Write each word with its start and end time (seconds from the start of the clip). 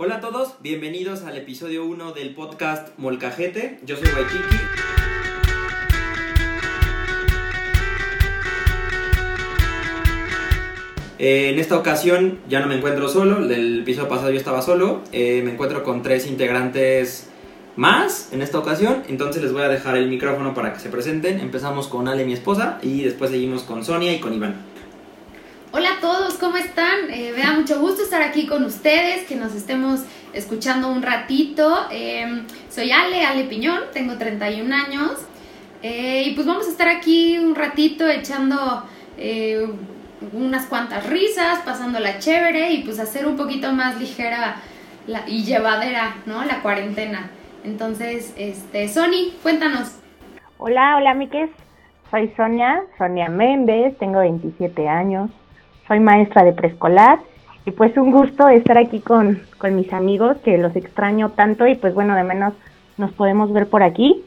Hola 0.00 0.18
a 0.18 0.20
todos, 0.20 0.54
bienvenidos 0.60 1.24
al 1.24 1.36
episodio 1.36 1.84
1 1.84 2.12
del 2.12 2.32
podcast 2.32 2.96
Molcajete. 2.98 3.80
Yo 3.84 3.96
soy 3.96 4.06
Waikiki. 4.06 4.56
Eh, 11.18 11.50
en 11.50 11.58
esta 11.58 11.76
ocasión 11.76 12.38
ya 12.48 12.60
no 12.60 12.68
me 12.68 12.76
encuentro 12.76 13.08
solo, 13.08 13.38
el 13.38 13.80
episodio 13.80 14.08
pasado 14.08 14.30
yo 14.30 14.38
estaba 14.38 14.62
solo, 14.62 15.00
eh, 15.10 15.42
me 15.44 15.50
encuentro 15.54 15.82
con 15.82 16.04
tres 16.04 16.28
integrantes 16.28 17.28
más 17.74 18.32
en 18.32 18.40
esta 18.40 18.60
ocasión, 18.60 19.02
entonces 19.08 19.42
les 19.42 19.52
voy 19.52 19.62
a 19.62 19.68
dejar 19.68 19.96
el 19.96 20.06
micrófono 20.06 20.54
para 20.54 20.72
que 20.72 20.78
se 20.78 20.90
presenten. 20.90 21.40
Empezamos 21.40 21.88
con 21.88 22.06
Ale, 22.06 22.24
mi 22.24 22.34
esposa, 22.34 22.78
y 22.82 23.02
después 23.02 23.32
seguimos 23.32 23.64
con 23.64 23.84
Sonia 23.84 24.12
y 24.12 24.20
con 24.20 24.32
Iván. 24.32 24.77
¿Cómo 26.38 26.56
están? 26.56 27.10
Eh, 27.10 27.32
me 27.34 27.42
da 27.42 27.52
mucho 27.52 27.80
gusto 27.80 28.02
estar 28.02 28.22
aquí 28.22 28.46
con 28.46 28.64
ustedes, 28.64 29.26
que 29.26 29.34
nos 29.34 29.54
estemos 29.54 30.04
escuchando 30.32 30.90
un 30.90 31.02
ratito. 31.02 31.86
Em, 31.90 32.44
soy 32.68 32.90
Ale, 32.92 33.24
Ale 33.24 33.44
Piñón, 33.44 33.80
tengo 33.92 34.16
31 34.16 34.74
años. 34.74 35.12
Eh, 35.82 36.24
y 36.26 36.34
pues 36.34 36.46
vamos 36.46 36.66
a 36.66 36.70
estar 36.70 36.88
aquí 36.88 37.38
un 37.38 37.54
ratito 37.54 38.06
echando 38.08 38.82
eh, 39.16 39.68
unas 40.32 40.66
cuantas 40.66 41.06
risas, 41.08 41.60
pasándola 41.60 42.18
chévere 42.18 42.72
y 42.72 42.82
pues 42.82 42.98
hacer 42.98 43.26
un 43.26 43.36
poquito 43.36 43.72
más 43.72 43.98
ligera 44.00 44.56
y 45.26 45.44
llevadera, 45.44 46.16
¿no? 46.26 46.44
La 46.44 46.60
cuarentena. 46.62 47.30
Entonces, 47.64 48.34
este, 48.36 48.88
Sony, 48.88 49.32
cuéntanos. 49.42 49.98
Hola, 50.58 50.96
hola, 50.96 51.14
Miques. 51.14 51.50
Soy 52.10 52.32
Sonia, 52.36 52.80
Sonia 52.96 53.28
Méndez, 53.28 53.96
tengo 53.98 54.20
27 54.20 54.88
años, 54.88 55.30
soy 55.88 56.00
maestra 56.00 56.44
de 56.44 56.52
preescolar 56.52 57.18
y 57.64 57.70
pues 57.72 57.96
un 57.96 58.12
gusto 58.12 58.48
estar 58.48 58.78
aquí 58.78 59.00
con, 59.00 59.40
con 59.58 59.74
mis 59.74 59.92
amigos 59.92 60.36
que 60.38 60.56
los 60.58 60.76
extraño 60.76 61.30
tanto 61.30 61.66
y 61.66 61.74
pues 61.74 61.94
bueno, 61.94 62.14
de 62.14 62.24
menos 62.24 62.54
nos 62.96 63.12
podemos 63.12 63.52
ver 63.52 63.68
por 63.68 63.82
aquí. 63.82 64.22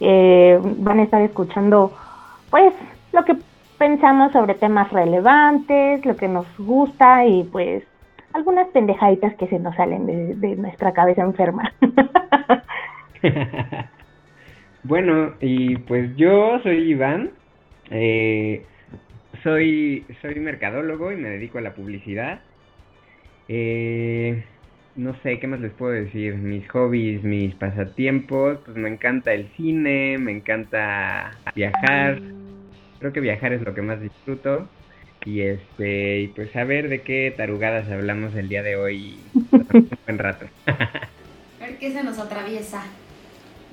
Eh, 0.00 0.58
van 0.62 1.00
a 1.00 1.02
estar 1.02 1.20
escuchando 1.22 1.92
pues 2.50 2.72
lo 3.12 3.24
que 3.24 3.36
pensamos 3.78 4.32
sobre 4.32 4.54
temas 4.54 4.92
relevantes, 4.92 6.04
lo 6.06 6.16
que 6.16 6.28
nos 6.28 6.46
gusta 6.58 7.26
y 7.26 7.44
pues 7.44 7.84
algunas 8.32 8.68
pendejaditas 8.68 9.34
que 9.34 9.48
se 9.48 9.58
nos 9.58 9.74
salen 9.76 10.06
de, 10.06 10.34
de 10.36 10.56
nuestra 10.56 10.92
cabeza 10.92 11.22
enferma. 11.22 11.72
bueno, 14.84 15.34
y 15.40 15.76
pues 15.78 16.14
yo 16.16 16.58
soy 16.62 16.90
Iván, 16.90 17.30
eh, 17.90 18.64
soy, 19.42 20.04
soy 20.22 20.36
mercadólogo 20.36 21.12
y 21.12 21.16
me 21.16 21.28
dedico 21.28 21.58
a 21.58 21.62
la 21.62 21.74
publicidad. 21.74 22.40
Eh, 23.48 24.44
no 24.96 25.14
sé, 25.22 25.38
¿qué 25.38 25.46
más 25.46 25.60
les 25.60 25.72
puedo 25.72 25.92
decir? 25.92 26.34
Mis 26.34 26.68
hobbies, 26.70 27.22
mis 27.22 27.54
pasatiempos, 27.54 28.58
pues 28.64 28.76
me 28.76 28.88
encanta 28.88 29.32
el 29.32 29.48
cine, 29.56 30.18
me 30.18 30.32
encanta 30.32 31.30
viajar. 31.54 32.20
Creo 32.98 33.12
que 33.12 33.20
viajar 33.20 33.52
es 33.52 33.62
lo 33.62 33.74
que 33.74 33.82
más 33.82 34.00
disfruto. 34.00 34.68
Y 35.24 35.40
este, 35.40 36.20
y 36.20 36.28
pues 36.28 36.54
a 36.56 36.64
ver 36.64 36.88
de 36.88 37.02
qué 37.02 37.32
tarugadas 37.36 37.88
hablamos 37.90 38.34
el 38.34 38.48
día 38.48 38.62
de 38.62 38.76
hoy 38.76 39.18
un 39.34 39.88
buen 40.06 40.18
rato. 40.18 40.46
a 40.66 41.64
ver 41.64 41.78
qué 41.78 41.92
se 41.92 42.02
nos 42.02 42.18
atraviesa. 42.18 42.84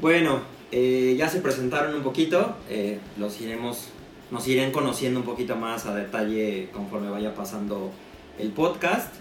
Bueno, 0.02 0.42
eh, 0.72 1.16
ya 1.18 1.30
se 1.30 1.40
presentaron 1.40 1.96
un 1.96 2.04
poquito, 2.04 2.58
eh, 2.70 3.00
los 3.18 3.40
iremos, 3.40 3.92
nos 4.36 4.46
irán 4.50 4.72
conociendo 4.72 5.22
un 5.22 5.26
poquito 5.26 5.56
más 5.56 5.86
a 5.86 5.96
detalle 5.96 6.68
conforme 6.74 7.10
vaya 7.10 7.34
pasando 7.34 7.90
el 8.38 8.50
podcast. 8.50 9.14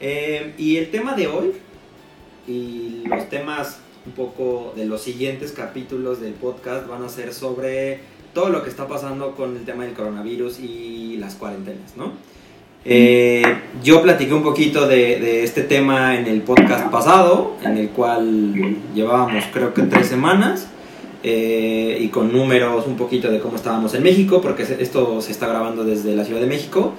Eh, 0.00 0.54
y 0.56 0.78
el 0.78 0.90
tema 0.90 1.14
de 1.14 1.26
hoy 1.26 1.52
y 2.48 3.04
los 3.06 3.28
temas 3.28 3.80
un 4.06 4.12
poco 4.12 4.72
de 4.74 4.86
los 4.86 5.02
siguientes 5.02 5.52
capítulos 5.52 6.22
del 6.22 6.32
podcast 6.32 6.88
van 6.88 7.04
a 7.04 7.10
ser 7.10 7.34
sobre 7.34 8.00
todo 8.32 8.48
lo 8.48 8.64
que 8.64 8.70
está 8.70 8.88
pasando 8.88 9.36
con 9.36 9.58
el 9.58 9.64
tema 9.66 9.84
del 9.84 9.92
coronavirus 9.92 10.58
y 10.60 11.18
las 11.18 11.34
cuarentenas, 11.34 11.94
¿no? 11.98 12.12
Eh, 12.86 13.44
yo 13.84 14.00
platiqué 14.02 14.32
un 14.32 14.42
poquito 14.42 14.88
de, 14.88 15.20
de, 15.20 15.44
este 15.44 15.62
tema 15.62 16.16
en 16.16 16.26
el 16.26 16.40
podcast 16.40 16.90
pasado, 16.90 17.56
en 17.62 17.76
el 17.76 17.90
cual 17.90 18.54
llevábamos 18.94 19.44
creo 19.52 19.74
que 19.74 19.82
tres 19.82 20.08
semanas 20.08 20.71
eh, 21.24 21.98
y 22.00 22.08
con 22.08 22.32
números 22.32 22.86
un 22.86 22.96
poquito 22.96 23.30
de 23.30 23.38
cómo 23.38 23.56
estábamos 23.56 23.94
en 23.94 24.02
México, 24.02 24.40
porque 24.40 24.62
esto 24.62 25.20
se 25.20 25.30
está 25.30 25.46
grabando 25.46 25.84
desde 25.84 26.16
la 26.16 26.24
Ciudad 26.24 26.40
de 26.40 26.46
México. 26.46 26.94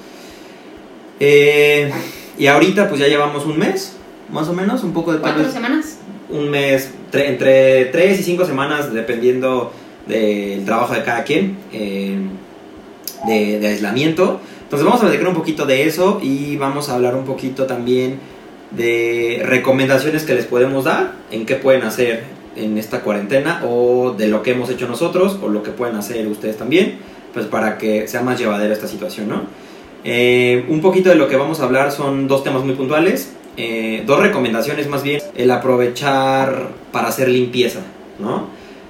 Eh, 1.19 1.91
y 2.37 2.47
ahorita 2.47 2.87
pues 2.87 3.01
ya 3.01 3.07
llevamos 3.07 3.45
un 3.45 3.59
mes, 3.59 3.97
más 4.31 4.47
o 4.47 4.53
menos, 4.53 4.83
un 4.83 4.93
poco 4.93 5.13
de... 5.13 5.19
¿Cuatro 5.19 5.51
semanas? 5.51 5.97
Un 6.29 6.49
mes, 6.49 6.91
entre 7.11 7.85
tres 7.85 8.19
y 8.21 8.23
cinco 8.23 8.45
semanas, 8.45 8.93
dependiendo 8.93 9.73
del 10.07 10.63
trabajo 10.63 10.93
de 10.93 11.03
cada 11.03 11.23
quien, 11.23 11.57
eh, 11.73 12.17
de, 13.27 13.59
de, 13.59 13.67
aislamiento. 13.67 14.39
Entonces 14.63 14.85
vamos 14.85 15.01
a 15.01 15.03
platicar 15.03 15.27
un 15.27 15.35
poquito 15.35 15.65
de 15.65 15.83
eso 15.83 16.19
y 16.23 16.55
vamos 16.55 16.89
a 16.89 16.95
hablar 16.95 17.15
un 17.15 17.25
poquito 17.25 17.65
también 17.65 18.19
de 18.71 19.43
recomendaciones 19.45 20.23
que 20.23 20.33
les 20.33 20.45
podemos 20.45 20.85
dar, 20.85 21.13
en 21.29 21.45
qué 21.45 21.55
pueden 21.55 21.83
hacer 21.83 22.23
en 22.55 22.77
esta 22.77 23.01
cuarentena 23.01 23.61
o 23.65 24.13
de 24.17 24.27
lo 24.27 24.43
que 24.43 24.51
hemos 24.51 24.69
hecho 24.69 24.87
nosotros 24.87 25.39
o 25.41 25.49
lo 25.49 25.63
que 25.63 25.71
pueden 25.71 25.95
hacer 25.95 26.27
ustedes 26.27 26.57
también, 26.57 26.97
pues 27.33 27.45
para 27.45 27.77
que 27.77 28.07
sea 28.07 28.21
más 28.21 28.39
llevadera 28.39 28.73
esta 28.73 28.87
situación, 28.87 29.29
¿no? 29.29 29.41
Eh, 30.03 30.65
un 30.67 30.81
poquito 30.81 31.09
de 31.09 31.15
lo 31.15 31.27
que 31.27 31.37
vamos 31.37 31.61
a 31.61 31.63
hablar 31.63 31.91
son 31.91 32.27
dos 32.27 32.43
temas 32.43 32.63
muy 32.63 32.75
puntuales, 32.75 33.33
eh, 33.55 34.03
dos 34.05 34.19
recomendaciones 34.19 34.87
más 34.87 35.03
bien, 35.03 35.21
el 35.35 35.49
aprovechar 35.51 36.69
para 36.91 37.07
hacer 37.07 37.29
limpieza, 37.29 37.79
¿no? 38.19 38.47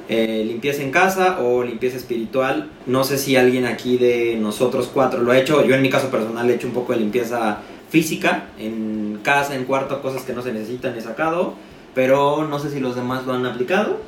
Eh, 0.10 0.44
limpieza 0.46 0.82
en 0.84 0.92
casa 0.92 1.40
o 1.42 1.64
limpieza 1.64 1.98
espiritual. 1.98 2.70
No 2.86 3.04
sé 3.04 3.18
si 3.18 3.36
alguien 3.36 3.66
aquí 3.66 3.98
de 3.98 4.38
nosotros 4.40 4.90
cuatro 4.94 5.22
lo 5.22 5.32
ha 5.32 5.38
hecho. 5.38 5.66
Yo 5.66 5.76
en 5.76 5.82
mi 5.82 5.90
caso 5.90 6.10
personal 6.10 6.50
he 6.50 6.56
hecho 6.56 6.68
un 6.68 6.74
poco 6.74 6.94
de 6.94 7.00
limpieza 7.00 7.60
física 7.90 8.48
en 8.60 9.20
casa, 9.24 9.56
en 9.56 9.64
cuarto, 9.66 10.02
cosas 10.02 10.24
que 10.24 10.34
no 10.34 10.42
se 10.42 10.52
necesitan 10.52 10.98
he 10.98 11.02
sacado. 11.02 11.54
Pero 11.94 12.48
no 12.48 12.60
sé 12.60 12.70
si 12.70 12.80
los 12.80 12.96
demás 12.96 13.26
lo 13.26 13.34
han 13.34 13.46
aplicado. 13.46 14.00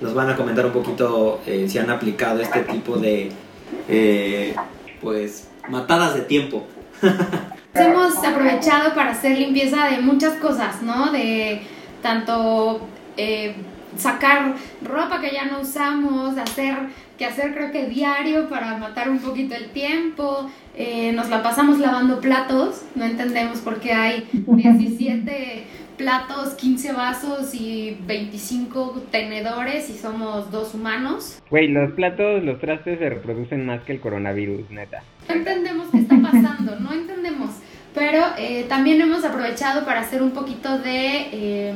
Nos 0.00 0.14
van 0.14 0.30
a 0.30 0.36
comentar 0.36 0.66
un 0.66 0.72
poquito 0.72 1.40
eh, 1.46 1.66
si 1.68 1.78
han 1.78 1.90
aplicado 1.90 2.40
este 2.40 2.60
tipo 2.60 2.96
de, 2.96 3.30
eh, 3.88 4.54
pues, 5.00 5.48
matadas 5.68 6.14
de 6.14 6.22
tiempo. 6.22 6.66
Hemos 7.74 8.16
aprovechado 8.22 8.94
para 8.94 9.10
hacer 9.10 9.36
limpieza 9.36 9.86
de 9.86 10.00
muchas 10.00 10.34
cosas, 10.34 10.82
¿no? 10.82 11.10
De 11.10 11.62
tanto 12.02 12.86
eh, 13.16 13.54
sacar 13.96 14.54
ropa 14.82 15.20
que 15.20 15.32
ya 15.32 15.46
no 15.46 15.60
usamos, 15.60 16.36
hacer 16.38 16.76
que 17.18 17.24
hacer 17.24 17.54
creo 17.54 17.70
que 17.70 17.86
diario 17.86 18.48
para 18.48 18.76
matar 18.76 19.08
un 19.08 19.18
poquito 19.18 19.54
el 19.54 19.70
tiempo. 19.70 20.48
Eh, 20.76 21.12
nos 21.12 21.28
la 21.28 21.42
pasamos 21.42 21.78
lavando 21.78 22.20
platos, 22.20 22.82
no 22.94 23.04
entendemos 23.04 23.58
por 23.58 23.80
qué 23.80 23.92
hay 23.92 24.28
17 24.32 25.64
platos, 25.96 26.54
15 26.54 26.92
vasos 26.92 27.54
y 27.54 27.96
25 28.06 29.04
tenedores 29.10 29.90
y 29.90 29.94
somos 29.94 30.50
dos 30.50 30.74
humanos. 30.74 31.40
Güey, 31.50 31.68
los 31.68 31.92
platos, 31.92 32.42
los 32.42 32.60
trastes 32.60 32.98
se 32.98 33.08
reproducen 33.08 33.66
más 33.66 33.82
que 33.82 33.92
el 33.92 34.00
coronavirus, 34.00 34.70
neta. 34.70 35.02
No 35.28 35.34
entendemos 35.34 35.88
qué 35.90 35.98
está 35.98 36.16
pasando, 36.20 36.78
no 36.80 36.92
entendemos. 36.92 37.50
Pero 37.94 38.24
eh, 38.36 38.66
también 38.68 39.00
hemos 39.00 39.24
aprovechado 39.24 39.84
para 39.84 40.00
hacer 40.00 40.22
un 40.22 40.32
poquito 40.32 40.78
de 40.78 41.28
eh, 41.32 41.74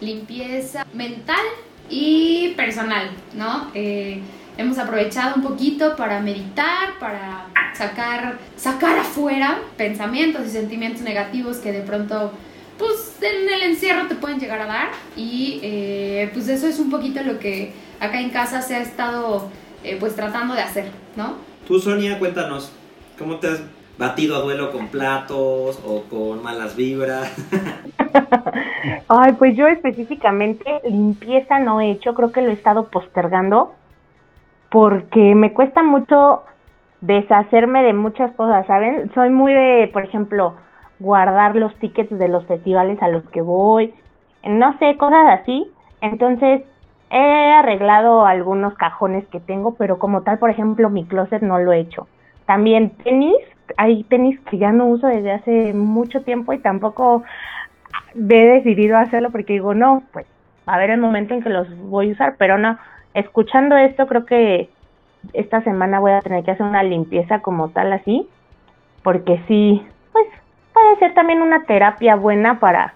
limpieza 0.00 0.86
mental 0.94 1.44
y 1.90 2.54
personal, 2.56 3.10
¿no? 3.34 3.70
Eh, 3.74 4.20
hemos 4.56 4.78
aprovechado 4.78 5.36
un 5.36 5.42
poquito 5.42 5.94
para 5.96 6.20
meditar, 6.20 6.98
para 6.98 7.46
sacar, 7.74 8.38
sacar 8.56 8.98
afuera 8.98 9.58
pensamientos 9.76 10.46
y 10.46 10.50
sentimientos 10.50 11.02
negativos 11.02 11.58
que 11.58 11.72
de 11.72 11.82
pronto, 11.82 12.32
pues 12.78 13.18
en 13.22 13.48
el 13.52 13.62
encierro 13.70 14.08
te 14.08 14.14
pueden 14.14 14.38
llegar 14.38 14.60
a 14.60 14.66
dar. 14.66 14.88
Y 15.16 15.60
eh, 15.62 16.30
pues 16.32 16.48
eso 16.48 16.66
es 16.66 16.78
un 16.78 16.90
poquito 16.90 17.22
lo 17.22 17.38
que 17.38 17.72
acá 18.00 18.20
en 18.20 18.30
casa 18.30 18.62
se 18.62 18.74
ha 18.74 18.80
estado 18.80 19.50
eh, 19.84 19.96
pues 19.98 20.14
tratando 20.14 20.54
de 20.54 20.62
hacer, 20.62 20.90
¿no? 21.16 21.34
Tú, 21.66 21.78
Sonia, 21.78 22.18
cuéntanos, 22.18 22.72
¿cómo 23.18 23.36
te 23.36 23.48
has 23.48 23.62
batido 23.98 24.36
a 24.36 24.40
duelo 24.40 24.72
con 24.72 24.88
platos 24.88 25.80
o 25.86 26.04
con 26.10 26.42
malas 26.42 26.74
vibras? 26.76 27.32
Ay, 29.08 29.32
pues 29.34 29.56
yo 29.56 29.68
específicamente 29.68 30.64
limpieza 30.84 31.60
no 31.60 31.80
he 31.80 31.92
hecho, 31.92 32.14
creo 32.14 32.32
que 32.32 32.42
lo 32.42 32.50
he 32.50 32.54
estado 32.54 32.88
postergando 32.88 33.74
porque 34.70 35.34
me 35.34 35.52
cuesta 35.52 35.82
mucho 35.82 36.42
deshacerme 37.02 37.82
de 37.82 37.92
muchas 37.92 38.32
cosas, 38.32 38.66
¿saben? 38.66 39.10
Soy 39.14 39.30
muy 39.30 39.52
de, 39.52 39.90
por 39.92 40.04
ejemplo, 40.04 40.54
guardar 41.02 41.56
los 41.56 41.74
tickets 41.76 42.16
de 42.16 42.28
los 42.28 42.46
festivales 42.46 43.02
a 43.02 43.08
los 43.08 43.24
que 43.30 43.40
voy, 43.40 43.92
no 44.44 44.78
sé, 44.78 44.96
cosas 44.96 45.40
así. 45.40 45.70
Entonces, 46.00 46.62
he 47.10 47.52
arreglado 47.52 48.24
algunos 48.24 48.74
cajones 48.74 49.26
que 49.26 49.40
tengo, 49.40 49.74
pero 49.74 49.98
como 49.98 50.22
tal, 50.22 50.38
por 50.38 50.50
ejemplo, 50.50 50.88
mi 50.90 51.04
closet 51.04 51.42
no 51.42 51.58
lo 51.58 51.72
he 51.72 51.80
hecho. 51.80 52.06
También 52.46 52.90
tenis, 53.04 53.36
hay 53.76 54.04
tenis 54.04 54.38
que 54.40 54.58
ya 54.58 54.72
no 54.72 54.86
uso 54.86 55.06
desde 55.06 55.32
hace 55.32 55.74
mucho 55.74 56.22
tiempo 56.22 56.52
y 56.52 56.58
tampoco 56.58 57.22
he 58.14 58.46
decidido 58.46 58.96
hacerlo 58.96 59.30
porque 59.30 59.54
digo, 59.54 59.74
no, 59.74 60.02
pues 60.12 60.26
a 60.66 60.74
haber 60.74 60.90
el 60.90 61.00
momento 61.00 61.34
en 61.34 61.42
que 61.42 61.50
los 61.50 61.68
voy 61.78 62.10
a 62.10 62.12
usar, 62.12 62.36
pero 62.38 62.58
no, 62.58 62.78
escuchando 63.14 63.76
esto 63.76 64.06
creo 64.06 64.24
que 64.26 64.70
esta 65.32 65.62
semana 65.62 66.00
voy 66.00 66.12
a 66.12 66.20
tener 66.20 66.44
que 66.44 66.52
hacer 66.52 66.66
una 66.66 66.82
limpieza 66.82 67.40
como 67.40 67.70
tal 67.70 67.92
así, 67.92 68.28
porque 69.02 69.40
sí, 69.48 69.82
puede 70.92 71.06
ser 71.06 71.14
también 71.14 71.40
una 71.40 71.64
terapia 71.64 72.16
buena 72.16 72.60
para 72.60 72.94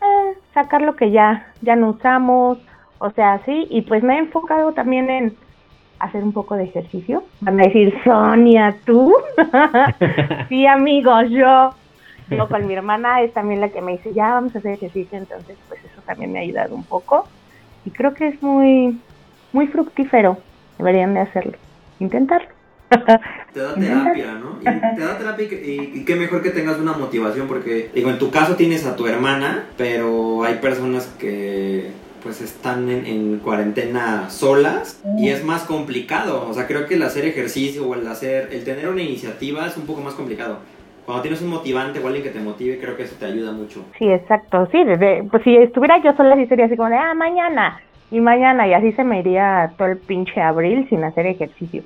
eh, 0.00 0.38
sacar 0.54 0.80
lo 0.80 0.96
que 0.96 1.10
ya, 1.10 1.52
ya 1.60 1.76
no 1.76 1.90
usamos, 1.90 2.58
o 2.98 3.10
sea, 3.10 3.40
sí, 3.44 3.66
y 3.70 3.82
pues 3.82 4.02
me 4.02 4.14
he 4.14 4.18
enfocado 4.18 4.72
también 4.72 5.10
en 5.10 5.36
hacer 5.98 6.22
un 6.22 6.32
poco 6.32 6.56
de 6.56 6.64
ejercicio. 6.64 7.24
Van 7.40 7.60
a 7.60 7.64
decir, 7.64 7.94
Sonia, 8.04 8.76
¿tú? 8.86 9.14
sí, 10.48 10.66
amigos, 10.66 11.28
yo. 11.30 11.74
Yo 12.30 12.48
con 12.48 12.66
mi 12.66 12.72
hermana 12.72 13.20
es 13.20 13.34
también 13.34 13.60
la 13.60 13.68
que 13.68 13.82
me 13.82 13.92
dice, 13.92 14.14
ya 14.14 14.30
vamos 14.30 14.54
a 14.56 14.58
hacer 14.58 14.72
ejercicio, 14.72 15.18
entonces 15.18 15.58
pues 15.68 15.84
eso 15.84 16.00
también 16.06 16.32
me 16.32 16.38
ha 16.38 16.42
ayudado 16.42 16.74
un 16.74 16.84
poco. 16.84 17.28
Y 17.84 17.90
creo 17.90 18.14
que 18.14 18.28
es 18.28 18.42
muy, 18.42 18.98
muy 19.52 19.66
fructífero. 19.66 20.38
Deberían 20.78 21.12
de 21.12 21.20
hacerlo, 21.20 21.58
intentarlo. 22.00 22.48
Te 23.54 23.60
da 23.60 23.74
terapia, 23.74 24.34
¿no? 24.34 24.58
Y 24.60 24.64
te 24.64 25.00
da 25.00 25.16
terapia 25.16 25.46
y, 25.46 26.04
qué 26.04 26.16
mejor 26.16 26.42
que 26.42 26.50
tengas 26.50 26.78
una 26.78 26.92
motivación 26.92 27.46
porque, 27.46 27.90
digo, 27.94 28.10
en 28.10 28.18
tu 28.18 28.30
caso 28.30 28.56
tienes 28.56 28.84
a 28.84 28.96
tu 28.96 29.06
hermana, 29.06 29.66
pero 29.76 30.42
hay 30.42 30.56
personas 30.56 31.06
que 31.18 31.92
pues 32.22 32.40
están 32.40 32.88
en, 32.88 33.38
cuarentena 33.38 34.30
solas 34.30 35.02
y 35.18 35.28
es 35.28 35.44
más 35.44 35.64
complicado. 35.64 36.48
O 36.48 36.54
sea, 36.54 36.66
creo 36.66 36.86
que 36.86 36.94
el 36.94 37.02
hacer 37.02 37.26
ejercicio 37.26 37.86
o 37.86 37.94
el 37.94 38.08
hacer, 38.08 38.48
el 38.50 38.64
tener 38.64 38.88
una 38.88 39.02
iniciativa 39.02 39.66
es 39.66 39.76
un 39.76 39.86
poco 39.86 40.00
más 40.00 40.14
complicado. 40.14 40.58
Cuando 41.04 41.22
tienes 41.22 41.42
un 41.42 41.50
motivante 41.50 42.00
o 42.00 42.06
alguien 42.06 42.24
que 42.24 42.30
te 42.30 42.40
motive, 42.40 42.78
creo 42.80 42.96
que 42.96 43.02
eso 43.02 43.14
te 43.20 43.26
ayuda 43.26 43.52
mucho. 43.52 43.84
Sí, 43.98 44.08
exacto. 44.08 44.66
Sí, 44.72 44.82
pues 45.30 45.42
si 45.44 45.54
estuviera 45.54 46.02
yo 46.02 46.14
sola, 46.16 46.34
sí 46.36 46.46
sería 46.46 46.64
así 46.64 46.76
como 46.76 46.88
de, 46.88 46.96
ah, 46.96 47.14
mañana 47.14 47.78
y 48.10 48.20
mañana, 48.20 48.66
y 48.66 48.72
así 48.72 48.92
se 48.92 49.04
me 49.04 49.20
iría 49.20 49.72
todo 49.76 49.88
el 49.88 49.98
pinche 49.98 50.40
abril 50.40 50.86
sin 50.88 51.04
hacer 51.04 51.26
ejercicio. 51.26 51.82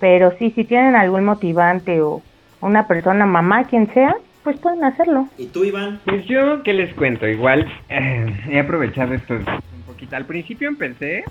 Pero 0.00 0.32
sí, 0.38 0.50
si 0.50 0.64
tienen 0.64 0.96
algún 0.96 1.24
motivante 1.24 2.00
o 2.00 2.22
una 2.60 2.86
persona, 2.86 3.26
mamá, 3.26 3.64
quien 3.64 3.92
sea, 3.94 4.16
pues 4.44 4.58
pueden 4.58 4.84
hacerlo. 4.84 5.28
¿Y 5.38 5.46
tú, 5.46 5.64
Iván? 5.64 6.00
Pues 6.04 6.24
yo, 6.26 6.62
¿qué 6.62 6.72
les 6.72 6.94
cuento? 6.94 7.26
Igual 7.26 7.66
eh, 7.88 8.26
he 8.48 8.60
aprovechado 8.60 9.14
estos 9.14 9.42
al 10.12 10.26
principio 10.26 10.68
empecé, 10.68 11.24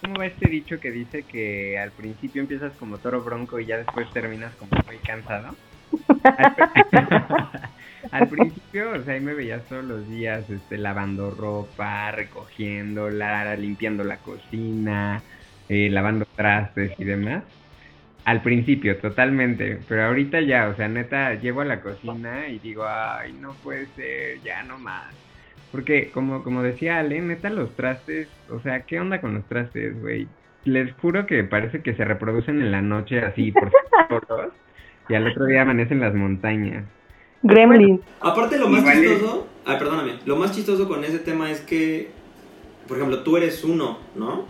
¿cómo 0.00 0.14
va 0.18 0.26
este 0.26 0.48
dicho 0.48 0.78
que 0.78 0.90
dice 0.90 1.22
que 1.22 1.78
al 1.78 1.90
principio 1.90 2.42
empiezas 2.42 2.72
como 2.74 2.98
toro 2.98 3.22
bronco 3.22 3.58
y 3.58 3.66
ya 3.66 3.78
después 3.78 4.10
terminas 4.12 4.54
como 4.56 4.70
muy 4.86 4.96
cansado? 4.98 5.54
al 8.12 8.28
principio, 8.28 8.92
o 8.92 9.02
sea, 9.02 9.14
ahí 9.14 9.20
me 9.20 9.34
veías 9.34 9.64
todos 9.66 9.84
los 9.84 10.08
días, 10.08 10.48
este, 10.48 10.78
lavando 10.78 11.30
ropa, 11.30 12.12
recogiéndola, 12.12 13.56
limpiando 13.56 14.04
la 14.04 14.18
cocina, 14.18 15.22
eh, 15.68 15.88
lavando 15.90 16.26
trastes 16.36 16.92
y 16.98 17.04
demás. 17.04 17.42
Al 18.24 18.42
principio, 18.42 18.98
totalmente, 18.98 19.80
pero 19.88 20.04
ahorita 20.04 20.40
ya, 20.40 20.68
o 20.68 20.76
sea, 20.76 20.88
neta, 20.88 21.34
llego 21.34 21.62
a 21.62 21.64
la 21.64 21.80
cocina 21.80 22.48
y 22.48 22.58
digo, 22.58 22.84
ay, 22.86 23.32
no 23.32 23.54
puede 23.62 23.86
ser, 23.96 24.40
ya 24.42 24.62
no 24.62 24.78
más 24.78 25.14
porque, 25.72 26.10
como, 26.12 26.42
como 26.42 26.62
decía 26.62 26.98
Ale, 26.98 27.20
neta, 27.20 27.48
los 27.48 27.74
trastes, 27.76 28.28
o 28.50 28.60
sea, 28.60 28.82
¿qué 28.82 28.98
onda 29.00 29.20
con 29.20 29.34
los 29.34 29.44
trastes, 29.44 30.00
güey? 30.00 30.26
Les 30.64 30.92
juro 30.94 31.26
que 31.26 31.44
parece 31.44 31.80
que 31.80 31.94
se 31.94 32.04
reproducen 32.04 32.60
en 32.60 32.72
la 32.72 32.82
noche 32.82 33.20
así, 33.20 33.52
por 33.52 33.70
todos, 34.26 34.52
y 35.08 35.14
al 35.14 35.28
otro 35.28 35.46
día 35.46 35.62
amanecen 35.62 36.00
las 36.00 36.14
montañas. 36.14 36.84
Gremlin. 37.42 38.00
aparte, 38.20 38.58
lo 38.58 38.68
más 38.68 38.84
chistoso, 38.84 39.46
ay, 39.64 39.78
perdóname, 39.78 40.18
lo 40.26 40.36
más 40.36 40.52
chistoso 40.52 40.88
con 40.88 41.04
ese 41.04 41.20
tema 41.20 41.50
es 41.50 41.60
que, 41.60 42.10
por 42.88 42.96
ejemplo, 42.96 43.22
tú 43.22 43.36
eres 43.36 43.64
uno, 43.64 43.98
¿no? 44.16 44.46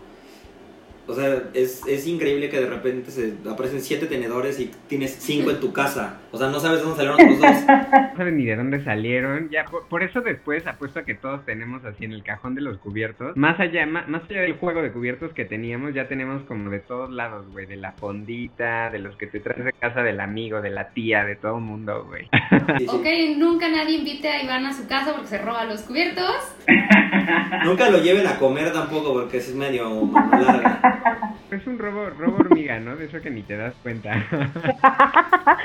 O 1.10 1.14
sea, 1.14 1.42
es, 1.54 1.84
es, 1.88 2.06
increíble 2.06 2.48
que 2.48 2.60
de 2.60 2.66
repente 2.66 3.10
se 3.10 3.34
aparecen 3.50 3.80
siete 3.80 4.06
tenedores 4.06 4.60
y 4.60 4.70
tienes 4.86 5.16
cinco 5.18 5.50
en 5.50 5.58
tu 5.58 5.72
casa. 5.72 6.20
O 6.30 6.38
sea, 6.38 6.48
no 6.50 6.60
sabes 6.60 6.82
dónde 6.82 6.96
salieron 6.96 7.18
los 7.18 7.40
dos. 7.40 7.50
No 8.10 8.16
sabes 8.16 8.34
ni 8.34 8.44
de 8.44 8.54
dónde 8.54 8.84
salieron. 8.84 9.48
Ya, 9.50 9.64
por, 9.64 10.02
eso 10.02 10.20
después 10.20 10.66
apuesto 10.66 11.00
a 11.00 11.04
que 11.04 11.14
todos 11.14 11.44
tenemos 11.44 11.84
así 11.84 12.04
en 12.04 12.12
el 12.12 12.22
cajón 12.22 12.54
de 12.54 12.60
los 12.60 12.78
cubiertos. 12.78 13.36
Más 13.36 13.58
allá, 13.58 13.86
más, 13.86 14.04
allá 14.28 14.42
del 14.42 14.54
juego 14.54 14.82
de 14.82 14.92
cubiertos 14.92 15.32
que 15.32 15.44
teníamos, 15.44 15.94
ya 15.94 16.06
tenemos 16.06 16.42
como 16.42 16.70
de 16.70 16.78
todos 16.78 17.10
lados, 17.10 17.46
güey. 17.50 17.66
De 17.66 17.76
la 17.76 17.92
fondita, 17.92 18.90
de 18.90 19.00
los 19.00 19.16
que 19.16 19.26
te 19.26 19.40
traes 19.40 19.64
de 19.64 19.72
casa 19.72 20.02
del 20.02 20.20
amigo, 20.20 20.60
de 20.60 20.70
la 20.70 20.90
tía, 20.90 21.24
de 21.24 21.34
todo 21.34 21.56
el 21.56 21.62
mundo, 21.62 22.06
güey. 22.08 22.28
Ok, 22.88 23.06
nunca 23.36 23.68
nadie 23.68 23.96
invite 23.98 24.28
a 24.28 24.42
Iván 24.42 24.64
a 24.66 24.72
su 24.72 24.86
casa 24.86 25.12
porque 25.12 25.28
se 25.28 25.38
roba 25.38 25.64
los 25.64 25.82
cubiertos. 25.82 26.54
nunca 27.64 27.90
lo 27.90 27.98
lleven 27.98 28.26
a 28.26 28.38
comer 28.38 28.72
tampoco 28.72 29.12
porque 29.12 29.38
es 29.38 29.54
medio 29.54 30.10
larga. 30.12 30.99
Es 31.50 31.66
un 31.66 31.78
robo, 31.78 32.10
robo 32.10 32.36
hormiga, 32.38 32.78
¿no? 32.78 32.96
De 32.96 33.06
eso 33.06 33.20
que 33.20 33.30
ni 33.30 33.42
te 33.42 33.56
das 33.56 33.74
cuenta. 33.82 34.12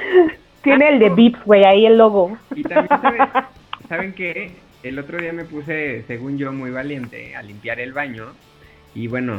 Tiene 0.64 0.90
el 0.90 1.00
de 1.00 1.10
Vips, 1.10 1.44
güey, 1.46 1.64
ahí 1.64 1.86
el 1.86 1.98
logo. 1.98 2.38
Y 2.56 2.64
también, 2.64 3.00
¿saben, 3.02 3.22
¿saben 3.88 4.14
qué? 4.14 4.52
El 4.82 4.98
otro 4.98 5.20
día 5.20 5.32
me 5.32 5.46
puse, 5.46 6.04
según 6.08 6.38
yo, 6.38 6.52
muy 6.52 6.72
valiente 6.72 7.36
a 7.36 7.44
limpiar 7.44 7.80
el 7.80 7.94
baño. 7.94 8.34
Y 8.96 9.08
bueno, 9.08 9.38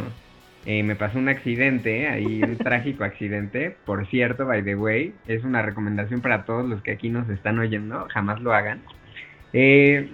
eh, 0.66 0.82
me 0.82 0.96
pasó 0.96 1.18
un 1.18 1.28
accidente, 1.28 2.08
ahí 2.08 2.42
un 2.42 2.56
trágico 2.58 3.04
accidente. 3.04 3.76
Por 3.84 4.06
cierto, 4.06 4.46
by 4.46 4.64
the 4.64 4.74
way, 4.74 5.14
es 5.26 5.44
una 5.44 5.62
recomendación 5.62 6.20
para 6.20 6.44
todos 6.44 6.68
los 6.68 6.82
que 6.82 6.92
aquí 6.92 7.08
nos 7.08 7.28
están 7.28 7.58
oyendo, 7.58 8.06
jamás 8.10 8.40
lo 8.40 8.52
hagan. 8.52 8.82
Eh, 9.52 10.10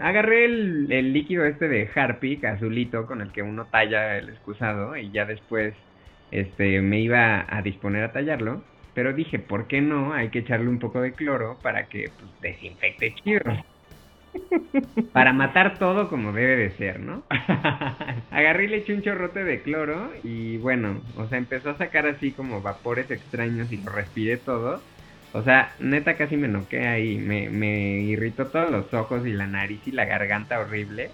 agarré 0.00 0.44
el, 0.44 1.12
líquido 1.12 1.44
este 1.44 1.68
de 1.68 1.88
Harpic 1.94 2.44
azulito 2.44 3.06
con 3.06 3.20
el 3.20 3.32
que 3.32 3.42
uno 3.42 3.66
talla 3.66 4.18
el 4.18 4.28
excusado 4.28 4.96
y 4.96 5.10
ya 5.10 5.24
después 5.24 5.74
este 6.30 6.80
me 6.80 7.00
iba 7.00 7.46
a 7.48 7.62
disponer 7.62 8.04
a 8.04 8.12
tallarlo, 8.12 8.62
pero 8.94 9.12
dije, 9.12 9.38
¿por 9.38 9.66
qué 9.66 9.80
no? 9.80 10.12
Hay 10.12 10.30
que 10.30 10.40
echarle 10.40 10.68
un 10.68 10.78
poco 10.78 11.00
de 11.00 11.12
cloro 11.12 11.58
para 11.62 11.86
que 11.88 12.10
pues, 12.18 12.40
desinfecte 12.40 13.14
chido. 13.14 13.42
Para 15.12 15.32
matar 15.32 15.78
todo 15.78 16.08
como 16.08 16.32
debe 16.32 16.56
de 16.56 16.76
ser, 16.76 16.98
¿no? 16.98 17.22
Agarré 18.30 18.64
y 18.64 18.68
le 18.68 18.76
eché 18.78 18.92
un 18.94 19.02
chorrote 19.02 19.44
de 19.44 19.62
cloro 19.62 20.10
y 20.24 20.56
bueno, 20.56 21.00
o 21.16 21.28
sea, 21.28 21.38
empezó 21.38 21.70
a 21.70 21.78
sacar 21.78 22.06
así 22.06 22.32
como 22.32 22.60
vapores 22.60 23.08
extraños 23.10 23.70
y 23.70 23.76
lo 23.76 23.92
respiré 23.92 24.38
todo. 24.38 24.82
O 25.34 25.42
sea, 25.42 25.74
neta 25.80 26.16
casi 26.16 26.36
me 26.36 26.46
noqué 26.46 26.86
ahí, 26.86 27.18
me, 27.18 27.50
me 27.50 27.98
irritó 28.02 28.46
todos 28.46 28.70
los 28.70 28.94
ojos 28.94 29.26
y 29.26 29.32
la 29.32 29.48
nariz 29.48 29.80
y 29.84 29.90
la 29.90 30.04
garganta 30.04 30.60
horrible. 30.60 31.10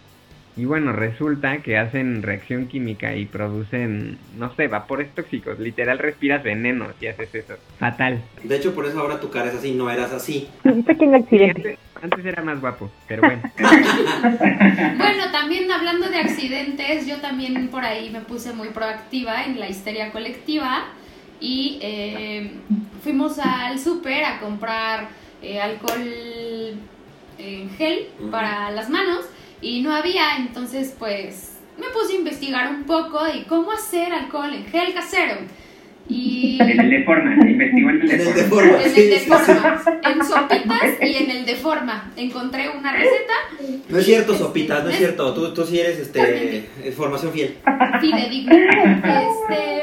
Y 0.56 0.67
bueno, 0.67 0.93
resulta 0.93 1.62
que 1.62 1.79
hacen 1.79 2.22
reacción 2.22 2.67
química 2.67 3.17
y 3.17 3.24
producen, 3.24 4.19
no 4.36 4.55
sé, 4.56 4.69
vapores 4.69 5.15
tóxicos. 5.15 5.58
Literal 5.58 5.98
respiras 5.98 6.43
veneno 6.43 6.89
si 7.00 7.06
haces 7.06 7.34
eso. 7.34 7.55
Fatal. 7.79 8.20
De 8.44 8.56
hecho, 8.56 8.74
por 8.74 8.84
eso 8.84 9.00
ahora 9.00 9.20
tu 9.20 9.31
cara 9.31 9.48
es 9.48 9.55
así, 9.55 9.72
no 9.72 9.89
eras 9.91 10.12
así. 10.12 10.48
Pequeño 10.86 11.17
accidente. 11.17 11.79
antes, 12.03 12.27
era 12.27 12.43
más 12.43 12.60
guapo, 12.60 12.91
pero 13.08 13.22
bueno. 13.22 13.43
bueno, 14.98 15.32
también 15.32 15.70
hablando 15.70 16.10
de 16.10 16.19
accidentes, 16.19 17.06
yo 17.06 17.22
también 17.22 17.69
por 17.69 17.84
ahí 17.86 18.10
me 18.10 18.20
puse 18.20 18.53
muy 18.53 18.69
proactiva 18.69 19.44
en 19.44 19.58
la 19.58 19.67
histeria 19.67 20.12
colectiva 20.12 20.89
y 21.41 21.79
eh, 21.81 22.51
fuimos 23.03 23.39
al 23.39 23.79
súper 23.79 24.25
a 24.25 24.41
comprar 24.41 25.09
eh, 25.43 25.61
alcohol 25.61 26.01
en 27.39 27.70
gel 27.70 28.09
para 28.31 28.70
las 28.70 28.91
manos 28.91 29.25
y 29.63 29.81
no 29.82 29.94
había, 29.94 30.37
entonces 30.39 30.94
pues 30.99 31.59
me 31.79 31.87
puse 31.89 32.15
a 32.15 32.19
investigar 32.19 32.70
un 32.70 32.85
poco 32.85 33.25
de 33.25 33.44
cómo 33.44 33.73
hacer 33.73 34.13
alcohol 34.13 34.53
en 34.53 34.67
gel 34.67 34.93
casero. 34.93 35.37
Y... 36.09 36.59
En 36.61 36.81
el 36.81 36.91
de 36.91 37.05
forma, 37.05 37.37
investigó 37.49 37.91
en 37.91 38.03
el 38.03 38.09
de 38.09 38.19
forma. 38.19 38.82
En 38.82 38.97
el 38.97 39.11
de 39.11 39.19
forma, 39.20 39.82
en 40.03 40.25
sopitas 40.25 40.82
y 41.01 41.17
en 41.17 41.31
el 41.31 41.47
de 41.47 41.55
forma. 41.55 42.13
Encontré 42.17 42.69
una 42.69 42.93
receta. 42.93 43.32
No 43.89 43.99
es 43.99 44.05
cierto, 44.05 44.35
sopitas, 44.35 44.82
no 44.82 44.91
es 44.91 44.97
cierto. 44.97 45.32
Tú, 45.32 45.55
tú 45.55 45.65
sí 45.65 45.79
eres 45.79 46.01
este, 46.01 46.69
formación 46.97 47.32
fiel. 47.32 47.56
Fidedigno. 48.01 48.56
Este 48.56 49.81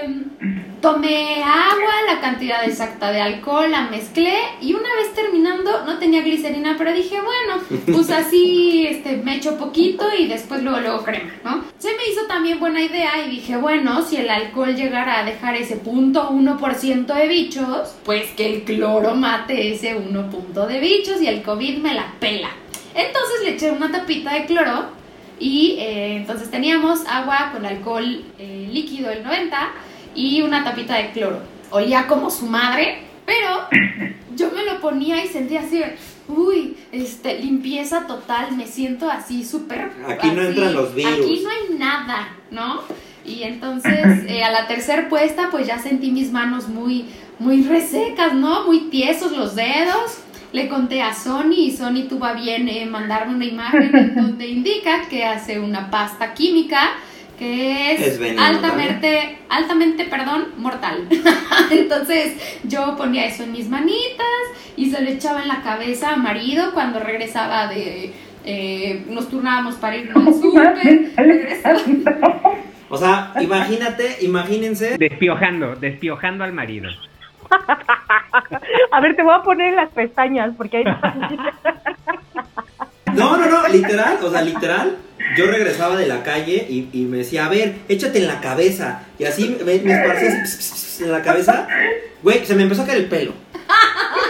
Tomé 0.82 1.44
agua, 1.44 1.94
la 2.06 2.22
cantidad 2.22 2.64
exacta 2.64 3.12
de 3.12 3.20
alcohol, 3.20 3.72
la 3.72 3.90
mezclé 3.90 4.36
y 4.62 4.74
una 4.74 4.94
vez 4.96 5.14
terminando 5.16 5.84
no 5.86 5.98
tenía 5.98 6.22
glicerina, 6.22 6.76
pero 6.78 6.94
dije, 6.94 7.20
bueno, 7.20 7.64
pues 7.92 8.12
así 8.12 8.86
este, 8.90 9.18
me 9.18 9.38
echo 9.38 9.58
poquito 9.58 10.06
y 10.18 10.28
después 10.28 10.62
luego, 10.62 10.80
luego 10.80 11.04
crema, 11.04 11.32
¿no? 11.44 11.64
Se 11.80 11.90
me 11.90 12.08
hizo 12.12 12.28
también 12.28 12.60
buena 12.60 12.82
idea 12.82 13.26
y 13.26 13.32
dije, 13.32 13.58
bueno, 13.58 14.04
si 14.04 14.18
el 14.18 14.30
alcohol 14.30 14.76
llegara 14.76 15.20
a 15.20 15.26
dejar 15.26 15.56
ese 15.56 15.78
punto 15.78 16.30
1% 16.30 17.06
de 17.06 17.28
bichos, 17.28 17.96
pues 18.06 18.30
que 18.32 18.54
el 18.54 18.64
cloro 18.64 19.16
mate 19.16 19.74
ese 19.74 19.96
1 19.96 20.30
punto 20.30 20.68
de 20.68 20.80
bichos 20.80 21.20
y 21.22 21.28
el 21.28 21.42
COVID 21.42 21.80
me 21.80 21.96
la 21.96 22.14
pela. 22.20 22.50
Entonces 22.94 23.42
le 23.44 23.50
eché 23.56 23.72
una 23.72 23.92
tapita 23.92 24.34
de 24.34 24.46
cloro 24.46 24.86
y 25.40 25.78
eh, 25.80 26.18
entonces 26.18 26.52
teníamos 26.52 27.06
agua 27.08 27.52
con 27.54 27.66
alcohol 27.66 28.24
eh, 28.38 28.68
líquido 28.72 29.12
el 29.12 29.24
90 29.24 29.72
y 30.18 30.42
una 30.42 30.64
tapita 30.64 30.96
de 30.96 31.12
cloro. 31.12 31.40
Olía 31.70 32.08
como 32.08 32.30
su 32.30 32.48
madre, 32.48 33.04
pero 33.26 33.68
yo 34.36 34.52
me 34.52 34.66
lo 34.66 34.82
ponía 34.82 35.24
y 35.24 35.28
sentía 35.28 35.62
así, 35.62 35.82
uy, 36.28 36.76
este, 36.92 37.40
limpieza 37.40 38.08
total, 38.08 38.58
me 38.58 38.68
siento 38.68 39.10
así 39.10 39.46
súper... 39.46 39.92
Aquí 40.08 40.32
no 40.32 40.42
entran 40.42 40.74
los 40.74 40.94
virus. 40.94 41.14
Aquí 41.14 41.44
no 41.44 41.50
hay 41.50 41.78
nada, 41.78 42.36
¿no? 42.52 42.82
Y 43.24 43.44
entonces 43.44 44.24
eh, 44.28 44.44
a 44.44 44.52
la 44.52 44.68
tercera 44.68 45.08
puesta 45.08 45.50
pues 45.52 45.68
ya 45.68 45.78
sentí 45.78 46.12
mis 46.12 46.32
manos 46.32 46.68
muy, 46.68 47.06
muy 47.38 47.62
resecas, 47.64 48.34
¿no? 48.34 48.66
Muy 48.66 48.90
tiesos 48.90 49.32
los 49.32 49.56
dedos. 49.56 50.20
Le 50.52 50.70
conté 50.70 51.02
a 51.02 51.14
Sony 51.14 51.56
y 51.58 51.72
Sony 51.72 52.08
tuvo 52.10 52.26
a 52.26 52.34
bien 52.34 52.70
eh, 52.70 52.86
mandarme 52.86 53.36
una 53.36 53.46
imagen 53.46 53.96
en 53.96 54.16
donde 54.24 54.48
indica 54.48 55.08
que 55.10 55.26
hace 55.26 55.60
una 55.60 55.92
pasta 55.92 56.34
química 56.34 56.94
que 57.38 57.94
es, 57.94 58.02
Es 58.02 58.20
veneno, 58.20 58.42
altamente, 58.44 59.38
altamente, 59.50 60.06
perdón, 60.06 60.48
mortal. 60.58 61.08
Entonces 61.72 62.60
yo 62.64 62.96
ponía 62.98 63.26
eso 63.26 63.44
en 63.44 63.52
mis 63.52 63.70
manitas 63.70 64.28
y 64.76 64.90
se 64.90 65.02
lo 65.02 65.10
echaba 65.10 65.42
en 65.42 65.48
la 65.48 65.62
cabeza 65.62 66.14
a 66.14 66.18
marido 66.18 66.74
cuando 66.74 67.00
regresaba 67.00 67.68
de... 67.68 68.14
eh, 68.46 69.06
nos 69.10 69.30
turnábamos 69.30 69.76
para 69.76 69.98
ir 69.98 70.12
al 70.14 70.34
súper, 70.34 71.12
O 72.90 72.98
sea, 72.98 73.34
imagínate, 73.42 74.18
imagínense. 74.22 74.98
Despiojando, 74.98 75.76
despiojando 75.76 76.44
al 76.46 76.54
marido. 76.54 76.90
A 78.92 79.02
ver, 79.02 79.16
te 79.16 79.24
voy 79.24 79.34
a 79.36 79.42
poner 79.42 79.70
en 79.70 79.76
las 79.76 79.90
pestañas 79.92 80.54
porque 80.56 80.78
ahí 80.78 80.84
No, 83.14 83.38
no, 83.38 83.46
no, 83.50 83.68
literal, 83.68 84.18
o 84.22 84.30
sea, 84.32 84.42
literal. 84.42 84.98
Yo 85.36 85.46
regresaba 85.48 85.98
de 85.98 86.08
la 86.08 86.24
calle 86.24 86.66
y, 86.70 86.88
y 86.94 87.02
me 87.06 87.18
decía, 87.18 87.46
a 87.46 87.50
ver, 87.50 87.76
échate 87.90 88.20
en 88.20 88.28
la 88.28 88.40
cabeza. 88.40 89.04
Y 89.20 89.26
así 89.26 89.58
me, 89.64 89.78
me 89.80 89.94
esparcía 89.94 90.30
así, 90.30 90.38
pss, 90.44 90.56
pss, 90.58 90.72
pss, 90.74 91.02
en 91.02 91.12
la 91.12 91.22
cabeza. 91.22 91.68
Güey, 92.24 92.46
se 92.46 92.56
me 92.56 92.64
empezó 92.64 92.84
a 92.84 92.86
caer 92.86 93.00
el 93.00 93.06
pelo. 93.06 93.34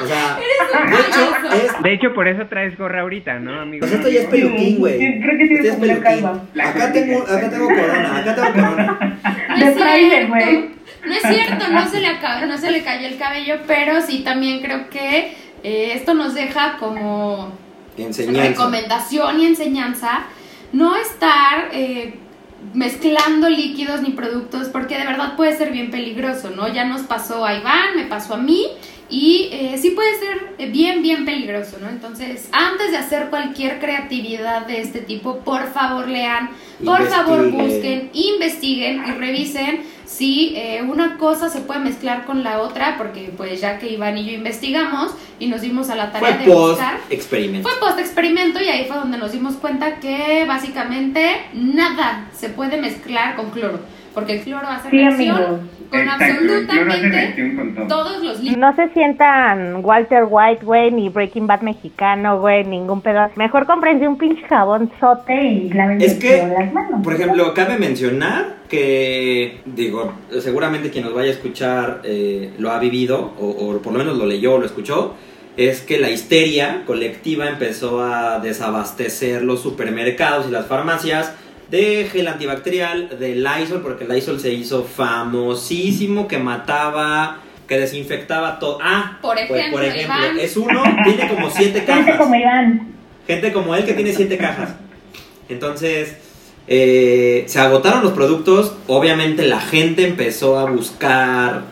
O 0.04 0.08
sea, 0.08 0.38
de 0.38 0.96
hecho, 0.96 1.66
es, 1.66 1.84
De 1.84 1.94
hecho, 1.94 2.14
por 2.14 2.28
eso 2.28 2.46
traes 2.48 2.78
gorra 2.78 3.02
ahorita, 3.02 3.40
¿no, 3.40 3.62
amigo? 3.62 3.82
Pues 3.82 3.94
esto 3.94 4.10
ya 4.10 4.22
es 4.22 4.28
peluquín, 4.28 4.78
güey. 4.80 5.00
Sí, 5.00 5.22
creo 5.22 5.38
que 5.38 5.48
sí 5.48 5.54
Este 5.56 5.68
es 5.70 5.76
peluquín. 5.76 6.26
Acá 6.62 6.92
tengo, 6.94 7.22
acá 7.24 7.50
tengo 7.50 7.68
corona, 7.68 8.18
acá 8.18 8.36
tengo 8.36 8.54
corona. 8.54 9.20
No 9.50 9.58
De 9.58 9.72
es 9.72 9.76
trailer, 9.78 10.28
cierto, 10.28 10.34
güey. 10.34 10.70
no 11.06 11.14
es 11.14 11.22
cierto, 11.22 11.68
no 11.70 11.90
se 11.90 12.00
le 12.00 12.08
acaba, 12.08 12.46
no 12.46 12.58
se 12.58 12.72
le 12.72 12.84
cayó 12.84 13.08
el 13.08 13.18
cabello, 13.18 13.56
pero 13.68 14.02
sí 14.02 14.24
también 14.24 14.62
creo 14.62 14.90
que 14.90 15.34
eh, 15.64 15.92
esto 15.94 16.14
nos 16.14 16.34
deja 16.36 16.78
como 16.80 17.58
Enseñanza. 17.98 18.50
recomendación 18.50 19.42
y 19.42 19.46
enseñanza 19.46 20.26
no 20.74 20.96
estar 20.96 21.70
eh, 21.72 22.20
mezclando 22.74 23.50
líquidos 23.50 24.02
ni 24.02 24.12
productos 24.12 24.68
porque 24.70 24.98
de 24.98 25.06
verdad 25.06 25.36
puede 25.36 25.56
ser 25.58 25.72
bien 25.72 25.92
peligroso, 25.92 26.50
¿no? 26.50 26.68
Ya 26.68 26.86
nos 26.86 27.02
pasó 27.02 27.46
a 27.46 27.56
Iván, 27.56 27.96
me 27.96 28.06
pasó 28.06 28.36
a 28.36 28.38
mí 28.38 28.68
y 29.10 29.50
eh, 29.52 29.78
sí 29.78 29.92
puede 29.92 30.18
ser 30.20 30.72
bien, 30.72 31.02
bien 31.02 31.24
peligroso, 31.24 31.78
¿no? 31.82 31.88
Entonces, 31.90 32.50
antes 32.52 32.92
de 32.92 32.98
hacer 32.98 33.30
cualquier 33.30 33.80
creatividad 33.80 34.66
de 34.66 34.82
este 34.82 35.00
tipo, 35.00 35.40
por 35.40 35.72
favor 35.72 36.08
lean, 36.10 36.50
por 36.84 37.08
favor 37.08 37.50
busquen, 37.52 38.10
investiguen 38.14 39.04
y 39.08 39.12
revisen 39.12 39.84
si 40.08 40.54
eh, 40.56 40.82
una 40.82 41.18
cosa 41.18 41.50
se 41.50 41.60
puede 41.60 41.82
mezclar 41.82 42.26
con 42.26 42.44
la 42.44 42.62
otra, 42.62 42.96
porque 42.98 43.32
pues 43.36 43.60
ya 43.62 43.78
que 43.78 43.90
Iván 43.90 44.18
y 44.18 44.26
yo 44.26 44.32
investigamos 44.32 45.14
y 45.38 45.48
nos 45.48 45.62
dimos 45.62 45.90
a 45.90 45.96
la 45.96 46.12
tarea 46.12 46.30
Fue 46.36 46.38
de 46.46 46.52
post 46.52 46.80
buscar, 46.80 46.98
experimento. 47.10 47.68
fue 47.70 47.80
post 47.80 48.00
experimento 48.00 48.60
y 48.64 48.70
ahí 48.70 48.86
fue 48.88 48.96
donde 48.98 49.18
nos 49.18 49.34
dimos 49.34 49.56
cuenta 49.56 50.00
que 50.00 50.46
básicamente 50.48 51.42
nada 51.54 52.30
se 52.34 52.50
puede 52.50 52.78
mezclar 52.82 53.36
con 53.36 53.52
cloro, 53.52 53.80
porque 54.14 54.38
el 54.38 54.42
cloro 54.44 54.68
hace 54.68 54.90
Sí, 54.90 54.98
reacción. 54.98 55.70
Con 55.90 56.00
Exacto, 56.02 56.54
absolutamente 56.54 57.56
con 57.56 57.88
todos 57.88 58.24
los. 58.24 58.42
No 58.58 58.76
se 58.76 58.90
sientan 58.90 59.84
Walter 59.84 60.26
White, 60.30 60.66
güey, 60.66 60.92
ni 60.92 61.10
Breaking 61.10 61.48
Bad 61.48 61.62
mexicano, 61.62 62.40
güey, 62.40 62.64
ningún 62.64 63.02
pedo. 63.02 63.30
Mejor 63.36 63.66
cómprense 63.66 64.08
un 64.08 64.18
pinche 64.18 64.42
jabón 64.48 64.92
sote 65.00 65.44
y 65.44 65.70
lávense 65.70 66.06
Es 66.06 66.14
que, 66.16 66.48
las 66.48 66.74
manos. 66.74 67.04
por 67.04 67.14
ejemplo, 67.14 67.54
cabe 67.54 67.78
mencionar 67.78 68.58
que, 68.70 69.62
digo, 69.66 70.14
seguramente 70.40 70.90
quien 70.90 71.06
nos 71.06 71.14
vaya 71.14 71.30
a 71.30 71.34
escuchar 71.34 72.02
eh, 72.04 72.52
lo 72.58 72.72
ha 72.72 72.80
vivido, 72.80 73.34
o, 73.40 73.48
o 73.48 73.78
por 73.82 73.94
lo 73.94 74.00
menos 74.00 74.18
lo 74.18 74.26
leyó 74.26 74.56
o 74.56 74.60
lo 74.60 74.66
escuchó, 74.66 75.16
es 75.58 75.82
que 75.82 76.00
la 76.00 76.12
histeria 76.12 76.84
colectiva 76.86 77.48
empezó 77.50 78.02
a 78.04 78.40
desabastecer 78.40 79.42
los 79.42 79.62
supermercados 79.62 80.48
y 80.48 80.52
las 80.52 80.68
farmacias 80.68 81.34
de 81.70 82.08
gel 82.12 82.28
antibacterial, 82.28 83.18
de 83.20 83.36
Lysol, 83.36 83.82
porque 83.82 84.06
Lysol 84.06 84.40
se 84.40 84.54
hizo 84.54 84.84
famosísimo, 84.84 86.28
que 86.28 86.38
mataba, 86.38 87.40
que 87.68 87.78
desinfectaba 87.78 88.60
todo. 88.60 88.80
Ah, 88.82 89.18
Por 89.22 89.36
pues, 89.36 89.50
ejemplo, 89.50 89.72
por 89.78 89.84
ejemplo, 89.86 90.16
Iván. 90.26 90.40
es 90.40 90.58
uno, 90.58 90.82
tiene 91.04 91.28
como 91.28 91.50
siete 91.50 91.80
Gente 91.86 91.86
cajas. 91.92 92.18
como 92.18 92.36
Iván. 92.36 92.88
Gente 93.28 93.52
como 93.52 93.76
él 93.76 93.86
que 93.86 93.94
tiene 93.94 94.14
siete 94.14 94.38
cajas. 94.38 94.76
Entonces, 95.50 96.16
eh, 96.68 97.44
se 97.48 97.60
agotaron 97.60 98.04
los 98.04 98.14
productos. 98.14 98.74
Obviamente 98.88 99.44
la 99.46 99.60
gente 99.60 100.08
empezó 100.08 100.58
a 100.60 100.70
buscar 100.70 101.64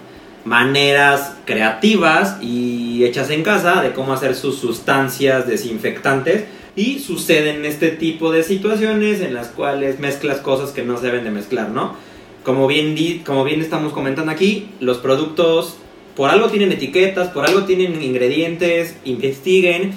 maneras 0.44 1.34
creativas 1.46 2.38
y 2.42 3.04
hechas 3.06 3.30
en 3.32 3.44
casa 3.44 3.82
de 3.82 3.92
cómo 3.94 4.14
hacer 4.14 4.36
sus 4.36 4.60
sustancias 4.60 5.48
desinfectantes. 5.48 6.44
Y 6.76 7.00
suceden 7.00 7.64
este 7.64 7.90
tipo 7.90 8.32
de 8.32 8.44
situaciones 8.44 9.22
en 9.22 9.34
las 9.34 9.48
cuales 9.48 10.00
mezclas 10.00 10.40
cosas 10.40 10.72
que 10.72 10.84
no 10.84 10.98
se 10.98 11.06
deben 11.06 11.24
de 11.24 11.32
mezclar, 11.32 11.70
¿no? 11.70 11.96
Como 12.44 12.68
bien, 12.68 13.24
como 13.26 13.44
bien 13.44 13.62
estamos 13.62 13.94
comentando 13.94 14.32
aquí, 14.32 14.70
los 14.80 14.98
productos 14.98 15.78
por 16.16 16.30
algo 16.30 16.50
tienen 16.50 16.72
etiquetas, 16.72 17.30
por 17.30 17.46
algo 17.46 17.64
tienen 17.64 18.02
ingredientes, 18.02 18.96
investiguen. 19.04 19.94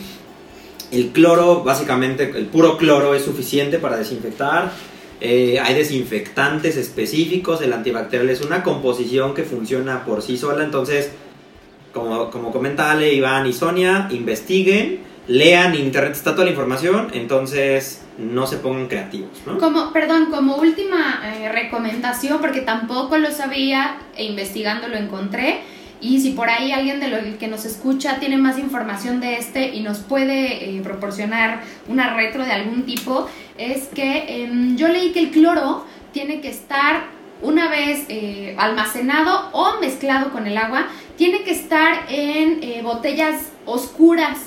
El 0.91 1.09
cloro, 1.09 1.63
básicamente, 1.63 2.33
el 2.35 2.47
puro 2.47 2.77
cloro 2.77 3.15
es 3.15 3.23
suficiente 3.23 3.79
para 3.79 3.97
desinfectar. 3.97 4.73
Eh, 5.21 5.59
hay 5.61 5.75
desinfectantes 5.75 6.77
específicos, 6.77 7.61
el 7.61 7.73
antibacterial 7.73 8.31
es 8.31 8.41
una 8.41 8.63
composición 8.63 9.35
que 9.35 9.43
funciona 9.43 10.05
por 10.05 10.23
sí 10.23 10.37
sola, 10.37 10.63
entonces, 10.63 11.11
como, 11.93 12.31
como 12.31 12.53
comenta 12.53 12.93
Ale, 12.93 13.15
Iván 13.15 13.47
y 13.47 13.53
Sonia, 13.53 14.09
investiguen, 14.13 15.01
lean, 15.29 15.75
internet 15.75 16.13
está 16.15 16.33
toda 16.33 16.47
la 16.47 16.51
información, 16.51 17.09
entonces 17.13 18.03
no 18.17 18.47
se 18.47 18.57
pongan 18.57 18.89
creativos. 18.89 19.31
Como, 19.61 19.93
perdón, 19.93 20.27
como 20.31 20.57
última 20.57 21.21
eh, 21.25 21.51
recomendación, 21.51 22.41
porque 22.41 22.63
tampoco 22.63 23.19
lo 23.19 23.31
sabía 23.31 23.99
e 24.17 24.25
investigando 24.25 24.89
lo 24.89 24.97
encontré. 24.97 25.61
Y 26.01 26.21
si 26.21 26.31
por 26.31 26.49
ahí 26.49 26.73
alguien 26.73 27.01
de 27.01 27.09
lo 27.09 27.39
que 27.39 27.49
nos 27.49 27.65
escucha 27.65 28.21
tiene 28.21 28.39
más 28.39 28.57
información 28.59 29.21
de 29.21 29.37
este 29.37 29.75
y 29.75 29.81
nos 29.81 29.99
puede 29.99 30.77
eh, 30.77 30.81
proporcionar 30.81 31.63
una 31.89 32.15
retro 32.15 32.45
de 32.45 32.53
algún 32.53 32.85
tipo, 32.85 33.29
es 33.59 33.89
que 33.89 34.45
em, 34.45 34.77
yo 34.77 34.89
leí 34.89 35.11
que 35.11 35.19
el 35.19 35.31
cloro 35.31 35.85
tiene 36.13 36.41
que 36.41 36.49
estar 36.49 37.03
una 37.43 37.69
vez 37.69 38.05
eh, 38.09 38.55
almacenado 38.59 39.51
o 39.53 39.81
mezclado 39.81 40.31
con 40.31 40.47
el 40.47 40.57
agua, 40.57 40.87
tiene 41.17 41.43
que 41.43 41.51
estar 41.51 42.07
en 42.09 42.61
botellas 42.85 43.51
oscuras, 43.65 44.39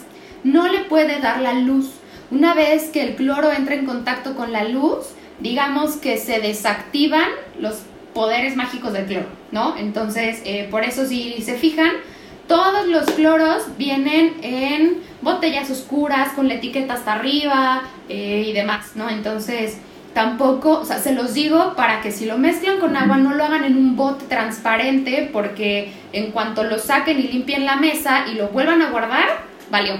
no 0.43 0.67
le 0.67 0.79
puede 0.81 1.19
dar 1.19 1.41
la 1.41 1.53
luz. 1.53 1.91
Una 2.29 2.53
vez 2.53 2.89
que 2.89 3.03
el 3.03 3.15
cloro 3.15 3.51
entra 3.51 3.75
en 3.75 3.85
contacto 3.85 4.35
con 4.35 4.51
la 4.51 4.63
luz, 4.63 5.07
digamos 5.39 5.97
que 5.97 6.17
se 6.17 6.39
desactivan 6.39 7.27
los 7.59 7.81
poderes 8.13 8.55
mágicos 8.55 8.93
del 8.93 9.05
cloro, 9.05 9.27
¿no? 9.51 9.75
Entonces, 9.77 10.41
eh, 10.45 10.67
por 10.69 10.83
eso 10.83 11.05
si 11.05 11.41
se 11.41 11.55
fijan, 11.55 11.91
todos 12.47 12.87
los 12.87 13.05
cloros 13.11 13.63
vienen 13.77 14.35
en 14.41 14.97
botellas 15.21 15.69
oscuras, 15.69 16.33
con 16.33 16.47
la 16.47 16.55
etiqueta 16.55 16.95
hasta 16.95 17.13
arriba 17.13 17.83
eh, 18.09 18.45
y 18.47 18.53
demás, 18.53 18.91
¿no? 18.95 19.09
Entonces, 19.09 19.77
tampoco, 20.13 20.79
o 20.79 20.85
sea, 20.85 20.99
se 20.99 21.13
los 21.13 21.33
digo 21.33 21.73
para 21.75 22.01
que 22.01 22.11
si 22.11 22.25
lo 22.25 22.37
mezclan 22.37 22.79
con 22.79 22.97
agua 22.97 23.17
no 23.17 23.33
lo 23.33 23.43
hagan 23.43 23.63
en 23.63 23.77
un 23.77 23.95
bote 23.95 24.25
transparente, 24.25 25.29
porque 25.31 25.93
en 26.11 26.31
cuanto 26.31 26.63
lo 26.63 26.77
saquen 26.77 27.19
y 27.19 27.23
limpien 27.23 27.65
la 27.65 27.77
mesa 27.77 28.25
y 28.29 28.35
lo 28.35 28.49
vuelvan 28.49 28.81
a 28.81 28.89
guardar, 28.89 29.45
valió, 29.69 29.93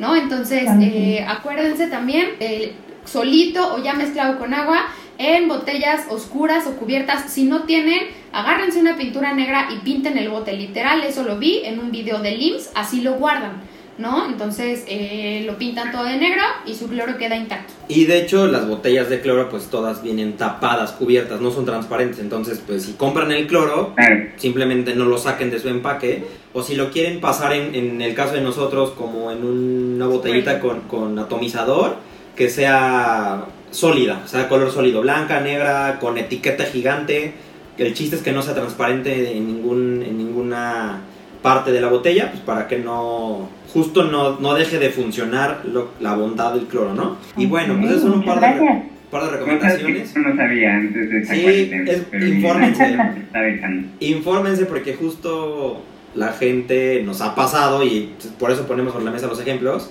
¿no? 0.00 0.16
Entonces, 0.16 0.64
eh, 0.80 1.24
acuérdense 1.28 1.86
también, 1.86 2.30
eh, 2.40 2.72
solito 3.04 3.74
o 3.74 3.82
ya 3.82 3.92
mezclado 3.92 4.38
con 4.38 4.54
agua, 4.54 4.86
en 5.18 5.46
botellas 5.46 6.06
oscuras 6.08 6.66
o 6.66 6.76
cubiertas. 6.76 7.30
Si 7.30 7.44
no 7.44 7.64
tienen, 7.64 8.00
agárrense 8.32 8.80
una 8.80 8.96
pintura 8.96 9.34
negra 9.34 9.68
y 9.70 9.76
pinten 9.84 10.16
el 10.16 10.30
bote. 10.30 10.54
Literal, 10.54 11.02
eso 11.02 11.22
lo 11.22 11.38
vi 11.38 11.60
en 11.64 11.78
un 11.78 11.92
video 11.92 12.20
de 12.20 12.32
LIMS, 12.32 12.70
así 12.74 13.02
lo 13.02 13.14
guardan, 13.14 13.60
¿no? 14.00 14.26
Entonces 14.26 14.84
eh, 14.88 15.44
lo 15.46 15.56
pintan 15.58 15.92
todo 15.92 16.04
de 16.04 16.16
negro 16.16 16.42
y 16.66 16.74
su 16.74 16.88
cloro 16.88 17.16
queda 17.18 17.36
intacto. 17.36 17.72
Y 17.88 18.06
de 18.06 18.18
hecho 18.22 18.46
las 18.46 18.66
botellas 18.66 19.08
de 19.08 19.20
cloro 19.20 19.48
pues 19.48 19.66
todas 19.66 20.02
vienen 20.02 20.36
tapadas, 20.36 20.92
cubiertas, 20.92 21.40
no 21.40 21.50
son 21.50 21.64
transparentes, 21.64 22.18
entonces 22.18 22.62
pues 22.66 22.84
si 22.84 22.92
compran 22.94 23.30
el 23.32 23.46
cloro 23.46 23.92
Claro. 23.94 24.24
simplemente 24.36 24.94
no 24.94 25.04
lo 25.04 25.18
saquen 25.18 25.50
de 25.50 25.58
su 25.60 25.68
empaque 25.68 26.24
o 26.52 26.62
si 26.62 26.74
lo 26.74 26.90
quieren 26.90 27.20
pasar 27.20 27.52
en, 27.52 27.74
en 27.74 28.00
el 28.02 28.14
caso 28.14 28.34
de 28.34 28.40
nosotros 28.40 28.90
como 28.90 29.30
en 29.30 29.44
una 29.44 30.06
botellita 30.06 30.58
con, 30.60 30.80
con 30.82 31.18
atomizador 31.18 31.96
que 32.34 32.48
sea 32.48 33.44
sólida, 33.70 34.22
o 34.24 34.28
sea 34.28 34.48
color 34.48 34.70
sólido, 34.70 35.00
blanca, 35.02 35.40
negra, 35.40 35.98
con 36.00 36.16
etiqueta 36.18 36.64
gigante. 36.64 37.34
El 37.78 37.94
chiste 37.94 38.16
es 38.16 38.22
que 38.22 38.32
no 38.32 38.42
sea 38.42 38.54
transparente 38.54 39.36
en, 39.36 39.46
ningún, 39.46 40.02
en 40.06 40.18
ninguna 40.18 41.00
parte 41.42 41.70
de 41.72 41.80
la 41.80 41.88
botella, 41.88 42.30
pues 42.30 42.42
para 42.42 42.66
que 42.68 42.78
no, 42.78 43.48
justo 43.72 44.04
no, 44.04 44.38
no 44.40 44.54
deje 44.54 44.78
de 44.78 44.90
funcionar 44.90 45.62
la 46.00 46.14
bondad 46.14 46.54
del 46.54 46.66
cloro, 46.66 46.94
¿no? 46.94 47.16
Y 47.36 47.46
bueno, 47.46 47.76
pues 47.78 47.92
eso 47.92 48.02
son 48.02 48.12
un 48.14 48.24
par 48.24 48.40
de, 48.40 48.82
par 49.10 49.24
de 49.24 49.30
recomendaciones. 49.30 50.16
No 50.16 50.36
sabía 50.36 50.74
antes 50.74 51.10
de 51.10 51.24
Sí, 51.24 51.70
es, 51.86 52.06
infórmense. 52.12 52.96
infórmense 54.00 54.66
porque 54.66 54.94
justo 54.94 55.82
la 56.14 56.32
gente 56.32 57.02
nos 57.04 57.20
ha 57.20 57.34
pasado 57.34 57.84
y 57.84 58.14
por 58.38 58.50
eso 58.50 58.66
ponemos 58.66 58.92
sobre 58.92 59.04
la 59.04 59.12
mesa 59.12 59.26
los 59.26 59.40
ejemplos. 59.40 59.90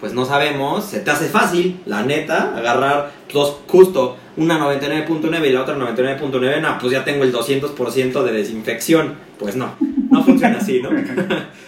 Pues 0.00 0.12
no 0.12 0.24
sabemos, 0.24 0.84
se 0.84 1.00
te 1.00 1.10
hace 1.10 1.26
fácil, 1.26 1.80
la 1.84 2.04
neta, 2.04 2.56
agarrar 2.56 3.10
dos, 3.32 3.58
justo 3.66 4.16
una 4.36 4.56
99.9 4.60 5.48
y 5.48 5.52
la 5.52 5.62
otra 5.62 5.76
99.9, 5.76 6.60
no, 6.60 6.78
pues 6.78 6.92
ya 6.92 7.04
tengo 7.04 7.24
el 7.24 7.32
200% 7.32 8.22
de 8.22 8.32
desinfección. 8.32 9.14
Pues 9.40 9.56
no, 9.56 9.74
no 10.10 10.22
funciona 10.22 10.58
así, 10.58 10.80
¿no? 10.80 10.90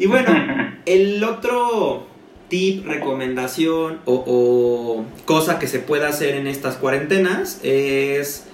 y 0.00 0.06
bueno, 0.06 0.34
el 0.86 1.22
otro 1.22 2.06
tip, 2.48 2.84
recomendación 2.86 4.00
o, 4.06 5.04
cosa 5.24 5.60
que 5.60 5.68
se 5.68 5.78
puede 5.78 6.06
hacer 6.06 6.34
en 6.34 6.48
estas 6.48 6.76
cuarentenas 6.76 7.60
es 7.62 8.46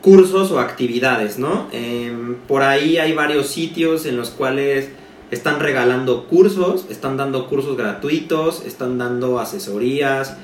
cursos 0.00 0.50
o 0.52 0.60
actividades, 0.60 1.38
¿no? 1.38 1.68
Em, 1.72 2.36
por 2.48 2.62
ahí 2.62 2.96
hay 2.96 3.12
varios 3.12 3.48
sitios 3.48 4.06
en 4.06 4.16
los 4.16 4.30
cuales 4.30 4.88
están 5.30 5.58
regalando 5.60 6.26
cursos, 6.28 6.86
están 6.88 7.16
dando 7.16 7.48
cursos 7.48 7.76
gratuitos, 7.76 8.64
están 8.64 8.96
dando 8.96 9.40
asesorías, 9.40 10.36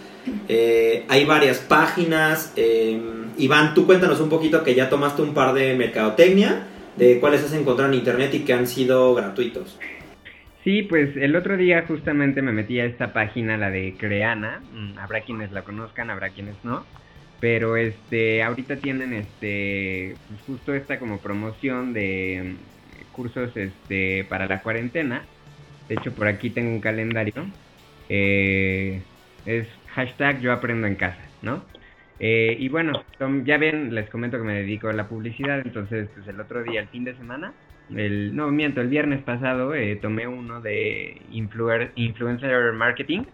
eh, 0.49 1.04
hay 1.08 1.25
varias 1.25 1.58
páginas. 1.58 2.52
Em, 2.56 3.30
Iván, 3.38 3.75
tú 3.75 3.87
cuéntanos 3.87 4.20
un 4.20 4.28
poquito 4.28 4.64
que 4.64 4.75
ya 4.75 4.90
tomaste 4.90 5.22
un 5.22 5.34
par 5.34 5.54
de 5.54 5.75
mercadotecnia, 5.76 6.66
de 6.96 7.20
cuáles 7.20 7.42
has 7.44 7.52
encontrado 7.52 7.92
en 7.92 7.99
internet 7.99 8.34
y 8.34 8.40
que 8.40 8.52
han 8.52 8.66
sido 8.66 9.14
gratuitos. 9.14 9.78
Sí, 10.64 10.83
pues 10.85 11.16
el 11.16 11.35
otro 11.35 11.57
día 11.57 11.87
justamente 11.88 12.40
me 12.40 12.52
metí 12.52 12.78
a 12.78 12.85
esta 12.87 13.12
página, 13.12 13.57
la 13.57 13.71
de 13.71 13.97
Creana. 13.99 14.61
Mm, 14.71 14.97
habrá 14.99 15.25
quienes 15.25 15.50
la 15.50 15.64
conozcan, 15.64 16.09
habrá 16.11 16.33
quienes 16.33 16.62
no. 16.62 16.88
Pero 17.40 17.76
este, 17.76 18.42
ahorita 18.45 18.81
tienen 18.81 19.12
este, 19.12 20.23
pues 20.28 20.40
justo 20.42 20.73
esta 20.75 21.00
como 21.00 21.21
promoción 21.21 21.92
de 21.92 22.61
mm, 23.00 23.11
cursos 23.11 23.57
este, 23.57 24.25
para 24.26 24.47
la 24.47 24.62
cuarentena. 24.62 25.33
De 25.88 25.97
hecho, 25.97 26.14
por 26.14 26.28
aquí 26.28 26.50
tengo 26.50 26.71
un 26.71 26.81
calendario. 26.81 27.57
Eh, 28.09 29.11
es 29.45 29.69
hashtag 29.87 30.40
yo 30.40 30.52
aprendo 30.52 30.87
en 30.87 30.97
casa, 30.97 31.35
¿no? 31.40 31.73
Eh, 32.25 32.57
y 32.57 32.69
bueno, 32.69 32.93
ya 33.45 33.59
ven, 33.59 33.93
les 33.93 34.09
comento 34.09 34.38
que 34.38 34.45
me 34.45 34.55
dedico 34.55 34.88
a 34.88 34.93
la 34.93 35.09
publicidad, 35.09 35.61
entonces 35.64 36.09
pues 36.14 36.29
el 36.29 36.41
otro 36.41 36.62
día, 36.62 36.81
el 36.81 36.87
fin 36.87 37.02
de 37.02 37.17
semana, 37.17 37.52
el, 37.93 38.37
no 38.37 38.49
miento, 38.52 38.81
el 38.81 38.87
viernes 38.87 39.25
pasado 39.25 39.75
eh, 39.75 39.97
tomé 39.97 40.29
uno 40.29 40.61
de 40.61 41.21
influencer 41.33 42.73
marketing 42.75 43.25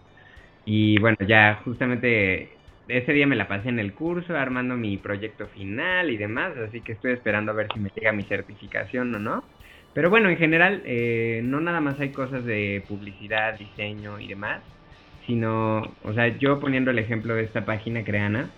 y 0.65 0.97
bueno, 0.97 1.17
ya 1.27 1.61
justamente 1.63 2.49
ese 2.87 3.13
día 3.13 3.27
me 3.27 3.35
la 3.35 3.47
pasé 3.47 3.69
en 3.69 3.77
el 3.77 3.93
curso 3.93 4.35
armando 4.35 4.75
mi 4.75 4.97
proyecto 4.97 5.45
final 5.45 6.09
y 6.09 6.17
demás, 6.17 6.57
así 6.57 6.81
que 6.81 6.93
estoy 6.93 7.11
esperando 7.13 7.51
a 7.51 7.55
ver 7.55 7.67
si 7.71 7.79
me 7.79 7.91
llega 7.95 8.11
mi 8.11 8.23
certificación 8.23 9.13
o 9.13 9.19
no. 9.19 9.43
Pero 9.93 10.09
bueno, 10.09 10.29
en 10.29 10.37
general, 10.37 10.81
eh, 10.85 11.41
no 11.43 11.59
nada 11.59 11.79
más 11.79 11.99
hay 11.99 12.09
cosas 12.09 12.43
de 12.43 12.83
publicidad, 12.87 13.59
diseño 13.59 14.19
y 14.19 14.27
demás, 14.27 14.63
sino, 15.27 15.83
o 16.03 16.13
sea, 16.15 16.35
yo 16.39 16.59
poniendo 16.59 16.89
el 16.89 16.97
ejemplo 16.97 17.35
de 17.35 17.43
esta 17.43 17.65
página 17.65 18.03
creana, 18.03 18.49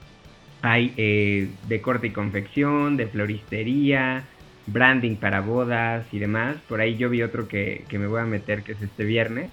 hay 0.61 0.93
eh, 0.97 1.49
de 1.67 1.81
corte 1.81 2.07
y 2.07 2.11
confección, 2.11 2.97
de 2.97 3.07
floristería, 3.07 4.23
branding 4.67 5.15
para 5.15 5.41
bodas 5.41 6.05
y 6.11 6.19
demás. 6.19 6.57
Por 6.67 6.81
ahí 6.81 6.97
yo 6.97 7.09
vi 7.09 7.23
otro 7.23 7.47
que, 7.47 7.85
me 7.91 8.07
voy 8.07 8.21
a 8.21 8.25
meter 8.25 8.63
que 8.63 8.73
es 8.73 8.81
este 8.81 9.03
viernes, 9.03 9.49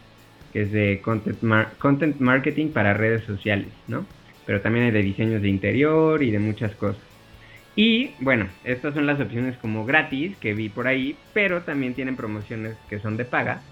que 0.53 0.63
es 0.63 0.73
de 0.73 1.01
content, 1.03 1.39
content 1.79 2.21
marketing 2.21 2.69
para 2.69 2.95
redes 2.95 3.25
sociales, 3.25 3.69
¿no? 3.87 4.05
Pero 4.47 4.61
también 4.61 4.87
hay 4.87 4.91
de 4.91 5.03
diseños 5.03 5.43
de 5.43 5.49
interior 5.49 6.23
y 6.23 6.31
de 6.31 6.39
muchas 6.39 6.75
cosas. 6.77 7.03
Y 7.77 8.11
bueno, 8.21 8.49
estas 8.65 8.95
son 8.95 9.07
las 9.07 9.21
opciones 9.21 9.57
como 9.59 9.87
gratis 9.87 10.37
que 10.39 10.53
vi 10.53 10.69
por 10.69 10.89
ahí, 10.89 11.17
pero 11.33 11.63
también 11.63 11.95
tienen 11.95 12.17
promociones 12.17 12.77
que 12.89 12.99
son 12.99 13.17
de 13.17 13.25
paga. 13.25 13.63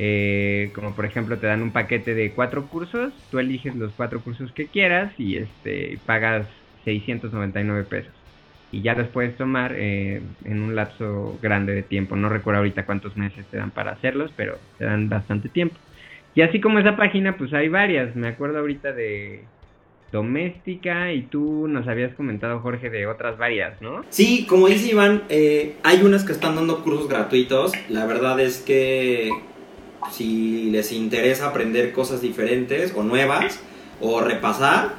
Eh, 0.00 0.70
como 0.74 0.94
por 0.94 1.06
ejemplo 1.06 1.38
te 1.38 1.48
dan 1.48 1.62
un 1.62 1.72
paquete 1.72 2.14
de 2.14 2.32
cuatro 2.32 2.68
cursos, 2.68 3.12
tú 3.30 3.38
eliges 3.38 3.74
los 3.74 3.92
cuatro 3.94 4.20
cursos 4.20 4.52
que 4.52 4.66
quieras 4.66 5.12
y 5.18 5.38
este 5.38 5.98
pagas 6.06 6.46
699 6.84 7.84
pesos 7.84 8.12
y 8.70 8.82
ya 8.82 8.94
los 8.94 9.08
puedes 9.08 9.36
tomar 9.36 9.74
eh, 9.76 10.20
en 10.44 10.62
un 10.62 10.74
lapso 10.74 11.38
grande 11.40 11.74
de 11.74 11.82
tiempo. 11.82 12.16
No 12.16 12.28
recuerdo 12.28 12.58
ahorita 12.58 12.84
cuántos 12.84 13.16
meses 13.16 13.46
te 13.50 13.56
dan 13.56 13.70
para 13.70 13.92
hacerlos, 13.92 14.30
pero 14.36 14.58
te 14.76 14.84
dan 14.84 15.08
bastante 15.08 15.48
tiempo. 15.48 15.76
Y 16.34 16.42
así 16.42 16.60
como 16.60 16.78
esa 16.78 16.96
página, 16.96 17.36
pues 17.36 17.52
hay 17.54 17.68
varias. 17.68 18.14
Me 18.14 18.28
acuerdo 18.28 18.58
ahorita 18.58 18.92
de 18.92 19.44
doméstica 20.12 21.12
y 21.12 21.22
tú 21.22 21.66
nos 21.68 21.88
habías 21.88 22.14
comentado, 22.14 22.60
Jorge, 22.60 22.90
de 22.90 23.06
otras 23.06 23.38
varias, 23.38 23.80
¿no? 23.80 24.04
Sí, 24.10 24.46
como 24.46 24.68
dice 24.68 24.90
Iván, 24.90 25.22
eh, 25.28 25.76
hay 25.82 26.02
unas 26.02 26.24
que 26.24 26.32
están 26.32 26.54
dando 26.54 26.82
cursos 26.82 27.08
gratuitos. 27.08 27.72
La 27.88 28.06
verdad 28.06 28.38
es 28.40 28.58
que 28.60 29.30
si 30.10 30.70
les 30.70 30.92
interesa 30.92 31.48
aprender 31.48 31.92
cosas 31.92 32.20
diferentes 32.20 32.94
o 32.94 33.02
nuevas 33.02 33.62
o 34.00 34.20
repasar, 34.20 34.94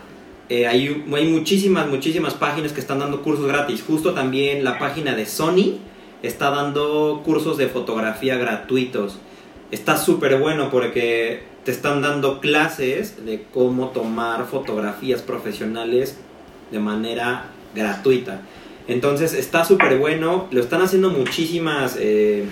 eh, 0.50 0.66
hay, 0.66 1.04
muchísimas, 1.06 1.88
muchísimas 1.88 2.34
páginas 2.34 2.74
que 2.74 2.80
están 2.80 3.00
dando 3.00 3.22
cursos 3.22 3.46
gratis. 3.46 3.84
Justo 3.86 4.14
también 4.14 4.64
la 4.64 4.80
página 4.80 5.16
de 5.16 5.28
Sony 5.28 5.78
está 6.24 6.50
dando 6.50 7.22
cursos 7.24 7.58
de 7.58 7.68
fotografía 7.68 8.36
gratuitos. 8.38 9.20
Está 9.70 9.98
súper 9.98 10.40
bueno 10.40 10.72
porque 10.72 11.44
te 11.64 11.72
están 11.72 12.02
dando 12.02 12.40
clases 12.40 13.24
de 13.26 13.46
cómo 13.54 13.90
tomar 13.90 14.48
fotografías 14.48 15.22
profesionales 15.22 16.18
de 16.72 16.80
manera 16.80 17.46
gratuita. 17.76 18.42
Entonces 18.88 19.34
está 19.34 19.64
súper 19.64 20.00
bueno, 20.00 20.48
lo 20.50 20.62
están 20.62 20.82
haciendo 20.82 21.12
muchísimas 21.12 21.96
eh, 22.00 22.46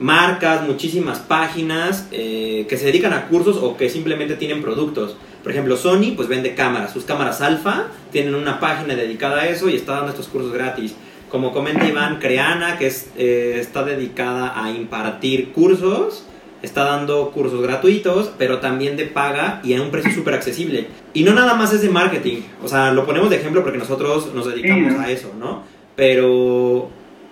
marcas, 0.00 0.66
muchísimas 0.66 1.20
páginas 1.20 2.08
eh, 2.10 2.66
que 2.68 2.76
se 2.76 2.86
dedican 2.86 3.12
a 3.12 3.28
cursos 3.28 3.58
o 3.58 3.76
que 3.76 3.88
simplemente 3.88 4.34
tienen 4.34 4.60
productos. 4.60 5.14
Por 5.42 5.50
ejemplo, 5.50 5.76
Sony 5.76 6.14
pues 6.14 6.28
vende 6.28 6.54
cámaras, 6.54 6.92
sus 6.92 7.04
cámaras 7.04 7.40
alfa 7.40 7.86
tienen 8.12 8.34
una 8.34 8.60
página 8.60 8.94
dedicada 8.94 9.42
a 9.42 9.48
eso 9.48 9.68
y 9.68 9.74
está 9.74 9.94
dando 9.94 10.10
estos 10.10 10.28
cursos 10.28 10.52
gratis. 10.52 10.94
Como 11.30 11.52
comenta 11.52 11.86
Iván, 11.86 12.18
Creana, 12.18 12.78
que 12.78 12.86
es, 12.86 13.10
eh, 13.16 13.56
está 13.58 13.84
dedicada 13.84 14.62
a 14.62 14.70
impartir 14.70 15.52
cursos, 15.52 16.26
está 16.62 16.84
dando 16.84 17.30
cursos 17.30 17.62
gratuitos, 17.62 18.30
pero 18.38 18.58
también 18.58 18.96
de 18.96 19.06
paga 19.06 19.60
y 19.64 19.74
a 19.74 19.82
un 19.82 19.90
precio 19.90 20.12
súper 20.14 20.34
accesible. 20.34 20.86
Y 21.14 21.24
no 21.24 21.32
nada 21.32 21.54
más 21.54 21.72
es 21.72 21.82
de 21.82 21.88
marketing, 21.88 22.42
o 22.62 22.68
sea, 22.68 22.92
lo 22.92 23.06
ponemos 23.06 23.30
de 23.30 23.36
ejemplo 23.36 23.62
porque 23.62 23.78
nosotros 23.78 24.32
nos 24.34 24.46
dedicamos 24.46 24.94
a 25.00 25.10
eso, 25.10 25.32
¿no? 25.38 25.64
Pero 25.96 26.90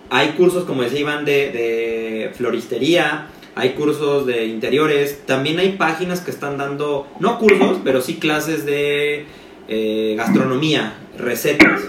hay 0.09 0.29
cursos, 0.29 0.65
como 0.65 0.81
decía 0.81 0.99
Iván, 0.99 1.23
de, 1.23 1.51
de 1.51 2.31
floristería, 2.35 3.27
hay 3.55 3.71
cursos 3.71 4.25
de 4.25 4.45
interiores, 4.45 5.25
también 5.25 5.59
hay 5.59 5.73
páginas 5.73 6.21
que 6.21 6.31
están 6.31 6.57
dando, 6.57 7.07
no 7.19 7.37
cursos, 7.37 7.79
pero 7.83 8.01
sí 8.01 8.15
clases 8.15 8.65
de 8.65 9.25
eh, 9.67 10.15
gastronomía, 10.17 10.93
recetas. 11.17 11.81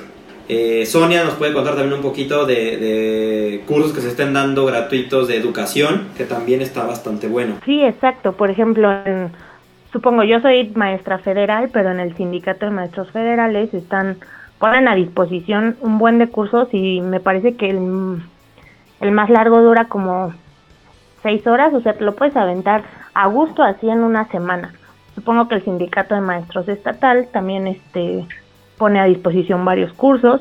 Eh, 0.48 0.84
Sonia 0.86 1.24
nos 1.24 1.34
puede 1.34 1.52
contar 1.52 1.74
también 1.74 1.94
un 1.94 2.02
poquito 2.02 2.46
de, 2.46 3.62
cursos 3.66 3.92
que 3.92 4.00
se 4.00 4.08
estén 4.08 4.32
dando 4.32 4.66
gratuitos 4.66 5.28
de 5.28 5.36
educación, 5.36 6.08
que 6.16 6.24
también 6.24 6.60
está 6.60 6.84
bastante 6.84 7.28
bueno. 7.28 7.56
Sí, 7.64 7.82
exacto. 7.82 8.32
Por 8.32 8.50
ejemplo, 8.50 8.90
supongo 9.92 10.24
yo 10.24 10.40
soy 10.40 10.72
maestra 10.74 11.18
federal, 11.18 11.70
pero 11.72 11.90
en 11.90 12.00
el 12.00 12.16
sindicato 12.16 12.66
de 12.66 12.72
maestros 12.72 13.10
federales 13.12 13.72
están 13.72 14.18
ponen 14.58 14.86
a 14.86 14.94
disposición 14.94 15.76
un 15.80 15.98
buen 15.98 16.18
de 16.18 16.28
cursos 16.28 16.68
y 16.70 17.00
me 17.00 17.18
parece 17.18 17.56
que 17.56 17.70
el, 17.70 18.22
el 19.00 19.10
más 19.10 19.28
largo 19.28 19.60
dura 19.60 19.86
como 19.86 20.34
seis 21.22 21.46
horas, 21.46 21.72
o 21.74 21.80
sea, 21.80 21.94
te 21.94 22.04
lo 22.04 22.14
puedes 22.14 22.36
aventar 22.36 22.82
a 23.14 23.26
gusto 23.26 23.62
así 23.62 23.88
en 23.88 24.02
una 24.02 24.26
semana. 24.28 24.72
Supongo 25.14 25.48
que 25.48 25.56
el 25.56 25.64
sindicato 25.64 26.14
de 26.14 26.20
maestros 26.20 26.68
estatal 26.68 27.28
también 27.32 27.66
este 27.66 28.26
pone 28.78 28.98
a 29.00 29.04
disposición 29.04 29.64
varios 29.64 29.92
cursos 29.92 30.40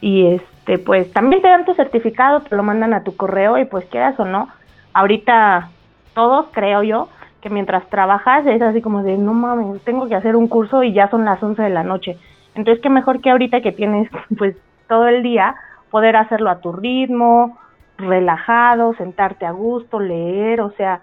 y 0.00 0.26
este 0.26 0.78
pues 0.78 1.12
también 1.12 1.42
te 1.42 1.48
dan 1.48 1.64
tu 1.64 1.74
certificado, 1.74 2.40
te 2.40 2.56
lo 2.56 2.62
mandan 2.62 2.92
a 2.92 3.04
tu 3.04 3.16
correo 3.16 3.58
y 3.58 3.64
pues 3.64 3.84
quieras 3.86 4.18
o 4.18 4.24
no, 4.24 4.48
ahorita 4.92 5.70
todos 6.14 6.46
creo 6.52 6.82
yo 6.82 7.08
que 7.40 7.50
mientras 7.50 7.88
trabajas 7.88 8.46
es 8.46 8.60
así 8.60 8.82
como 8.82 9.02
de 9.02 9.16
no 9.16 9.32
mames, 9.32 9.82
tengo 9.82 10.08
que 10.08 10.14
hacer 10.14 10.36
un 10.36 10.48
curso 10.48 10.82
y 10.82 10.92
ya 10.92 11.08
son 11.08 11.24
las 11.24 11.42
11 11.42 11.62
de 11.62 11.70
la 11.70 11.82
noche. 11.82 12.18
Entonces, 12.54 12.82
qué 12.82 12.90
mejor 12.90 13.20
que 13.20 13.30
ahorita 13.30 13.60
que 13.62 13.72
tienes 13.72 14.10
pues 14.38 14.56
todo 14.88 15.08
el 15.08 15.22
día 15.22 15.54
poder 15.90 16.16
hacerlo 16.16 16.50
a 16.50 16.60
tu 16.60 16.72
ritmo, 16.72 17.58
relajado, 18.00 18.94
sentarte 18.94 19.46
a 19.46 19.52
gusto, 19.52 20.00
leer, 20.00 20.60
o 20.60 20.70
sea, 20.72 21.00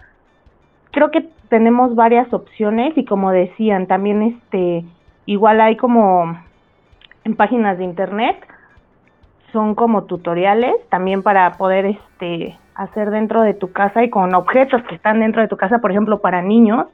creo 0.91 1.11
que 1.11 1.29
tenemos 1.49 1.95
varias 1.95 2.31
opciones 2.33 2.97
y 2.97 3.05
como 3.05 3.31
decían, 3.31 3.87
también 3.87 4.21
este 4.21 4.85
igual 5.25 5.61
hay 5.61 5.75
como 5.77 6.37
en 7.23 7.35
páginas 7.35 7.77
de 7.77 7.83
internet 7.83 8.37
son 9.51 9.75
como 9.75 10.03
tutoriales 10.03 10.75
también 10.89 11.23
para 11.23 11.53
poder 11.53 11.85
este 11.85 12.57
hacer 12.75 13.09
dentro 13.09 13.41
de 13.41 13.53
tu 13.53 13.71
casa 13.71 14.03
y 14.03 14.09
con 14.09 14.35
objetos 14.35 14.83
que 14.83 14.95
están 14.95 15.19
dentro 15.19 15.41
de 15.41 15.47
tu 15.47 15.57
casa, 15.57 15.79
por 15.79 15.91
ejemplo, 15.91 16.19
para 16.19 16.41
niños, 16.43 16.85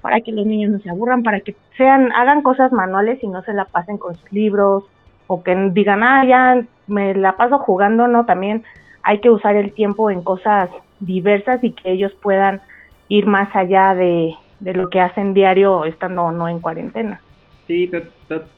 para 0.00 0.20
que 0.20 0.32
los 0.32 0.44
niños 0.44 0.72
no 0.72 0.78
se 0.80 0.90
aburran, 0.90 1.22
para 1.22 1.40
que 1.40 1.54
sean, 1.76 2.10
hagan 2.12 2.42
cosas 2.42 2.72
manuales 2.72 3.22
y 3.22 3.28
no 3.28 3.42
se 3.42 3.52
la 3.52 3.66
pasen 3.66 3.98
con 3.98 4.16
sus 4.16 4.32
libros, 4.32 4.84
o 5.28 5.44
que 5.44 5.54
digan, 5.72 6.02
ah, 6.02 6.24
ya 6.24 6.62
me 6.88 7.14
la 7.14 7.36
paso 7.36 7.58
jugando, 7.58 8.08
no, 8.08 8.26
también 8.26 8.64
hay 9.02 9.20
que 9.20 9.30
usar 9.30 9.56
el 9.56 9.74
tiempo 9.74 10.10
en 10.10 10.22
cosas 10.22 10.70
diversas 10.98 11.62
y 11.62 11.74
que 11.74 11.92
ellos 11.92 12.12
puedan 12.22 12.62
ir 13.08 13.26
más 13.26 13.54
allá 13.54 13.94
de, 13.94 14.34
de 14.60 14.74
lo 14.74 14.88
que 14.90 15.00
hacen 15.00 15.34
diario 15.34 15.84
estando 15.84 16.22
o 16.24 16.32
no 16.32 16.48
en 16.48 16.60
cuarentena. 16.60 17.22
Sí, 17.66 17.90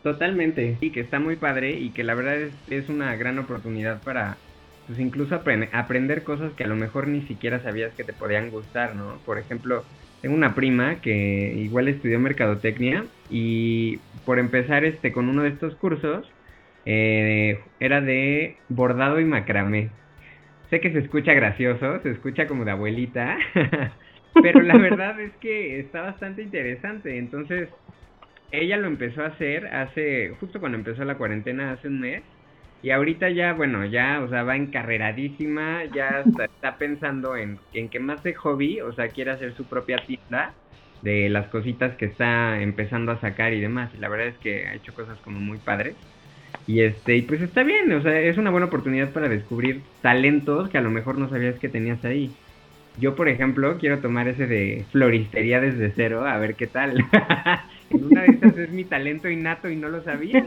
totalmente. 0.03 0.79
Sí, 0.81 0.91
que 0.91 1.01
está 1.01 1.21
muy 1.21 1.37
padre 1.37 1.79
y 1.79 1.93
que 1.93 2.03
la 2.05 2.15
verdad 2.15 2.37
es, 2.41 2.55
es 2.67 2.89
una 2.89 3.15
gran 3.17 3.39
oportunidad 3.39 4.03
para, 4.03 4.43
pues 4.87 4.99
incluso 4.99 5.35
aprender 5.73 6.25
cosas 6.25 6.55
que 6.55 6.65
a 6.65 6.67
lo 6.67 6.75
mejor 6.77 7.07
ni 7.09 7.27
siquiera 7.27 7.63
sabías 7.63 7.95
que 7.97 8.05
te 8.05 8.15
podían 8.15 8.51
gustar, 8.51 8.97
¿no? 8.97 9.23
Por 9.25 9.39
ejemplo, 9.39 9.89
tengo 10.21 10.35
una 10.35 10.55
prima 10.55 11.01
que 11.03 11.55
igual 11.57 11.89
estudió 11.89 12.19
mercadotecnia 12.19 13.13
y 13.29 13.99
por 14.25 14.39
empezar 14.39 14.85
este 14.85 15.13
con 15.13 15.29
uno 15.29 15.43
de 15.43 15.51
estos 15.51 15.77
cursos 15.77 16.35
eh, 16.85 17.61
era 17.79 18.01
de 18.01 18.65
bordado 18.69 19.21
y 19.21 19.25
macramé. 19.27 19.99
Sé 20.75 20.81
que 20.81 20.91
se 20.91 20.99
escucha 20.99 21.33
gracioso, 21.35 22.01
se 22.03 22.11
escucha 22.11 22.49
como 22.49 22.65
de 22.65 22.73
abuelita, 22.73 23.39
pero 24.43 24.61
la 24.61 24.77
verdad 24.77 25.21
es 25.21 25.31
que 25.37 25.79
está 25.79 26.01
bastante 26.01 26.43
interesante. 26.43 27.17
Entonces, 27.17 27.69
ella 28.51 28.77
lo 28.79 28.89
empezó 28.89 29.23
a 29.23 29.29
hacer 29.29 29.69
hace, 29.69 30.31
justo 30.41 30.59
cuando 30.59 30.77
empezó 30.77 31.05
la 31.05 31.17
cuarentena, 31.17 31.71
hace 31.71 31.87
un 31.87 32.01
mes. 32.01 32.25
Y 32.83 32.91
ahorita 32.91 33.31
ya, 33.31 33.53
bueno, 33.53 33.87
ya, 33.87 34.21
o 34.21 34.29
sea, 34.29 34.43
va 34.43 34.57
encarreradísima, 34.57 35.85
ya 35.95 36.25
está, 36.57 36.77
pensando 36.77 37.37
en, 37.37 37.61
en 37.73 37.89
que 37.89 38.01
más 38.01 38.25
de 38.25 38.35
hobby, 38.35 38.81
o 38.81 38.93
sea, 38.95 39.11
quiere 39.11 39.31
hacer 39.31 39.55
su 39.55 39.69
propia 39.69 39.99
tienda 40.05 40.57
de 41.03 41.29
las 41.29 41.47
cositas 41.51 41.97
que 41.99 42.07
está 42.07 42.61
empezando 42.61 43.13
a 43.13 43.21
sacar 43.21 43.53
y 43.53 43.61
demás. 43.61 43.95
Y 43.95 43.99
la 43.99 44.09
verdad 44.09 44.27
es 44.27 44.39
que 44.39 44.67
ha 44.67 44.75
hecho 44.75 44.93
cosas 44.93 45.21
como 45.21 45.39
muy 45.39 45.59
padres. 45.59 45.95
Y 46.67 46.81
este, 46.81 47.17
y 47.17 47.23
pues 47.23 47.43
está 47.43 47.63
bien, 47.63 47.93
o 47.93 48.03
sea, 48.03 48.19
es 48.21 48.39
una 48.39 48.51
buena 48.51 48.67
oportunidad 48.67 49.11
para 49.11 49.29
descubrir 49.29 49.83
talentos 50.01 50.71
que 50.71 50.79
a 50.79 50.81
lo 50.81 50.91
mejor 50.91 51.19
no 51.19 51.29
sabías 51.29 51.59
que 51.59 51.69
tenías 51.69 52.05
ahí. 52.05 52.31
Yo, 52.99 53.17
por 53.17 53.29
ejemplo, 53.29 53.77
quiero 53.79 53.99
tomar 53.99 54.29
ese 54.29 54.47
de 54.47 54.85
floristería 54.93 55.61
desde 55.61 55.93
cero, 55.95 56.27
a 56.27 56.39
ver 56.39 56.55
qué 56.55 56.67
tal. 56.67 57.05
en 57.91 58.05
una 58.05 58.23
de 58.23 58.29
esas 58.29 58.57
es 58.57 58.71
mi 58.71 58.85
talento 58.85 59.29
innato 59.29 59.69
y 59.69 59.77
no 59.77 59.89
lo 59.89 60.03
sabía. 60.03 60.47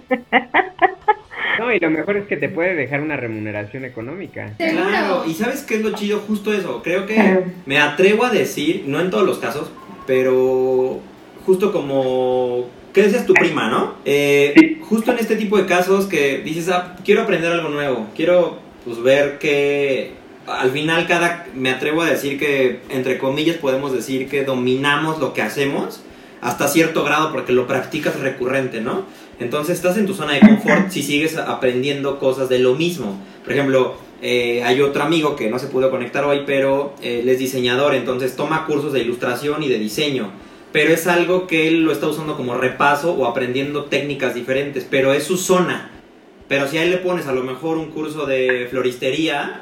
No, 1.59 1.73
y 1.73 1.79
lo 1.79 1.89
mejor 1.89 2.17
es 2.17 2.27
que 2.27 2.37
te 2.37 2.49
puede 2.49 2.75
dejar 2.75 3.01
una 3.01 3.17
remuneración 3.17 3.83
económica. 3.83 4.53
Claro, 4.57 5.23
y 5.27 5.33
¿sabes 5.33 5.63
qué 5.63 5.75
es 5.75 5.81
lo 5.81 5.91
chido? 5.91 6.19
Justo 6.19 6.53
eso. 6.53 6.81
Creo 6.83 7.05
que 7.05 7.45
me 7.65 7.79
atrevo 7.79 8.25
a 8.25 8.29
decir, 8.29 8.83
no 8.87 8.99
en 9.01 9.09
todos 9.09 9.25
los 9.25 9.39
casos, 9.39 9.71
pero 10.05 10.99
justo 11.45 11.71
como 11.71 12.69
¿Qué 12.97 13.03
decías 13.03 13.27
tu 13.27 13.33
prima, 13.35 13.69
no? 13.69 13.93
Eh, 14.05 14.79
justo 14.81 15.11
en 15.11 15.19
este 15.19 15.35
tipo 15.35 15.55
de 15.55 15.67
casos 15.67 16.07
que 16.07 16.39
dices, 16.39 16.67
ah, 16.69 16.95
quiero 17.05 17.21
aprender 17.21 17.51
algo 17.51 17.69
nuevo, 17.69 18.07
quiero 18.15 18.57
pues 18.85 19.03
ver 19.03 19.37
que 19.37 20.13
al 20.47 20.71
final 20.71 21.05
cada, 21.05 21.45
me 21.53 21.69
atrevo 21.69 22.01
a 22.01 22.07
decir 22.07 22.39
que, 22.39 22.79
entre 22.89 23.19
comillas, 23.19 23.57
podemos 23.57 23.93
decir 23.93 24.27
que 24.27 24.43
dominamos 24.43 25.19
lo 25.19 25.35
que 25.35 25.43
hacemos 25.43 26.01
hasta 26.41 26.67
cierto 26.67 27.03
grado 27.03 27.31
porque 27.31 27.51
lo 27.51 27.67
practicas 27.67 28.19
recurrente, 28.19 28.81
¿no? 28.81 29.03
Entonces 29.39 29.75
estás 29.75 29.95
en 29.97 30.07
tu 30.07 30.15
zona 30.15 30.33
de 30.33 30.39
confort 30.39 30.89
si 30.89 31.03
sigues 31.03 31.37
aprendiendo 31.37 32.17
cosas 32.17 32.49
de 32.49 32.57
lo 32.57 32.73
mismo. 32.73 33.21
Por 33.43 33.53
ejemplo, 33.53 33.93
eh, 34.23 34.63
hay 34.63 34.81
otro 34.81 35.03
amigo 35.03 35.35
que 35.35 35.51
no 35.51 35.59
se 35.59 35.67
pudo 35.67 35.91
conectar 35.91 36.25
hoy, 36.25 36.45
pero 36.47 36.95
eh, 37.03 37.19
él 37.21 37.29
es 37.29 37.37
diseñador, 37.37 37.93
entonces 37.93 38.35
toma 38.35 38.65
cursos 38.65 38.91
de 38.91 39.01
ilustración 39.01 39.61
y 39.61 39.67
de 39.67 39.77
diseño 39.77 40.31
pero 40.71 40.93
es 40.93 41.07
algo 41.07 41.47
que 41.47 41.67
él 41.67 41.83
lo 41.83 41.91
está 41.91 42.07
usando 42.07 42.35
como 42.35 42.55
repaso 42.55 43.13
o 43.13 43.25
aprendiendo 43.25 43.85
técnicas 43.85 44.35
diferentes, 44.35 44.85
pero 44.89 45.13
es 45.13 45.23
su 45.23 45.37
zona. 45.37 45.91
Pero 46.47 46.67
si 46.67 46.77
a 46.77 46.83
él 46.83 46.91
le 46.91 46.97
pones 46.97 47.27
a 47.27 47.33
lo 47.33 47.43
mejor 47.43 47.77
un 47.77 47.91
curso 47.91 48.25
de 48.25 48.67
floristería, 48.69 49.61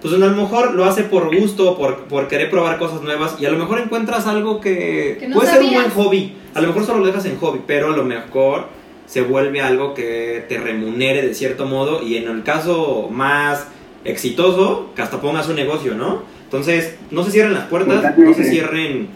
pues 0.00 0.14
a 0.14 0.18
lo 0.18 0.28
mejor 0.30 0.74
lo 0.74 0.84
hace 0.84 1.04
por 1.04 1.34
gusto, 1.34 1.76
por, 1.76 2.04
por 2.04 2.28
querer 2.28 2.50
probar 2.50 2.78
cosas 2.78 3.02
nuevas 3.02 3.36
y 3.40 3.46
a 3.46 3.50
lo 3.50 3.58
mejor 3.58 3.78
encuentras 3.78 4.26
algo 4.26 4.60
que, 4.60 5.28
puede 5.32 5.50
ser 5.50 5.62
un 5.62 5.72
buen 5.72 5.90
hobby. 5.90 6.36
A 6.54 6.60
lo 6.60 6.68
mejor 6.68 6.84
solo 6.84 7.00
lo 7.00 7.06
dejas 7.06 7.24
en 7.26 7.38
hobby, 7.38 7.60
pero 7.66 7.92
a 7.92 7.96
lo 7.96 8.04
mejor 8.04 8.66
se 9.06 9.22
vuelve 9.22 9.60
algo 9.60 9.94
que 9.94 10.44
te 10.48 10.58
remunere 10.58 11.22
de 11.22 11.34
cierto 11.34 11.66
modo 11.66 12.02
y 12.02 12.16
en 12.16 12.28
el 12.28 12.42
caso 12.42 13.08
más 13.10 13.68
exitoso, 14.04 14.90
que 14.94 15.02
hasta 15.02 15.20
pongas 15.20 15.48
un 15.48 15.56
negocio, 15.56 15.94
¿no? 15.94 16.22
Entonces, 16.44 16.96
no 17.10 17.24
se 17.24 17.30
cierren 17.30 17.54
las 17.54 17.66
puertas, 17.66 18.16
no 18.16 18.34
se 18.34 18.44
cierren 18.44 19.08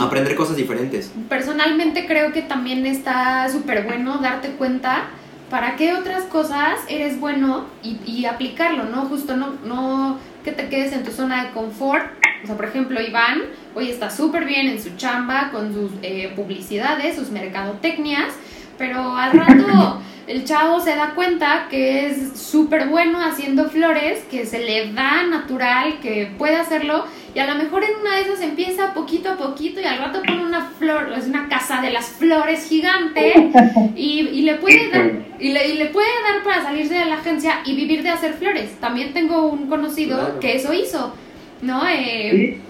aprender 0.00 0.34
cosas 0.34 0.56
diferentes. 0.56 1.12
Personalmente 1.28 2.06
creo 2.06 2.32
que 2.32 2.42
también 2.42 2.86
está 2.86 3.48
súper 3.50 3.84
bueno 3.84 4.18
darte 4.18 4.50
cuenta 4.50 5.08
para 5.50 5.76
qué 5.76 5.94
otras 5.94 6.24
cosas 6.24 6.78
eres 6.88 7.18
bueno 7.18 7.66
y, 7.82 8.26
aplicarlo, 8.26 8.84
¿no? 8.84 9.06
Justo 9.06 9.36
no, 9.36 9.54
no 9.64 10.18
que 10.44 10.52
te 10.52 10.68
quedes 10.68 10.92
en 10.92 11.04
tu 11.04 11.10
zona 11.10 11.44
de 11.44 11.50
confort. 11.52 12.06
O 12.42 12.46
sea, 12.46 12.56
por 12.56 12.66
ejemplo, 12.66 13.00
Iván 13.00 13.42
hoy 13.74 13.90
está 13.90 14.10
súper 14.10 14.44
bien 14.44 14.66
en 14.68 14.82
su 14.82 14.96
chamba 14.96 15.50
con 15.50 15.72
sus 15.72 15.90
eh, 16.02 16.32
publicidades, 16.36 17.16
sus 17.16 17.30
mercadotecnias, 17.30 18.34
pero 18.76 19.16
al 19.16 19.32
rato 19.32 20.00
el 20.26 20.44
chavo 20.44 20.80
se 20.80 20.94
da 20.94 21.14
cuenta 21.14 21.66
que 21.70 22.06
es 22.06 22.38
súper 22.38 22.88
bueno 22.88 23.20
haciendo 23.20 23.70
flores, 23.70 24.24
que 24.30 24.46
se 24.46 24.60
le 24.60 24.92
da 24.92 25.24
natural, 25.24 25.98
que 26.00 26.30
puede 26.38 26.56
hacerlo 26.56 27.04
y 27.38 27.40
a 27.40 27.46
lo 27.46 27.54
mejor 27.54 27.84
en 27.84 27.90
una 28.00 28.16
de 28.16 28.22
esas 28.22 28.40
empieza 28.40 28.92
poquito 28.94 29.30
a 29.30 29.36
poquito 29.36 29.80
y 29.80 29.84
al 29.84 29.98
rato 29.98 30.22
pone 30.26 30.44
una 30.44 30.72
flor, 30.76 31.12
es 31.16 31.28
una 31.28 31.48
casa 31.48 31.80
de 31.80 31.90
las 31.90 32.06
flores 32.06 32.68
gigante 32.68 33.32
y, 33.94 34.42
le 34.42 34.56
puede 34.56 34.90
dar, 34.90 35.12
y 35.38 35.52
le, 35.52 35.86
puede 35.86 36.08
dar 36.28 36.42
para 36.42 36.64
salirse 36.64 36.94
de 36.94 37.04
la 37.04 37.14
agencia 37.14 37.60
y 37.64 37.76
vivir 37.76 38.02
de 38.02 38.08
hacer 38.08 38.32
flores. 38.34 38.72
También 38.80 39.12
tengo 39.12 39.46
un 39.46 39.68
conocido 39.68 40.40
que 40.40 40.56
eso 40.56 40.72
hizo, 40.72 41.14
¿no? 41.62 41.88
Eh, 41.88 42.60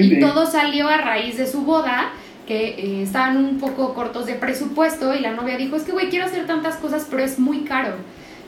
y, 0.00 0.18
todo 0.18 0.44
salió 0.44 0.88
a 0.88 0.96
raíz 0.96 1.36
de 1.36 1.46
su 1.46 1.60
boda 1.60 2.10
que 2.48 2.70
eh, 2.70 3.02
estaban 3.04 3.36
un 3.36 3.60
poco 3.60 3.94
cortos 3.94 4.26
de 4.26 4.34
presupuesto 4.34 5.14
y 5.14 5.20
la 5.20 5.34
novia 5.34 5.56
dijo, 5.56 5.76
es 5.76 5.84
que 5.84 5.92
güey, 5.92 6.10
quiero 6.10 6.24
hacer 6.24 6.48
tantas 6.48 6.74
cosas, 6.78 7.06
pero 7.08 7.22
es 7.22 7.38
muy 7.38 7.60
caro. 7.60 7.92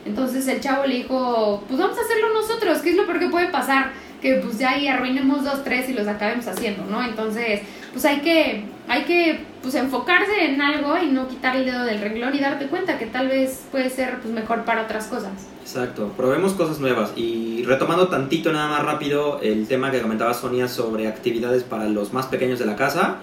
Entonces 0.05 0.49
el 0.49 0.61
chavo 0.61 0.87
le 0.87 0.97
dijo, 0.97 1.63
pues 1.69 1.79
vamos 1.79 1.97
a 1.97 2.01
hacerlo 2.01 2.35
nosotros, 2.35 2.79
¿qué 2.79 2.91
es 2.91 2.97
lo 2.97 3.07
peor 3.07 3.21
que 3.21 3.29
puede 3.29 3.47
pasar? 3.47 3.93
Que 4.21 4.35
pues 4.35 4.59
ya 4.59 4.71
ahí 4.71 4.89
arruinemos 4.89 5.45
dos, 5.45 5.63
tres 5.65 5.89
y 5.89 5.93
los 5.93 6.07
acabemos 6.09 6.47
haciendo, 6.47 6.85
¿no? 6.85 7.05
Entonces, 7.05 7.61
pues 7.93 8.05
hay 8.05 8.21
que, 8.21 8.65
hay 8.89 9.05
que 9.05 9.41
pues 9.63 9.75
enfocarse 9.75 10.45
en 10.45 10.61
algo 10.61 10.97
y 10.99 11.07
no 11.07 11.29
quitar 11.29 11.57
el 11.57 11.65
dedo 11.65 11.85
del 11.85 12.01
renglón 12.01 12.35
y 12.35 12.41
darte 12.41 12.67
cuenta 12.67 12.99
que 12.99 13.07
tal 13.07 13.29
vez 13.29 13.65
puede 13.71 13.91
ser 13.91 14.19
pues 14.21 14.33
mejor 14.33 14.65
para 14.65 14.83
otras 14.83 15.07
cosas. 15.07 15.33
Exacto, 15.63 16.13
probemos 16.17 16.55
cosas 16.55 16.81
nuevas 16.81 17.13
y 17.17 17.63
retomando 17.65 18.09
tantito 18.09 18.53
nada 18.53 18.69
más 18.69 18.85
rápido 18.85 19.41
el 19.43 19.67
tema 19.67 19.91
que 19.91 20.01
comentaba 20.01 20.33
Sonia 20.35 20.67
sobre 20.67 21.07
actividades 21.07 21.63
para 21.63 21.85
los 21.85 22.13
más 22.13 22.27
pequeños 22.27 22.59
de 22.59 22.67
la 22.67 22.75
casa, 22.75 23.19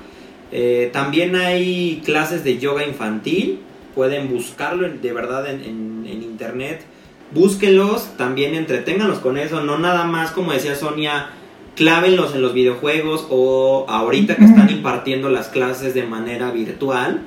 eh, 0.51 0.89
también 0.93 1.35
hay 1.35 2.01
clases 2.05 2.43
de 2.43 2.59
yoga 2.59 2.85
infantil, 2.85 3.59
pueden 3.95 4.29
buscarlo 4.29 4.87
de 4.87 5.13
verdad 5.13 5.49
en, 5.49 5.61
en, 5.61 6.05
en 6.07 6.21
internet 6.21 6.85
búsquenlos, 7.31 8.17
también 8.17 8.55
entreténganlos 8.55 9.19
con 9.19 9.37
eso, 9.37 9.61
no 9.61 9.77
nada 9.77 10.05
más 10.05 10.31
como 10.31 10.51
decía 10.53 10.75
Sonia, 10.75 11.29
clávenlos 11.75 12.33
en 12.33 12.41
los 12.41 12.53
videojuegos 12.53 13.27
o 13.29 13.85
ahorita 13.89 14.35
que 14.35 14.45
están 14.45 14.69
impartiendo 14.71 15.29
las 15.29 15.47
clases 15.47 15.93
de 15.93 16.03
manera 16.03 16.51
virtual, 16.51 17.21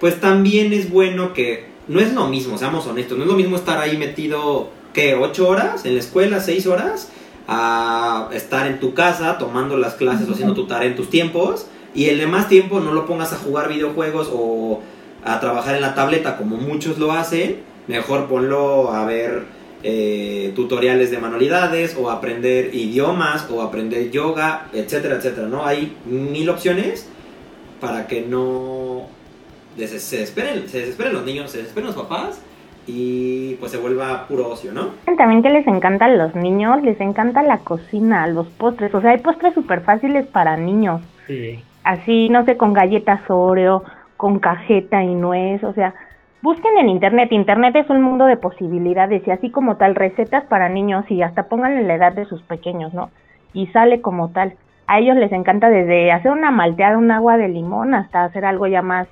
pues 0.00 0.20
también 0.20 0.72
es 0.72 0.90
bueno 0.90 1.32
que 1.32 1.66
no 1.88 2.00
es 2.00 2.12
lo 2.12 2.28
mismo, 2.28 2.58
seamos 2.58 2.86
honestos, 2.86 3.16
no 3.18 3.24
es 3.24 3.30
lo 3.30 3.36
mismo 3.36 3.56
estar 3.56 3.78
ahí 3.78 3.96
metido, 3.96 4.70
¿qué? 4.92 5.16
¿8 5.16 5.38
horas 5.40 5.84
en 5.84 5.94
la 5.94 6.00
escuela? 6.00 6.38
¿6 6.38 6.66
horas? 6.66 7.10
A 7.46 8.30
estar 8.32 8.66
en 8.66 8.80
tu 8.80 8.94
casa 8.94 9.36
tomando 9.38 9.76
las 9.76 9.94
clases 9.94 10.28
o 10.28 10.32
haciendo 10.32 10.54
tu 10.54 10.66
tarea 10.66 10.88
en 10.88 10.96
tus 10.96 11.10
tiempos 11.10 11.66
y 11.94 12.06
el 12.06 12.18
demás 12.18 12.48
tiempo 12.48 12.80
no 12.80 12.92
lo 12.92 13.06
pongas 13.06 13.32
a 13.34 13.36
jugar 13.36 13.68
videojuegos 13.68 14.30
o 14.32 14.80
a 15.24 15.40
trabajar 15.40 15.74
en 15.74 15.82
la 15.82 15.94
tableta 15.94 16.36
como 16.38 16.56
muchos 16.56 16.98
lo 16.98 17.12
hacen 17.12 17.73
mejor 17.88 18.28
ponlo 18.28 18.90
a 18.90 19.04
ver 19.04 19.44
eh, 19.82 20.52
tutoriales 20.56 21.10
de 21.10 21.18
manualidades 21.18 21.96
o 21.96 22.10
aprender 22.10 22.74
idiomas 22.74 23.50
o 23.50 23.60
aprender 23.60 24.10
yoga, 24.10 24.68
etcétera, 24.72 25.16
etcétera, 25.16 25.46
¿no? 25.46 25.66
Hay 25.66 25.96
mil 26.06 26.48
opciones 26.48 27.08
para 27.80 28.06
que 28.06 28.22
no 28.22 29.02
se 29.76 29.82
desesperen, 29.82 30.68
se 30.68 30.80
desesperen 30.80 31.12
los 31.12 31.24
niños, 31.24 31.50
se 31.50 31.58
desesperen 31.58 31.88
los 31.88 31.96
papás 31.96 32.40
y 32.86 33.56
pues 33.56 33.72
se 33.72 33.78
vuelva 33.78 34.26
puro 34.26 34.48
ocio, 34.48 34.72
¿no? 34.72 34.90
También 35.16 35.42
que 35.42 35.50
les 35.50 35.66
encantan 35.66 36.16
los 36.16 36.34
niños, 36.34 36.82
les 36.82 37.00
encanta 37.00 37.42
la 37.42 37.58
cocina, 37.58 38.26
los 38.26 38.46
postres, 38.46 38.94
o 38.94 39.00
sea, 39.00 39.10
hay 39.10 39.18
postres 39.18 39.54
súper 39.54 39.82
fáciles 39.82 40.26
para 40.26 40.56
niños. 40.56 41.02
Sí. 41.26 41.62
Así, 41.82 42.28
no 42.30 42.44
sé, 42.44 42.56
con 42.56 42.72
galletas 42.72 43.20
Oreo, 43.28 43.84
con 44.16 44.38
cajeta 44.38 45.02
y 45.02 45.14
nuez, 45.14 45.62
o 45.64 45.74
sea, 45.74 45.94
Busquen 46.44 46.76
en 46.76 46.90
Internet, 46.90 47.32
Internet 47.32 47.74
es 47.74 47.88
un 47.88 48.02
mundo 48.02 48.26
de 48.26 48.36
posibilidades 48.36 49.26
y 49.26 49.30
así 49.30 49.48
como 49.48 49.78
tal 49.78 49.94
recetas 49.94 50.44
para 50.44 50.68
niños 50.68 51.10
y 51.10 51.22
hasta 51.22 51.44
pónganle 51.48 51.84
la 51.84 51.94
edad 51.94 52.12
de 52.12 52.26
sus 52.26 52.42
pequeños, 52.42 52.92
¿no? 52.92 53.08
y 53.54 53.68
sale 53.68 54.02
como 54.02 54.28
tal. 54.28 54.52
A 54.86 54.98
ellos 54.98 55.16
les 55.16 55.32
encanta 55.32 55.70
desde 55.70 56.12
hacer 56.12 56.30
una 56.30 56.50
malteada, 56.50 56.98
un 56.98 57.10
agua 57.10 57.38
de 57.38 57.48
limón, 57.48 57.94
hasta 57.94 58.24
hacer 58.24 58.44
algo 58.44 58.66
ya 58.66 58.82
más 58.82 59.08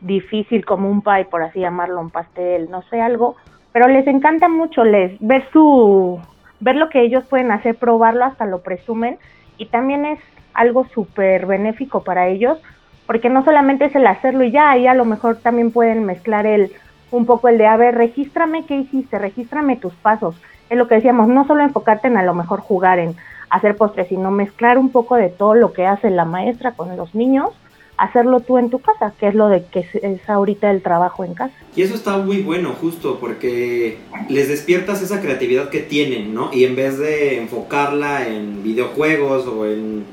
difícil 0.00 0.64
como 0.64 0.88
un 0.88 1.02
pie, 1.02 1.26
por 1.26 1.42
así 1.42 1.60
llamarlo, 1.60 2.00
un 2.00 2.08
pastel, 2.08 2.70
no 2.70 2.80
sé, 2.84 3.02
algo, 3.02 3.36
pero 3.72 3.88
les 3.88 4.06
encanta 4.06 4.48
mucho 4.48 4.82
les 4.82 5.20
ver 5.20 5.44
su 5.52 6.18
ver 6.60 6.76
lo 6.76 6.88
que 6.88 7.02
ellos 7.02 7.24
pueden 7.28 7.50
hacer, 7.50 7.74
probarlo, 7.74 8.24
hasta 8.24 8.46
lo 8.46 8.62
presumen 8.62 9.18
y 9.58 9.66
también 9.66 10.06
es 10.06 10.20
algo 10.54 10.86
súper 10.94 11.44
benéfico 11.44 12.02
para 12.02 12.28
ellos, 12.28 12.58
porque 13.06 13.28
no 13.28 13.44
solamente 13.44 13.86
es 13.86 13.94
el 13.94 14.06
hacerlo 14.06 14.44
y 14.44 14.50
ya, 14.50 14.70
ahí 14.70 14.86
a 14.86 14.94
lo 14.94 15.04
mejor 15.04 15.36
también 15.36 15.70
pueden 15.70 16.04
mezclar 16.04 16.46
el 16.46 16.72
un 17.12 17.26
poco 17.26 17.48
el 17.48 17.58
de, 17.58 17.66
a 17.66 17.76
ver, 17.76 17.94
regístrame 17.94 18.64
qué 18.64 18.76
hiciste, 18.76 19.18
regístrame 19.18 19.76
tus 19.76 19.92
pasos. 19.94 20.34
Es 20.70 20.78
lo 20.78 20.88
que 20.88 20.96
decíamos, 20.96 21.28
no 21.28 21.46
solo 21.46 21.62
enfocarte 21.62 22.08
en 22.08 22.16
a 22.16 22.22
lo 22.22 22.34
mejor 22.34 22.60
jugar 22.60 22.98
en 22.98 23.14
hacer 23.50 23.76
postres, 23.76 24.08
sino 24.08 24.30
mezclar 24.30 24.78
un 24.78 24.88
poco 24.90 25.16
de 25.16 25.28
todo 25.28 25.54
lo 25.54 25.74
que 25.74 25.86
hace 25.86 26.08
la 26.10 26.24
maestra 26.24 26.72
con 26.72 26.96
los 26.96 27.14
niños, 27.14 27.50
hacerlo 27.98 28.40
tú 28.40 28.56
en 28.56 28.70
tu 28.70 28.78
casa, 28.78 29.12
que 29.20 29.28
es 29.28 29.34
lo 29.34 29.48
de 29.48 29.64
que 29.66 29.86
es 30.02 30.28
ahorita 30.28 30.70
el 30.70 30.80
trabajo 30.80 31.22
en 31.22 31.34
casa. 31.34 31.54
Y 31.76 31.82
eso 31.82 31.94
está 31.94 32.16
muy 32.16 32.40
bueno, 32.42 32.72
justo, 32.80 33.18
porque 33.20 33.98
les 34.30 34.48
despiertas 34.48 35.02
esa 35.02 35.20
creatividad 35.20 35.68
que 35.68 35.80
tienen, 35.80 36.32
¿no? 36.32 36.48
Y 36.50 36.64
en 36.64 36.74
vez 36.74 36.98
de 36.98 37.38
enfocarla 37.38 38.26
en 38.26 38.62
videojuegos 38.62 39.46
o 39.46 39.66
en 39.66 40.04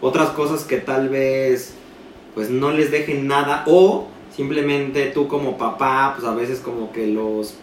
otras 0.00 0.30
cosas 0.30 0.64
que 0.64 0.78
tal 0.78 1.08
vez 1.08 1.77
pues 2.38 2.50
no 2.50 2.70
les 2.70 2.92
dejen 2.92 3.26
nada 3.26 3.64
o 3.66 4.06
simplemente 4.32 5.06
tú 5.06 5.26
como 5.26 5.58
papá 5.58 6.12
pues 6.14 6.24
a 6.24 6.36
veces 6.36 6.60
como 6.60 6.92
que 6.92 7.08
los 7.08 7.56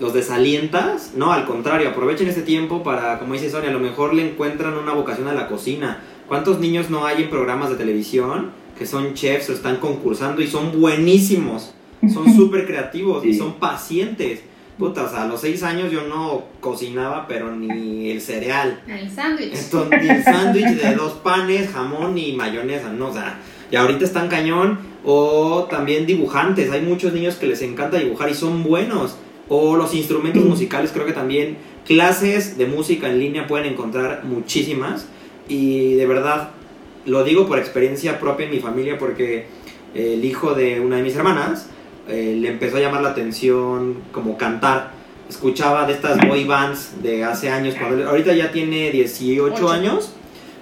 los 0.00 0.14
desalientas, 0.14 1.12
no, 1.14 1.30
al 1.30 1.44
contrario, 1.44 1.90
aprovechen 1.90 2.26
ese 2.26 2.40
tiempo 2.40 2.82
para, 2.82 3.18
como 3.18 3.34
dice 3.34 3.50
Sonia, 3.50 3.68
a 3.68 3.72
lo 3.74 3.80
mejor 3.80 4.14
le 4.14 4.26
encuentran 4.26 4.78
una 4.78 4.94
vocación 4.94 5.28
a 5.28 5.34
la 5.34 5.46
cocina. 5.46 6.00
¿Cuántos 6.26 6.58
niños 6.58 6.88
no 6.88 7.04
hay 7.04 7.24
en 7.24 7.28
programas 7.28 7.68
de 7.68 7.76
televisión 7.76 8.52
que 8.78 8.86
son 8.86 9.12
chefs 9.12 9.50
o 9.50 9.52
están 9.52 9.76
concursando 9.76 10.40
y 10.40 10.46
son 10.46 10.80
buenísimos? 10.80 11.74
Son 12.10 12.32
súper 12.36 12.66
creativos 12.66 13.26
y 13.26 13.34
son 13.34 13.56
pacientes. 13.56 14.40
Putas, 14.78 15.12
a 15.12 15.26
los 15.26 15.42
seis 15.42 15.62
años 15.62 15.92
yo 15.92 16.08
no 16.08 16.44
cocinaba, 16.60 17.28
pero 17.28 17.54
ni 17.54 18.10
el 18.10 18.22
cereal. 18.22 18.80
El 18.88 19.10
sándwich. 19.10 19.52
Ni 20.00 20.08
el 20.08 20.24
sándwich 20.24 20.80
de 20.82 20.94
dos 20.94 21.12
panes, 21.12 21.70
jamón 21.70 22.16
y 22.16 22.32
mayonesa, 22.32 22.90
no, 22.90 23.08
o 23.08 23.12
sea, 23.12 23.38
y 23.72 23.76
ahorita 23.76 24.04
están 24.04 24.28
cañón. 24.28 24.78
O 25.04 25.66
también 25.68 26.06
dibujantes, 26.06 26.70
hay 26.70 26.82
muchos 26.82 27.12
niños 27.12 27.34
que 27.34 27.48
les 27.48 27.60
encanta 27.62 27.98
dibujar 27.98 28.30
y 28.30 28.34
son 28.34 28.62
buenos. 28.62 29.16
O 29.48 29.74
los 29.76 29.94
instrumentos 29.94 30.44
musicales, 30.44 30.92
creo 30.92 31.06
que 31.06 31.12
también 31.12 31.56
clases 31.84 32.56
de 32.56 32.66
música 32.66 33.08
en 33.08 33.18
línea 33.18 33.48
pueden 33.48 33.72
encontrar 33.72 34.22
muchísimas. 34.22 35.08
Y 35.48 35.94
de 35.94 36.06
verdad, 36.06 36.50
lo 37.04 37.24
digo 37.24 37.48
por 37.48 37.58
experiencia 37.58 38.20
propia 38.20 38.46
en 38.46 38.52
mi 38.52 38.60
familia 38.60 38.96
porque 38.96 39.46
el 39.94 40.24
hijo 40.24 40.54
de 40.54 40.78
una 40.78 40.96
de 40.96 41.02
mis 41.02 41.16
hermanas 41.16 41.66
eh, 42.08 42.36
le 42.38 42.48
empezó 42.48 42.76
a 42.76 42.80
llamar 42.80 43.02
la 43.02 43.10
atención 43.10 43.96
como 44.12 44.36
cantar. 44.36 44.92
Escuchaba 45.28 45.86
de 45.86 45.94
estas 45.94 46.18
boy 46.28 46.44
bands 46.44 47.02
de 47.02 47.24
hace 47.24 47.48
años, 47.48 47.74
cuando 47.78 48.08
ahorita 48.08 48.34
ya 48.34 48.52
tiene 48.52 48.90
18 48.90 49.70
años, 49.70 50.12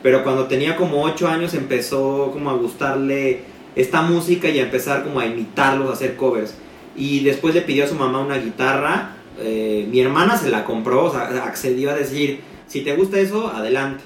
pero 0.03 0.23
cuando 0.23 0.47
tenía 0.47 0.77
como 0.77 1.03
8 1.03 1.29
años 1.29 1.55
empezó 1.55 2.31
como 2.33 2.51
a 2.51 2.55
gustarle 2.55 3.41
esta 3.77 4.03
música 4.03 4.49
y 4.49 4.59
a 4.59 4.63
empezar 4.63 5.05
como 5.05 5.21
a 5.21 5.27
imitarlos, 5.27 5.91
a 5.91 5.93
hacer 5.93 6.17
covers. 6.17 6.55
Y 6.97 7.21
después 7.21 7.55
le 7.55 7.63
pidió 7.63 7.85
a 7.85 7.89
su 7.89 7.95
mamá 7.95 8.21
una 8.21 8.39
guitarra, 8.39 9.17
eh, 9.39 9.87
mi 9.91 10.01
hermana 10.01 10.37
se 10.37 10.51
la 10.51 10.65
compró, 10.65 11.05
o 11.05 11.13
sea, 11.13 11.45
accedió 11.45 11.91
a 11.91 11.95
decir, 11.95 12.41
si 12.67 12.83
te 12.83 12.95
gusta 12.95 13.19
eso, 13.19 13.49
adelante. 13.49 14.03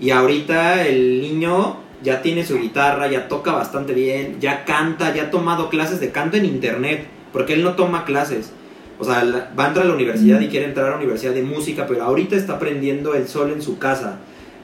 Y 0.00 0.10
ahorita 0.10 0.86
el 0.86 1.20
niño 1.20 1.78
ya 2.02 2.22
tiene 2.22 2.44
su 2.44 2.58
guitarra, 2.58 3.08
ya 3.08 3.28
toca 3.28 3.52
bastante 3.52 3.92
bien, 3.92 4.40
ya 4.40 4.64
canta, 4.64 5.14
ya 5.14 5.24
ha 5.24 5.30
tomado 5.30 5.68
clases 5.68 6.00
de 6.00 6.10
canto 6.10 6.36
en 6.36 6.44
internet, 6.44 7.06
porque 7.32 7.54
él 7.54 7.62
no 7.62 7.74
toma 7.74 8.04
clases. 8.04 8.52
O 8.98 9.04
sea, 9.04 9.24
va 9.58 9.64
a 9.64 9.68
entrar 9.68 9.86
a 9.86 9.88
la 9.88 9.94
universidad 9.94 10.40
y 10.40 10.48
quiere 10.48 10.66
entrar 10.66 10.86
a 10.86 10.90
la 10.90 10.96
universidad 10.96 11.32
de 11.32 11.42
música, 11.42 11.86
pero 11.86 12.04
ahorita 12.04 12.36
está 12.36 12.54
aprendiendo 12.54 13.14
el 13.14 13.26
sol 13.26 13.50
en 13.50 13.60
su 13.60 13.78
casa. 13.78 14.18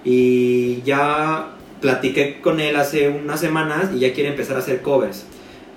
Y 0.05 0.83
ya 0.83 1.51
platiqué 1.81 2.41
con 2.41 2.61
él 2.61 2.77
hace 2.77 3.09
unas 3.09 3.41
semanas 3.41 3.91
y 3.95 4.01
ya 4.01 4.13
quiere 4.13 4.31
empezar 4.31 4.57
a 4.57 4.61
hacer 4.61 4.83
covers. 4.83 5.25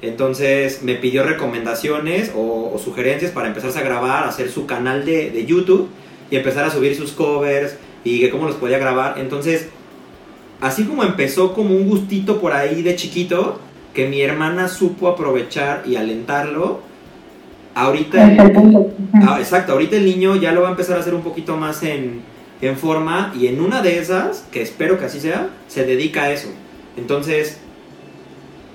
Entonces 0.02 0.84
me 0.84 0.96
pidió 0.96 1.24
recomendaciones 1.24 2.32
o, 2.36 2.78
sugerencias 2.84 3.32
para 3.32 3.48
empezarse 3.48 3.80
a 3.80 3.84
grabar, 3.84 4.28
hacer 4.28 4.50
su 4.50 4.66
canal 4.66 5.06
de, 5.06 5.32
de 5.32 5.46
YouTube 5.46 5.90
y 6.30 6.36
empezar 6.36 6.66
a 6.66 6.70
subir 6.70 6.96
sus 6.96 7.12
covers 7.12 7.78
y 8.04 8.20
que 8.20 8.30
cómo 8.30 8.48
los 8.48 8.56
podía 8.56 8.80
grabar. 8.80 9.16
Entonces, 9.18 9.70
así 10.60 10.84
como 10.84 11.04
empezó 11.04 11.54
como 11.54 11.76
un 11.76 11.88
gustito 11.88 12.42
por 12.42 12.52
ahí 12.52 12.82
de 12.82 12.96
chiquito, 12.96 13.60
que 13.94 14.08
mi 14.08 14.22
hermana 14.22 14.68
supo 14.68 15.08
aprovechar 15.08 15.84
y 15.86 15.96
alentarlo, 15.96 16.82
ahorita... 17.76 18.36
Ah, 19.14 19.38
exacto, 19.40 19.74
ahorita 19.74 19.96
el 19.96 20.06
niño 20.06 20.36
ya 20.36 20.52
lo 20.52 20.62
va 20.62 20.70
a 20.70 20.72
empezar 20.72 20.98
a 20.98 21.00
hacer 21.00 21.14
un 21.14 21.22
poquito 21.22 21.56
más 21.56 21.84
en, 21.84 22.22
en 22.68 22.78
forma 22.78 23.34
y 23.40 23.48
en 23.48 23.62
una 23.62 23.82
de 23.82 24.00
esas, 24.00 24.48
que 24.52 24.62
espero 24.62 25.00
que 25.00 25.06
así 25.06 25.20
sea, 25.20 25.50
se 25.68 25.86
dedica 25.86 26.24
a 26.24 26.32
eso. 26.32 26.50
Entonces, 26.98 27.58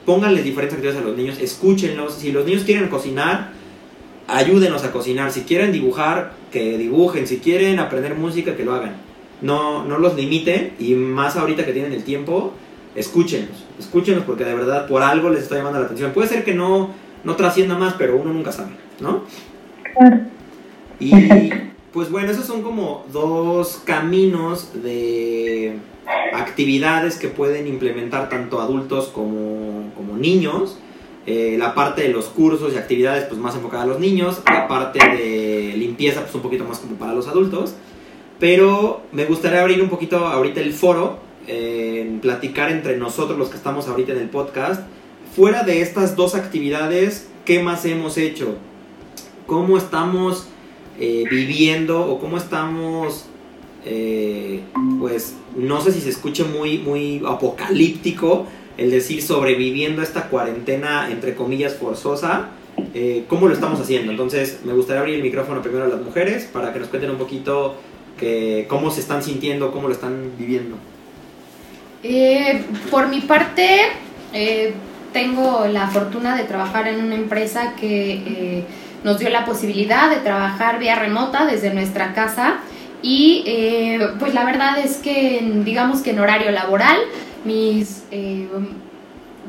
pónganles 0.04 0.44
diferentes 0.44 0.74
actividades 0.74 1.04
a 1.04 1.08
los 1.08 1.16
niños, 1.16 1.38
escúchenlos. 1.40 2.14
Si 2.14 2.32
los 2.32 2.44
niños 2.44 2.64
quieren 2.64 2.88
cocinar, 2.88 3.50
ayúdenos 4.26 4.84
a 4.84 4.92
cocinar. 4.92 5.32
Si 5.32 5.42
quieren 5.42 5.72
dibujar, 5.72 6.32
que 6.50 6.76
dibujen. 6.76 7.26
Si 7.26 7.38
quieren 7.38 7.78
aprender 7.78 8.14
música, 8.14 8.56
que 8.56 8.64
lo 8.64 8.74
hagan 8.74 9.08
no, 9.40 9.84
no 9.84 9.98
los 9.98 10.16
limiten 10.16 10.72
y 10.78 10.94
más 10.94 11.36
ahorita 11.36 11.64
que 11.64 11.72
tienen 11.72 11.92
el 11.92 12.04
tiempo, 12.04 12.52
escúchenlos, 12.94 13.64
escúchenlos 13.78 14.24
porque 14.24 14.44
de 14.44 14.54
verdad 14.54 14.86
por 14.86 15.02
algo 15.02 15.30
les 15.30 15.42
está 15.42 15.56
llamando 15.56 15.78
la 15.78 15.86
atención. 15.86 16.12
Puede 16.12 16.28
ser 16.28 16.44
que 16.44 16.54
no, 16.54 16.90
no 17.24 17.36
trascienda 17.36 17.76
más, 17.76 17.94
pero 17.94 18.16
uno 18.16 18.32
nunca 18.32 18.52
sabe, 18.52 18.72
¿no? 19.00 19.24
Y 21.00 21.12
pues 21.98 22.12
bueno, 22.12 22.30
esos 22.30 22.46
son 22.46 22.62
como 22.62 23.04
dos 23.12 23.82
caminos 23.84 24.70
de 24.84 25.78
actividades 26.32 27.16
que 27.16 27.26
pueden 27.26 27.66
implementar 27.66 28.28
tanto 28.28 28.60
adultos 28.60 29.08
como, 29.08 29.92
como 29.96 30.16
niños. 30.16 30.78
Eh, 31.26 31.56
la 31.58 31.74
parte 31.74 32.02
de 32.02 32.10
los 32.10 32.26
cursos 32.26 32.72
y 32.72 32.76
actividades 32.76 33.24
pues 33.24 33.40
más 33.40 33.56
enfocada 33.56 33.82
a 33.82 33.86
los 33.86 33.98
niños, 33.98 34.42
la 34.46 34.68
parte 34.68 35.00
de 35.00 35.74
limpieza 35.76 36.20
pues 36.20 36.32
un 36.36 36.42
poquito 36.42 36.62
más 36.62 36.78
como 36.78 36.94
para 36.94 37.14
los 37.14 37.26
adultos. 37.26 37.74
Pero 38.38 39.02
me 39.10 39.24
gustaría 39.24 39.60
abrir 39.60 39.82
un 39.82 39.88
poquito 39.88 40.18
ahorita 40.24 40.60
el 40.60 40.74
foro, 40.74 41.18
en 41.48 42.20
platicar 42.20 42.70
entre 42.70 42.96
nosotros 42.96 43.36
los 43.36 43.48
que 43.48 43.56
estamos 43.56 43.88
ahorita 43.88 44.12
en 44.12 44.18
el 44.18 44.28
podcast. 44.28 44.82
Fuera 45.34 45.64
de 45.64 45.82
estas 45.82 46.14
dos 46.14 46.36
actividades, 46.36 47.28
¿qué 47.44 47.60
más 47.60 47.84
hemos 47.86 48.18
hecho? 48.18 48.54
¿Cómo 49.48 49.76
estamos 49.76 50.46
eh, 51.00 51.24
viviendo 51.30 52.00
o 52.00 52.18
cómo 52.18 52.36
estamos, 52.36 53.26
eh, 53.84 54.60
pues 54.98 55.34
no 55.56 55.80
sé 55.80 55.92
si 55.92 56.00
se 56.00 56.10
escuche 56.10 56.44
muy, 56.44 56.78
muy 56.78 57.22
apocalíptico 57.26 58.46
el 58.78 58.90
decir 58.92 59.20
sobreviviendo 59.22 60.02
esta 60.02 60.28
cuarentena 60.28 61.10
entre 61.10 61.34
comillas 61.34 61.74
forzosa? 61.74 62.48
Eh, 62.94 63.24
¿Cómo 63.28 63.48
lo 63.48 63.54
estamos 63.54 63.80
haciendo? 63.80 64.12
Entonces 64.12 64.60
me 64.64 64.72
gustaría 64.72 65.00
abrir 65.00 65.16
el 65.16 65.22
micrófono 65.22 65.60
primero 65.60 65.84
a 65.84 65.88
las 65.88 66.00
mujeres 66.00 66.44
para 66.44 66.72
que 66.72 66.78
nos 66.78 66.88
cuenten 66.88 67.10
un 67.10 67.18
poquito 67.18 67.74
que, 68.16 68.66
cómo 68.68 68.90
se 68.90 69.00
están 69.00 69.22
sintiendo, 69.22 69.72
cómo 69.72 69.88
lo 69.88 69.94
están 69.94 70.32
viviendo. 70.38 70.76
Eh, 72.04 72.62
por 72.90 73.08
mi 73.08 73.20
parte, 73.20 73.80
eh, 74.32 74.72
tengo 75.12 75.66
la 75.66 75.88
fortuna 75.88 76.36
de 76.36 76.44
trabajar 76.44 76.86
en 76.86 77.04
una 77.04 77.16
empresa 77.16 77.74
que 77.74 78.64
nos 79.04 79.18
dio 79.18 79.28
la 79.30 79.44
posibilidad 79.44 80.10
de 80.10 80.16
trabajar 80.16 80.78
vía 80.78 80.96
remota 80.96 81.46
desde 81.46 81.72
nuestra 81.72 82.14
casa 82.14 82.56
y 83.02 83.44
pues 84.18 84.34
la 84.34 84.44
verdad 84.44 84.78
es 84.78 84.96
que 84.96 85.40
digamos 85.64 86.00
que 86.00 86.10
en 86.10 86.18
horario 86.18 86.50
laboral 86.50 86.98
mis 87.44 88.02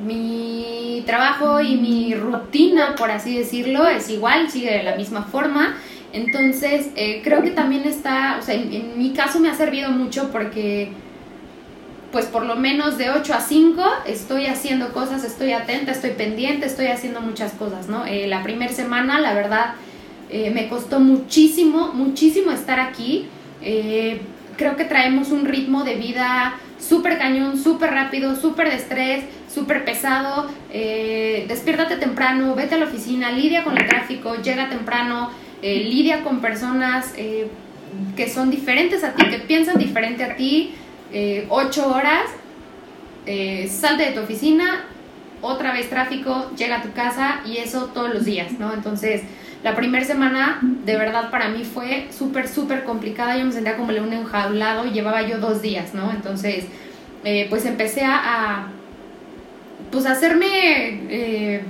mi 0.05 1.03
trabajo 1.05 1.59
y 1.59 1.75
mi 1.75 2.13
rutina 2.13 2.95
por 2.95 3.09
así 3.09 3.37
decirlo 3.37 3.87
es 3.87 4.09
igual 4.09 4.49
sigue 4.49 4.71
de 4.71 4.83
la 4.83 4.95
misma 4.95 5.23
forma. 5.23 5.75
Entonces, 6.11 6.89
eh, 6.95 7.21
creo 7.23 7.43
que 7.43 7.51
también 7.51 7.83
está, 7.83 8.37
o 8.39 8.41
sea, 8.41 8.55
en, 8.55 8.97
mi 8.97 9.11
caso 9.11 9.39
me 9.39 9.49
ha 9.49 9.55
servido 9.55 9.91
mucho 9.91 10.31
porque, 10.31 10.91
pues 12.11 12.25
por 12.25 12.45
lo 12.45 12.55
menos 12.55 12.97
de 12.97 13.11
8 13.11 13.33
a 13.33 13.41
5 13.41 13.83
estoy 14.07 14.47
haciendo 14.47 14.93
cosas, 14.93 15.23
estoy 15.23 15.53
atenta, 15.53 15.91
estoy 15.91 16.11
pendiente, 16.11 16.65
estoy 16.65 16.87
haciendo 16.87 17.21
muchas 17.21 17.53
cosas, 17.53 17.87
¿no? 17.87 18.05
Eh, 18.05 18.27
la 18.27 18.43
primera 18.43 18.73
semana, 18.73 19.19
la 19.19 19.33
verdad, 19.33 19.73
eh, 20.29 20.51
me 20.51 20.67
costó 20.67 20.99
muchísimo, 20.99 21.93
muchísimo 21.93 22.51
estar 22.51 22.79
aquí. 22.79 23.27
creo 24.57 24.75
que 24.75 24.83
traemos 24.83 25.29
un 25.31 25.45
ritmo 25.45 25.83
de 25.85 25.95
vida 25.95 26.55
súper 26.79 27.17
cañón, 27.17 27.57
súper 27.57 27.91
rápido, 27.91 28.35
súper 28.35 28.69
de 28.69 28.75
estrés, 28.75 29.23
súper 29.53 29.85
pesado. 29.85 30.49
despiértate 30.71 31.95
temprano, 31.97 32.55
vete 32.55 32.75
a 32.75 32.77
la 32.77 32.85
oficina, 32.85 33.31
lidia 33.31 33.63
con 33.63 33.77
el 33.77 33.87
tráfico, 33.87 34.35
llega 34.35 34.69
temprano. 34.69 35.29
Eh, 35.61 35.83
lidia 35.83 36.23
con 36.23 36.39
personas, 36.39 37.13
eh, 37.17 37.47
que 38.15 38.29
son 38.29 38.49
diferentes 38.49 39.03
a 39.03 39.13
ti, 39.13 39.25
que 39.29 39.39
piensan 39.39 39.77
diferente 39.77 40.23
a 40.23 40.37
ti, 40.37 40.73
eh, 41.11 41.45
ocho 41.49 41.87
horas, 41.87 42.25
eh, 43.25 43.67
salte 43.67 44.05
de 44.05 44.11
tu 44.11 44.21
oficina, 44.21 44.85
otra 45.41 45.73
vez 45.73 45.89
tráfico, 45.89 46.51
llega 46.57 46.77
a 46.77 46.81
tu 46.81 46.91
casa 46.91 47.41
y 47.45 47.57
eso 47.57 47.91
todos 47.93 48.13
los 48.13 48.25
días, 48.25 48.53
¿no? 48.59 48.73
Entonces, 48.73 49.21
la 49.63 49.75
primera 49.75 50.05
semana 50.05 50.59
de 50.61 50.95
verdad 50.95 51.31
para 51.31 51.49
mí 51.49 51.63
fue 51.63 52.07
súper, 52.11 52.47
súper 52.47 52.83
complicada, 52.83 53.37
yo 53.37 53.45
me 53.45 53.51
sentía 53.51 53.75
como 53.75 53.89
un 53.89 54.13
enjaulado 54.13 54.85
y 54.85 54.91
llevaba 54.91 55.21
yo 55.21 55.39
dos 55.39 55.61
días, 55.61 55.93
¿no? 55.93 56.11
Entonces, 56.11 56.65
eh, 57.23 57.47
pues 57.49 57.65
empecé 57.65 58.05
a, 58.05 58.67
pues 59.91 60.05
hacerme 60.05 60.47
eh, 61.09 61.63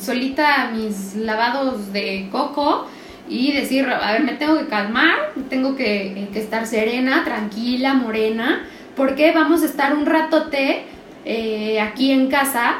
solita 0.00 0.70
mis 0.74 1.14
lavados 1.14 1.92
de 1.92 2.28
coco 2.32 2.88
y 3.30 3.52
decir, 3.52 3.88
a 3.88 4.12
ver, 4.12 4.24
me 4.24 4.32
tengo 4.32 4.58
que 4.58 4.66
calmar, 4.66 5.32
tengo 5.48 5.76
que, 5.76 6.28
estar 6.34 6.66
serena, 6.66 7.22
tranquila, 7.24 7.94
morena, 7.94 8.64
porque 8.96 9.30
vamos 9.30 9.62
a 9.62 9.66
estar 9.66 9.94
un 9.94 10.04
ratote 10.04 10.82
eh, 11.24 11.80
aquí 11.80 12.10
en 12.10 12.28
casa 12.28 12.78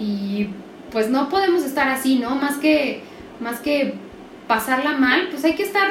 y 0.00 0.48
pues 0.90 1.08
no 1.08 1.28
podemos 1.28 1.64
estar 1.64 1.88
así, 1.88 2.18
¿no? 2.18 2.34
Más 2.34 2.56
que, 2.56 3.02
más 3.38 3.60
que 3.60 3.94
pasarla 4.48 4.98
mal, 4.98 5.28
pues 5.30 5.44
hay 5.44 5.54
que 5.54 5.62
estar, 5.62 5.86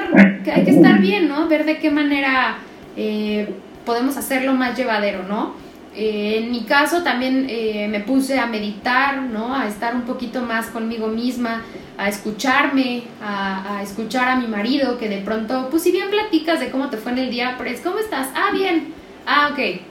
hay 0.54 0.64
que 0.66 0.72
estar 0.72 1.00
bien, 1.00 1.30
¿no? 1.30 1.48
Ver 1.48 1.64
de 1.66 1.80
qué 1.80 1.90
manera 1.90 2.58
eh, 2.98 3.48
podemos 3.86 4.18
hacerlo 4.18 4.54
más 4.54 4.78
llevadero, 4.78 5.24
¿no? 5.24 5.56
Eh, 5.94 6.38
en 6.38 6.52
mi 6.52 6.64
caso 6.64 7.04
también 7.04 7.48
eh, 7.50 7.88
me 7.90 8.00
puse 8.00 8.40
a 8.40 8.46
meditar, 8.46 9.24
¿no? 9.24 9.54
A 9.54 9.68
estar 9.68 9.94
un 9.94 10.04
poquito 10.04 10.42
más 10.42 10.68
conmigo 10.68 11.08
misma, 11.08 11.64
a 11.98 12.08
escucharme, 12.08 13.04
a, 13.22 13.82
escuchar 13.84 14.30
a 14.30 14.36
mi 14.38 14.48
marido, 14.48 14.98
que 14.98 15.10
de 15.10 15.18
pronto, 15.18 15.68
pues 15.70 15.84
si 15.84 15.92
bien 15.92 16.10
platicas 16.10 16.62
de 16.62 16.72
cómo 16.72 16.90
te 16.90 16.98
fue 16.98 17.12
en 17.12 17.18
el 17.18 17.30
día, 17.30 17.56
pues 17.58 17.82
¿cómo 17.82 18.00
estás? 18.00 18.30
Ah, 18.36 18.52
bien. 18.54 18.94
Ah, 19.26 19.50
ok. 19.52 19.82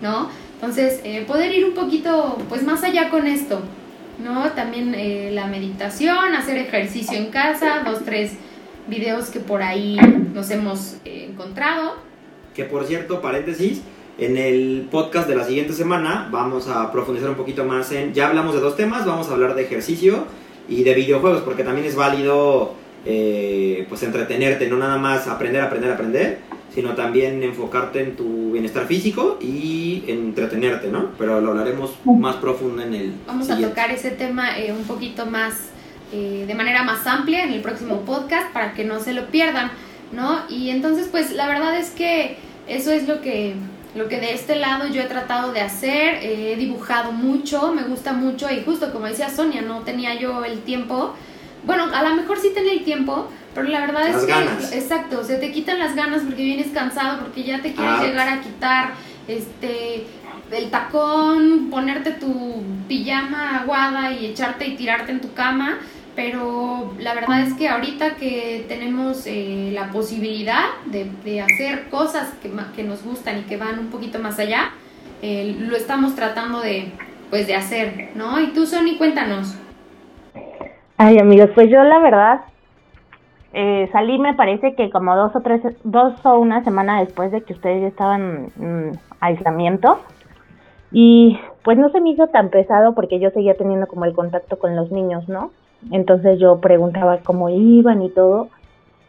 ¿No? 0.00 0.30
Entonces, 0.54 1.00
eh, 1.04 1.24
poder 1.26 1.52
ir 1.52 1.66
un 1.66 1.74
poquito, 1.74 2.38
pues 2.48 2.62
más 2.62 2.82
allá 2.82 3.10
con 3.10 3.26
esto, 3.26 3.60
¿no? 4.22 4.50
También 4.52 5.34
la 5.34 5.46
meditación, 5.46 6.34
hacer 6.34 6.56
ejercicio 6.56 7.18
en 7.18 7.30
casa, 7.30 7.82
dos, 7.84 8.04
tres 8.04 8.32
videos 8.86 9.28
que 9.28 9.40
por 9.40 9.62
ahí 9.62 9.98
nos 10.32 10.50
hemos 10.50 10.96
encontrado. 11.04 11.96
Que 12.54 12.64
por 12.64 12.86
cierto, 12.86 13.20
paréntesis, 13.20 13.82
en 14.18 14.36
el 14.36 14.88
podcast 14.90 15.28
de 15.28 15.34
la 15.34 15.44
siguiente 15.44 15.72
semana 15.72 16.28
vamos 16.30 16.68
a 16.68 16.92
profundizar 16.92 17.30
un 17.30 17.36
poquito 17.36 17.64
más 17.64 17.92
en, 17.92 18.12
ya 18.12 18.28
hablamos 18.28 18.54
de 18.54 18.60
dos 18.60 18.76
temas, 18.76 19.06
vamos 19.06 19.28
a 19.28 19.32
hablar 19.32 19.54
de 19.54 19.62
ejercicio 19.62 20.24
y 20.68 20.84
de 20.84 20.94
videojuegos, 20.94 21.42
porque 21.42 21.64
también 21.64 21.86
es 21.86 21.96
válido 21.96 22.74
eh, 23.04 23.86
pues 23.88 24.02
entretenerte, 24.02 24.68
no 24.68 24.76
nada 24.76 24.98
más 24.98 25.26
aprender, 25.28 25.62
aprender, 25.62 25.90
aprender, 25.90 26.38
sino 26.74 26.94
también 26.94 27.42
enfocarte 27.42 28.02
en 28.02 28.16
tu 28.16 28.52
bienestar 28.52 28.86
físico 28.86 29.38
y 29.40 30.04
entretenerte, 30.06 30.88
¿no? 30.88 31.10
Pero 31.18 31.40
lo 31.40 31.50
hablaremos 31.50 31.94
más 32.04 32.36
profundo 32.36 32.82
en 32.82 32.94
el... 32.94 33.14
Vamos 33.26 33.46
siguiente. 33.46 33.66
a 33.66 33.68
tocar 33.70 33.90
ese 33.90 34.10
tema 34.10 34.58
eh, 34.58 34.72
un 34.72 34.84
poquito 34.84 35.26
más, 35.26 35.70
eh, 36.12 36.44
de 36.46 36.54
manera 36.54 36.82
más 36.82 37.06
amplia 37.06 37.44
en 37.44 37.52
el 37.52 37.60
próximo 37.60 38.02
podcast 38.02 38.52
para 38.52 38.72
que 38.72 38.84
no 38.84 39.00
se 39.00 39.12
lo 39.12 39.26
pierdan, 39.26 39.70
¿no? 40.12 40.42
Y 40.48 40.70
entonces 40.70 41.08
pues 41.10 41.32
la 41.32 41.46
verdad 41.46 41.76
es 41.76 41.90
que 41.90 42.36
eso 42.68 42.90
es 42.92 43.08
lo 43.08 43.20
que 43.20 43.54
lo 43.94 44.08
que 44.08 44.18
de 44.20 44.32
este 44.34 44.56
lado 44.56 44.86
yo 44.88 45.02
he 45.02 45.06
tratado 45.06 45.52
de 45.52 45.60
hacer, 45.60 46.14
eh, 46.22 46.52
he 46.52 46.56
dibujado 46.56 47.12
mucho, 47.12 47.72
me 47.74 47.82
gusta 47.82 48.12
mucho 48.12 48.50
y 48.50 48.62
justo 48.64 48.92
como 48.92 49.06
decía 49.06 49.28
Sonia, 49.28 49.60
no 49.62 49.80
tenía 49.80 50.14
yo 50.18 50.44
el 50.44 50.60
tiempo. 50.60 51.14
Bueno, 51.64 51.84
a 51.94 52.02
lo 52.02 52.14
mejor 52.16 52.38
sí 52.38 52.50
tenía 52.54 52.72
el 52.72 52.84
tiempo, 52.84 53.28
pero 53.54 53.68
la 53.68 53.80
verdad 53.80 54.08
las 54.08 54.16
es 54.16 54.24
que 54.24 54.32
ganas. 54.32 54.72
exacto, 54.72 55.22
se 55.24 55.36
te 55.36 55.52
quitan 55.52 55.78
las 55.78 55.94
ganas 55.94 56.22
porque 56.22 56.42
vienes 56.42 56.68
cansado, 56.68 57.20
porque 57.20 57.44
ya 57.44 57.60
te 57.60 57.72
quieres 57.74 57.94
Ah. 58.00 58.02
llegar 58.04 58.28
a 58.28 58.40
quitar 58.40 58.92
este 59.28 60.06
el 60.50 60.68
tacón, 60.70 61.68
ponerte 61.70 62.10
tu 62.12 62.62
pijama 62.86 63.60
aguada 63.60 64.12
y 64.12 64.26
echarte 64.26 64.66
y 64.66 64.76
tirarte 64.76 65.10
en 65.12 65.20
tu 65.22 65.32
cama, 65.32 65.78
pero 66.14 66.92
la 66.98 67.14
verdad 67.14 67.40
es 67.42 67.54
que 67.54 67.68
ahorita 67.68 68.16
que 68.16 68.64
tenemos 68.68 69.26
eh, 69.26 69.70
la 69.72 69.90
posibilidad 69.90 70.64
de, 70.86 71.40
hacer 71.40 71.88
cosas 71.90 72.34
que, 72.42 72.82
nos 72.82 73.04
gustan 73.04 73.38
y 73.40 73.42
que 73.42 73.56
van 73.56 73.78
un 73.78 73.86
poquito 73.86 74.18
más 74.18 74.38
allá, 74.38 74.70
eh, 75.22 75.56
lo 75.58 75.76
estamos 75.76 76.14
tratando 76.14 76.60
de, 76.60 76.92
pues, 77.30 77.46
de 77.46 77.54
hacer, 77.54 78.10
¿no? 78.14 78.40
Y 78.40 78.48
tú, 78.48 78.66
Sony, 78.66 78.98
cuéntanos. 78.98 79.56
Ay, 80.98 81.18
amigos, 81.18 81.50
pues 81.54 81.70
yo 81.70 81.82
la 81.82 81.98
verdad 81.98 82.42
eh, 83.54 83.88
salí 83.92 84.18
me 84.18 84.34
parece 84.34 84.74
que 84.74 84.90
como 84.90 85.14
dos 85.14 85.34
o 85.36 85.40
tres, 85.40 85.60
dos 85.84 86.14
o 86.24 86.38
una 86.38 86.64
semana 86.64 87.00
después 87.00 87.30
de 87.32 87.42
que 87.42 87.52
ustedes 87.52 87.82
ya 87.82 87.88
estaban 87.88 88.50
en 88.60 88.98
aislamiento 89.20 90.00
y 90.90 91.38
pues 91.62 91.76
no 91.76 91.90
se 91.90 92.00
me 92.00 92.10
hizo 92.10 92.28
tan 92.28 92.48
pesado 92.48 92.94
porque 92.94 93.20
yo 93.20 93.30
seguía 93.30 93.54
teniendo 93.54 93.86
como 93.86 94.04
el 94.04 94.14
contacto 94.14 94.58
con 94.58 94.74
los 94.74 94.90
niños, 94.90 95.28
¿no? 95.28 95.50
Entonces 95.90 96.38
yo 96.38 96.60
preguntaba 96.60 97.18
cómo 97.18 97.48
iban 97.48 98.02
y 98.02 98.10
todo. 98.10 98.48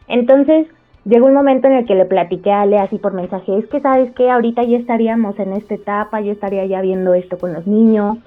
Entonces 0.08 0.66
llegó 1.04 1.26
un 1.26 1.34
momento 1.34 1.68
en 1.68 1.74
el 1.74 1.86
que 1.86 1.94
le 1.94 2.04
platiqué 2.04 2.50
a 2.50 2.62
Ale 2.62 2.78
así 2.78 2.98
por 2.98 3.12
mensaje, 3.12 3.58
es 3.58 3.66
que 3.66 3.80
sabes 3.80 4.10
que 4.12 4.30
ahorita 4.30 4.62
ya 4.64 4.78
estaríamos 4.78 5.38
en 5.38 5.52
esta 5.52 5.74
etapa, 5.74 6.20
yo 6.20 6.32
estaría 6.32 6.64
ya 6.66 6.80
viendo 6.80 7.14
esto 7.14 7.38
con 7.38 7.52
los 7.52 7.66
niños. 7.66 8.18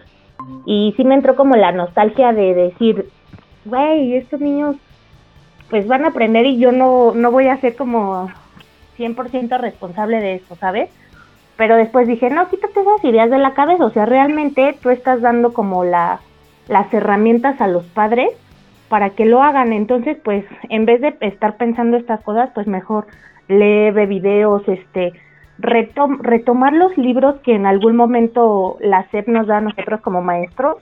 Y 0.66 0.94
sí 0.96 1.04
me 1.04 1.16
entró 1.16 1.36
como 1.36 1.56
la 1.56 1.72
nostalgia 1.72 2.32
de 2.32 2.54
decir, 2.54 3.10
güey, 3.66 4.16
estos 4.16 4.40
niños 4.40 4.76
pues 5.70 5.88
van 5.88 6.06
a 6.06 6.10
aprender 6.10 6.46
y 6.46 6.58
yo 6.58 6.72
no, 6.72 7.14
no 7.14 7.32
voy 7.32 7.48
a 7.48 7.58
ser 7.58 7.76
como 7.76 8.30
100% 8.98 9.60
responsable 9.60 10.20
de 10.22 10.36
esto, 10.36 10.56
¿sabes? 10.56 10.90
Pero 11.58 11.76
después 11.76 12.08
dije, 12.08 12.30
no, 12.30 12.48
quítate 12.50 12.80
esas 12.80 13.04
ideas 13.04 13.30
de 13.30 13.40
la 13.40 13.54
cabeza, 13.54 13.86
o 13.86 13.90
sea, 13.90 14.06
realmente 14.06 14.78
tú 14.82 14.90
estás 14.90 15.22
dando 15.22 15.54
como 15.54 15.84
la, 15.84 16.22
las 16.68 16.94
herramientas 16.94 17.60
a 17.62 17.68
los 17.68 17.86
padres 17.86 18.30
para 18.90 19.12
que 19.12 19.26
lo 19.26 19.44
hagan, 19.44 19.74
entonces 19.74 20.18
pues 20.24 20.46
en 20.70 20.86
vez 20.86 21.02
de 21.02 21.16
estar 21.22 21.58
pensando 21.58 21.98
estas 21.98 22.22
cosas, 22.22 22.50
pues 22.54 22.68
mejor 22.68 23.08
lee, 23.48 23.92
videos, 24.06 24.68
este, 24.68 25.14
retom 25.60 26.20
retomar 26.22 26.74
los 26.74 26.98
libros 26.98 27.36
que 27.44 27.56
en 27.56 27.66
algún 27.66 27.96
momento 27.96 28.78
la 28.80 29.08
SEP 29.10 29.28
nos 29.28 29.48
da 29.48 29.58
a 29.58 29.62
nosotros 29.62 30.02
como 30.02 30.22
maestros, 30.22 30.78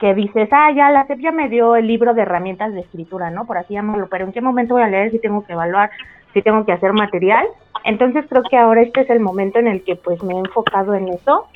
que 0.00 0.14
dices, 0.14 0.48
ah, 0.52 0.70
ya 0.74 0.90
la 0.90 1.06
SEP 1.06 1.20
ya 1.20 1.32
me 1.32 1.48
dio 1.48 1.76
el 1.76 1.86
libro 1.86 2.14
de 2.14 2.22
herramientas 2.22 2.72
de 2.72 2.80
escritura, 2.80 3.30
¿no? 3.30 3.46
Por 3.46 3.58
así 3.58 3.74
llamarlo, 3.74 4.08
pero 4.08 4.26
¿en 4.26 4.32
qué 4.32 4.40
momento 4.40 4.74
voy 4.74 4.82
a 4.82 4.88
leer 4.88 5.10
si 5.10 5.18
tengo 5.18 5.44
que 5.44 5.54
evaluar, 5.54 5.90
si 6.34 6.42
tengo 6.42 6.64
que 6.64 6.72
hacer 6.72 6.92
material? 6.92 7.46
Entonces 7.84 8.26
creo 8.28 8.42
que 8.48 8.56
ahora 8.56 8.82
este 8.82 9.00
es 9.00 9.10
el 9.10 9.20
momento 9.20 9.58
en 9.58 9.68
el 9.68 9.82
que 9.82 9.96
pues 9.96 10.22
me 10.22 10.34
he 10.34 10.38
enfocado 10.38 10.94
en 10.94 11.08
eso. 11.08 11.46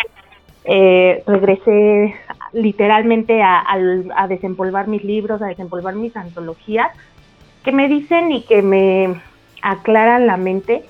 Eh, 0.64 1.22
regresé 1.26 2.14
literalmente 2.52 3.42
a, 3.42 3.58
a, 3.58 3.76
a 4.16 4.28
desempolvar 4.28 4.88
mis 4.88 5.04
libros, 5.04 5.40
a 5.42 5.46
desempolvar 5.46 5.94
mis 5.94 6.16
antologías, 6.16 6.90
que 7.64 7.72
me 7.72 7.88
dicen 7.88 8.32
y 8.32 8.42
que 8.42 8.62
me 8.62 9.20
aclaran 9.62 10.26
la 10.26 10.36
mente 10.36 10.84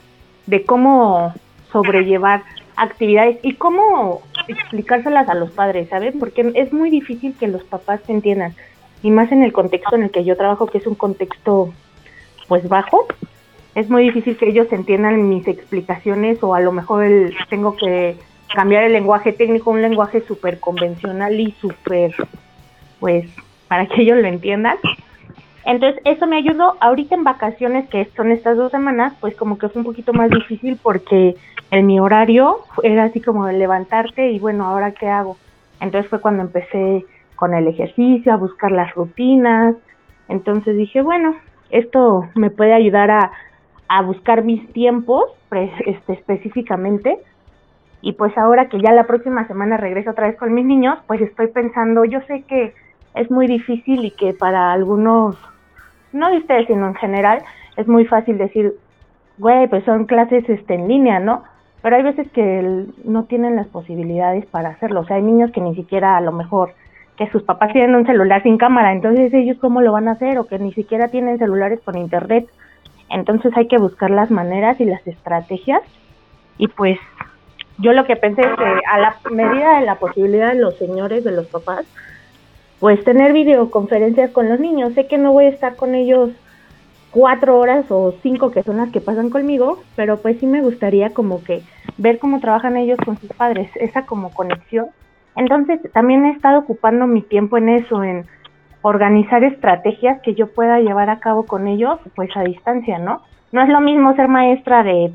de 0.46 0.64
cómo 0.64 1.33
sobrellevar 1.70 2.42
actividades 2.77 3.38
y 3.42 3.55
cómo 3.55 4.22
explicárselas 4.48 5.29
a 5.29 5.35
los 5.35 5.51
padres, 5.51 5.88
¿saben? 5.88 6.18
Porque 6.18 6.53
es 6.55 6.72
muy 6.72 6.90
difícil 6.90 7.35
que 7.38 7.48
los 7.48 7.62
papás 7.64 8.01
se 8.07 8.12
entiendan, 8.12 8.55
y 9.03 9.11
más 9.11 9.33
en 9.33 9.42
el 9.42 9.53
contexto 9.53 9.96
en 9.96 10.05
el 10.05 10.11
que 10.11 10.25
yo 10.25 10.37
trabajo, 10.37 10.66
que 10.66 10.79
es 10.79 10.87
un 10.87 10.94
contexto 10.94 11.72
pues 12.48 12.68
bajo, 12.68 13.07
es 13.75 13.88
muy 13.88 14.05
difícil 14.05 14.37
que 14.37 14.48
ellos 14.48 14.70
entiendan 14.72 15.29
mis 15.29 15.48
explicaciones 15.48 16.42
o 16.42 16.55
a 16.55 16.61
lo 16.61 16.72
mejor 16.72 17.05
el, 17.05 17.35
tengo 17.48 17.77
que 17.77 18.16
cambiar 18.54 18.84
el 18.84 18.92
lenguaje 18.92 19.32
técnico 19.32 19.70
a 19.70 19.74
un 19.74 19.82
lenguaje 19.82 20.20
súper 20.22 20.60
convencional 20.60 21.38
y 21.38 21.52
súper, 21.52 22.14
pues, 23.00 23.26
para 23.68 23.86
que 23.86 24.02
ellos 24.02 24.18
lo 24.18 24.28
entiendan. 24.28 24.76
Entonces, 25.64 26.00
eso 26.04 26.26
me 26.26 26.36
ayudó. 26.36 26.76
Ahorita 26.80 27.14
en 27.14 27.24
vacaciones, 27.24 27.88
que 27.88 28.04
son 28.16 28.32
estas 28.32 28.56
dos 28.56 28.70
semanas, 28.70 29.14
pues 29.20 29.34
como 29.36 29.58
que 29.58 29.68
fue 29.68 29.80
un 29.80 29.86
poquito 29.86 30.12
más 30.12 30.30
difícil 30.30 30.78
porque 30.82 31.36
en 31.70 31.86
mi 31.86 32.00
horario 32.00 32.60
era 32.82 33.04
así 33.04 33.20
como 33.20 33.46
de 33.46 33.54
levantarte 33.54 34.30
y 34.30 34.38
bueno, 34.38 34.66
¿ahora 34.66 34.92
qué 34.92 35.09
hago? 35.09 35.36
Entonces 35.80 36.11
fue 36.11 36.20
cuando 36.20 36.42
empecé 36.42 37.05
con 37.36 37.55
el 37.55 37.66
ejercicio, 37.66 38.32
a 38.32 38.36
buscar 38.36 38.72
las 38.72 38.94
rutinas. 38.94 39.74
Entonces 40.28 40.76
dije, 40.76 41.00
bueno, 41.03 41.36
esto 41.70 42.28
me 42.34 42.50
puede 42.50 42.72
ayudar 42.72 43.11
a, 43.11 43.32
a 43.88 44.03
buscar 44.03 44.44
mis 44.44 44.72
tiempos 44.72 45.24
este, 45.86 46.12
específicamente. 46.12 47.18
Y 48.03 48.12
pues 48.12 48.36
ahora 48.36 48.68
que 48.68 48.80
ya 48.80 48.92
la 48.92 49.07
próxima 49.07 49.46
semana 49.46 49.76
regreso 49.76 50.11
otra 50.11 50.26
vez 50.26 50.36
con 50.36 50.53
mis 50.53 50.66
niños, 50.66 50.98
pues 51.07 51.20
estoy 51.20 51.46
pensando, 51.46 52.05
yo 52.05 52.20
sé 52.22 52.42
que 52.42 52.74
es 53.14 53.30
muy 53.30 53.46
difícil 53.46 54.05
y 54.05 54.11
que 54.11 54.34
para 54.34 54.72
algunos, 54.72 55.36
no 56.12 56.30
de 56.30 56.38
ustedes, 56.38 56.66
sino 56.66 56.88
en 56.88 56.94
general, 56.96 57.42
es 57.76 57.86
muy 57.86 58.05
fácil 58.05 58.38
decir, 58.38 58.74
güey, 59.38 59.68
pues 59.68 59.84
son 59.84 60.07
clases 60.07 60.48
este, 60.48 60.74
en 60.74 60.88
línea, 60.88 61.20
¿no? 61.20 61.44
Pero 61.80 61.96
hay 61.96 62.03
veces 62.03 62.30
que 62.32 62.86
no 63.05 63.24
tienen 63.24 63.57
las 63.57 63.68
posibilidades 63.68 64.46
para 64.46 64.70
hacerlo. 64.70 65.00
O 65.00 65.05
sea, 65.05 65.16
hay 65.16 65.22
niños 65.22 65.53
que 65.53 65.61
ni 65.61 65.74
siquiera 65.74 66.16
a 66.16 66.20
lo 66.20 66.32
mejor 66.32 66.74
que 67.16 67.30
sus 67.30 67.42
papás 67.42 67.72
tienen 67.72 67.94
un 67.94 68.07
celular 68.07 68.42
sin 68.42 68.57
cámara, 68.57 68.92
entonces 68.92 69.32
ellos 69.34 69.59
cómo 69.61 69.82
lo 69.82 69.92
van 69.92 70.09
a 70.09 70.12
hacer 70.12 70.38
o 70.38 70.46
que 70.46 70.59
ni 70.59 70.72
siquiera 70.72 71.09
tienen 71.09 71.38
celulares 71.38 71.80
con 71.84 71.98
internet. 71.98 72.48
Entonces 73.11 73.53
hay 73.57 73.68
que 73.68 73.78
buscar 73.78 74.11
las 74.11 74.30
maneras 74.30 74.80
y 74.80 74.86
las 74.86 75.07
estrategias 75.07 75.82
y 76.57 76.68
pues 76.68 76.98
yo 77.79 77.93
lo 77.93 78.05
que 78.05 78.16
pensé 78.16 78.43
es 78.43 78.57
que 78.57 78.81
a 78.91 78.99
la 78.99 79.16
medida 79.31 79.79
de 79.81 79.87
la 79.87 79.97
posibilidad 79.97 80.53
de 80.53 80.61
los 80.61 80.77
señores, 80.77 81.25
de 81.25 81.33
los 81.33 81.47
papás, 81.47 81.85
pues 82.81 83.03
tener 83.05 83.33
videoconferencias 83.33 84.31
con 84.31 84.49
los 84.49 84.59
niños. 84.59 84.95
Sé 84.95 85.07
que 85.07 85.18
no 85.18 85.33
voy 85.33 85.45
a 85.47 85.51
estar 85.51 85.77
con 85.77 85.95
ellos 85.95 86.31
cuatro 87.12 87.59
horas 87.59 87.85
o 87.91 88.14
cinco 88.23 88.51
que 88.51 88.62
son 88.62 88.79
las 88.79 88.91
que 88.91 89.01
pasan 89.01 89.31
conmigo, 89.31 89.79
pero 89.95 90.16
pues 90.16 90.41
sí 90.41 90.47
me 90.47 90.62
gustaría 90.62 91.11
como 91.11 91.45
que 91.45 91.62
ver 91.99 92.18
cómo 92.18 92.41
trabajan 92.41 92.77
ellos 92.77 92.99
con 93.05 93.18
sus 93.18 93.31
padres, 93.31 93.70
esa 93.77 94.05
como 94.07 94.33
conexión. 94.33 94.87
Entonces 95.37 95.81
también 95.93 96.25
he 96.25 96.31
estado 96.31 96.59
ocupando 96.61 97.07
mi 97.07 97.23
tiempo 97.23 97.57
en 97.57 97.68
eso, 97.68 98.03
en 98.03 98.27
organizar 98.83 99.45
estrategias 99.45 100.20
que 100.23 100.35
yo 100.35 100.49
pueda 100.49 100.81
llevar 100.81 101.09
a 101.09 101.20
cabo 101.20 101.47
con 101.47 101.68
ellos, 101.68 102.01
pues 102.16 102.31
a 102.37 102.43
distancia, 102.43 102.99
¿no? 102.99 103.23
No 103.53 103.62
es 103.62 103.68
lo 103.68 103.81
mismo 103.81 104.14
ser 104.16 104.29
maestra 104.29 104.83
de, 104.83 105.12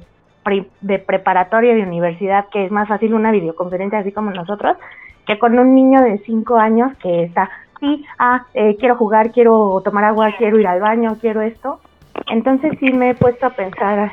de 0.81 0.99
preparatoria 0.99 1.75
de 1.75 1.83
universidad, 1.83 2.45
que 2.51 2.65
es 2.65 2.71
más 2.71 2.87
fácil 2.87 3.13
una 3.13 3.31
videoconferencia 3.31 3.99
así 3.99 4.11
como 4.11 4.31
nosotros, 4.31 4.77
que 5.25 5.37
con 5.39 5.57
un 5.57 5.75
niño 5.75 6.01
de 6.01 6.19
cinco 6.19 6.57
años 6.57 6.95
que 6.97 7.23
está, 7.23 7.49
sí, 7.79 8.05
ah, 8.17 8.45
eh, 8.53 8.77
quiero 8.79 8.95
jugar, 8.95 9.31
quiero 9.31 9.81
tomar 9.83 10.05
agua, 10.05 10.33
quiero 10.37 10.59
ir 10.59 10.67
al 10.67 10.79
baño, 10.79 11.17
quiero 11.19 11.41
esto. 11.41 11.79
Entonces 12.27 12.77
sí 12.79 12.91
me 12.93 13.11
he 13.11 13.15
puesto 13.15 13.45
a 13.45 13.51
pensar 13.51 14.11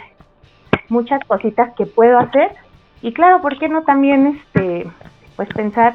muchas 0.89 1.25
cositas 1.25 1.73
que 1.75 1.87
puedo 1.87 2.19
hacer 2.19 2.51
y 3.01 3.13
claro, 3.13 3.41
¿por 3.41 3.59
qué 3.59 3.69
no 3.69 3.83
también 3.83 4.27
este 4.27 4.87
pues 5.37 5.49
pensar 5.49 5.95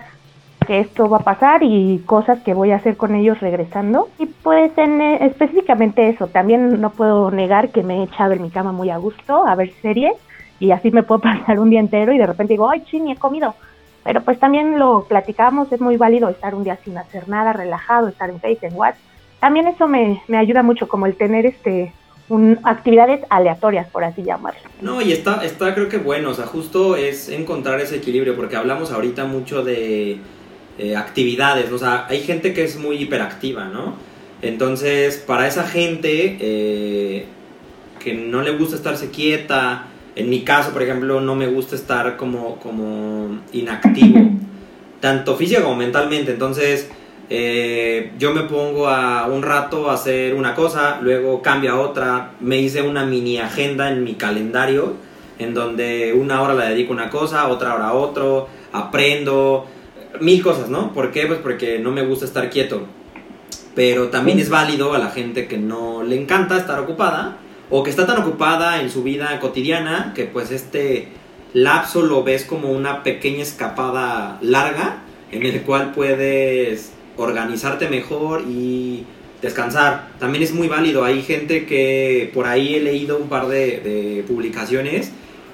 que 0.69 0.79
esto 0.79 1.09
va 1.09 1.17
a 1.17 1.23
pasar 1.23 1.63
y 1.63 2.03
cosas 2.05 2.41
que 2.41 2.53
voy 2.53 2.71
a 2.71 2.75
hacer 2.75 2.95
con 2.95 3.15
ellos 3.15 3.39
regresando. 3.39 4.09
Y 4.19 4.27
pues 4.27 4.71
en, 4.77 5.01
eh, 5.01 5.25
específicamente 5.25 6.09
eso, 6.09 6.27
también 6.27 6.79
no 6.79 6.91
puedo 6.91 7.31
negar 7.31 7.69
que 7.69 7.81
me 7.81 7.97
he 7.99 8.03
echado 8.03 8.33
en 8.33 8.43
mi 8.43 8.51
cama 8.51 8.71
muy 8.71 8.91
a 8.91 8.97
gusto 8.97 9.47
a 9.47 9.55
ver 9.55 9.71
series 9.81 10.13
y 10.60 10.72
así 10.72 10.91
me 10.91 11.03
puedo 11.03 11.22
pasar 11.22 11.60
un 11.60 11.70
día 11.70 11.80
entero 11.80 12.14
y 12.14 12.18
de 12.18 12.26
repente 12.26 12.53
digo, 12.53 12.70
ay, 12.70 12.84
chini, 12.86 13.12
he 13.12 13.16
comido. 13.16 13.55
Pero 14.03 14.22
pues 14.22 14.39
también 14.39 14.80
lo 14.80 15.05
platicamos, 15.07 15.72
es 15.72 15.82
muy 15.82 15.97
válido 15.97 16.30
estar 16.30 16.55
un 16.55 16.64
día 16.64 16.78
sin 16.84 16.97
hacer 16.97 17.28
nada, 17.28 17.53
relajado, 17.53 18.07
estar 18.07 18.30
en 18.30 18.39
Face, 18.39 18.60
en 18.66 18.74
WhatsApp. 18.74 19.01
También 19.39 19.68
eso 19.68 19.88
me, 19.88 20.22
me 20.28 20.38
ayuda 20.38 20.64
mucho, 20.64 20.88
como 20.88 21.05
el 21.05 21.16
tener 21.16 21.45
este 21.45 21.93
actividades 22.64 23.22
aleatorias, 23.30 23.88
por 23.88 24.03
así 24.03 24.24
llamarlo. 24.24 24.60
No, 24.82 25.01
y 25.01 25.12
está, 25.12 25.43
está 25.43 25.74
creo 25.74 25.89
que 25.89 25.97
bueno, 25.97 26.30
o 26.30 26.34
sea, 26.34 26.45
justo 26.45 26.95
es 26.95 27.30
encontrar 27.30 27.80
ese 27.80 27.97
equilibrio, 27.97 28.36
porque 28.36 28.55
hablamos 28.55 28.91
ahorita 28.91 29.26
mucho 29.26 29.64
de 29.64 30.20
eh, 30.78 30.95
actividades, 30.95 31.72
o 31.72 31.78
sea, 31.80 32.05
hay 32.07 32.22
gente 32.22 32.53
que 32.53 32.64
es 32.64 32.78
muy 32.78 32.97
hiperactiva, 32.97 33.66
¿no? 33.66 33.95
Entonces, 34.41 35.18
para 35.18 35.47
esa 35.47 35.64
gente 35.68 36.38
eh, 36.39 37.26
que 37.99 38.14
no 38.14 38.41
le 38.41 38.51
gusta 38.51 38.76
estarse 38.76 39.10
quieta, 39.10 39.88
en 40.20 40.30
mi 40.30 40.41
caso, 40.41 40.72
por 40.72 40.84
ejemplo, 40.84 41.22
no 41.22 41.36
me 41.36 41.47
gusta 41.47 41.76
estar 41.76 42.17
como, 42.17 42.57
como 42.57 43.39
inactivo, 43.53 44.32
tanto 44.99 45.36
físico 45.36 45.63
como 45.63 45.78
mentalmente, 45.78 46.32
entonces 46.32 46.89
eh, 47.30 48.11
yo 48.17 48.34
me 48.34 48.41
pongo 48.41 48.89
a 48.89 49.28
un 49.28 49.43
rato 49.43 49.89
a 49.89 49.93
hacer 49.93 50.36
una 50.36 50.55
cosa, 50.55 50.99
luego 51.01 51.41
cambio 51.41 51.72
a 51.72 51.80
otra, 51.80 52.32
me 52.39 52.57
hice 52.57 52.82
una 52.82 53.05
mini 53.05 53.38
agenda 53.38 53.89
en 53.89 54.03
mi 54.03 54.15
calendario, 54.15 54.93
en 55.38 55.53
donde 55.53 56.13
una 56.13 56.41
hora 56.41 56.53
la 56.53 56.65
dedico 56.65 56.91
a 56.91 56.97
una 56.97 57.09
cosa, 57.09 57.47
otra 57.47 57.76
hora 57.76 57.89
a 57.89 57.93
otro, 57.93 58.49
aprendo, 58.74 59.67
mil 60.20 60.43
cosas, 60.43 60.70
¿no? 60.70 60.91
¿Por 60.91 61.11
qué? 61.11 61.28
Pues 61.28 61.39
porque 61.39 61.80
no 61.80 61.91
me 61.91 62.03
gusta 62.03 62.26
estar 62.26 62.49
quieto. 62.49 62.82
Pero 63.76 64.09
también 64.09 64.39
es 64.39 64.49
válido 64.49 64.93
a 64.93 64.97
la 64.97 65.11
gente 65.11 65.47
que 65.47 65.57
no 65.57 66.03
le 66.03 66.20
encanta 66.20 66.57
estar 66.57 66.80
ocupada 66.80 67.38
o 67.70 67.84
que 67.84 67.89
está 67.89 68.05
tan 68.05 68.22
ocupada 68.22 68.82
en 68.82 68.89
su 68.89 69.03
vida 69.03 69.39
cotidiana 69.39 70.13
que 70.15 70.26
pues 70.26 70.51
este 70.51 71.09
lapso 71.53 72.01
lo 72.01 72.24
ves 72.24 72.45
como 72.45 72.72
una 72.72 73.03
pequeña 73.03 73.43
escapada 73.43 74.38
larga 74.41 75.03
en 75.32 75.45
el 75.45 75.61
cual 75.61 75.91
puedes 75.91 76.91
organizarte 77.17 77.89
mejor 77.89 78.43
y 78.47 79.05
descansar. 79.41 80.09
También 80.20 80.43
es 80.43 80.53
muy 80.53 80.67
válido. 80.67 81.03
Hay 81.03 81.22
gente 81.22 81.65
que 81.65 82.32
por 82.34 82.47
ahí 82.47 82.76
he 82.76 82.80
leído 82.80 83.17
un 83.17 83.30
par 83.30 83.47
de, 83.47 84.24
publicaciones 84.28 85.11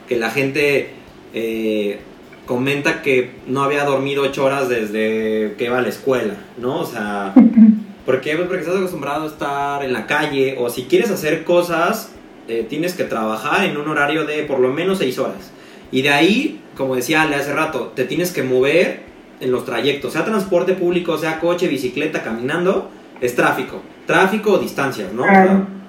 que 0.07 0.17
la 0.17 0.29
gente 0.29 0.89
eh, 1.33 1.99
comenta 2.45 3.01
que 3.01 3.31
no 3.47 3.63
había 3.63 3.83
dormido 3.83 4.23
ocho 4.23 4.45
horas 4.45 4.69
desde 4.69 5.55
que 5.57 5.65
iba 5.65 5.79
a 5.79 5.81
la 5.81 5.89
escuela, 5.89 6.35
¿no? 6.57 6.81
O 6.81 6.85
sea, 6.85 7.33
¿por 8.05 8.21
qué? 8.21 8.35
Pues 8.35 8.47
porque 8.47 8.61
estás 8.61 8.77
acostumbrado 8.77 9.23
a 9.23 9.27
estar 9.27 9.83
en 9.83 9.93
la 9.93 10.07
calle 10.07 10.55
o 10.59 10.69
si 10.69 10.83
quieres 10.83 11.09
hacer 11.11 11.43
cosas, 11.43 12.11
eh, 12.47 12.65
tienes 12.67 12.93
que 12.93 13.03
trabajar 13.03 13.65
en 13.65 13.77
un 13.77 13.87
horario 13.87 14.25
de 14.25 14.43
por 14.43 14.59
lo 14.59 14.69
menos 14.69 14.99
seis 14.99 15.17
horas. 15.17 15.51
Y 15.91 16.01
de 16.01 16.09
ahí, 16.09 16.61
como 16.75 16.95
decía 16.95 17.23
Ale 17.23 17.35
hace 17.35 17.53
rato, 17.53 17.93
te 17.95 18.05
tienes 18.05 18.31
que 18.31 18.43
mover 18.43 19.03
en 19.39 19.51
los 19.51 19.65
trayectos, 19.65 20.13
sea 20.13 20.25
transporte 20.25 20.73
público, 20.73 21.17
sea 21.17 21.39
coche, 21.39 21.67
bicicleta, 21.67 22.23
caminando, 22.23 22.89
es 23.21 23.35
tráfico. 23.35 23.81
Tráfico 24.05 24.53
o 24.53 24.57
distancias, 24.57 25.11
¿no? 25.11 25.25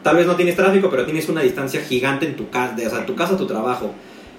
tal 0.03 0.15
vez 0.15 0.27
no 0.29 0.37
tienes 0.37 0.55
tráfico, 0.55 0.89
pero 0.89 1.05
tienes 1.05 1.29
una 1.29 1.41
distancia 1.41 1.81
gigante 1.81 2.27
en 2.27 2.37
tu 2.37 2.49
casa, 2.49 2.77
o 2.77 2.91
sea, 2.91 3.05
tu 3.05 3.17
casa 3.17 3.35
a 3.35 3.37
tu 3.37 3.47
trabajo. 3.47 3.93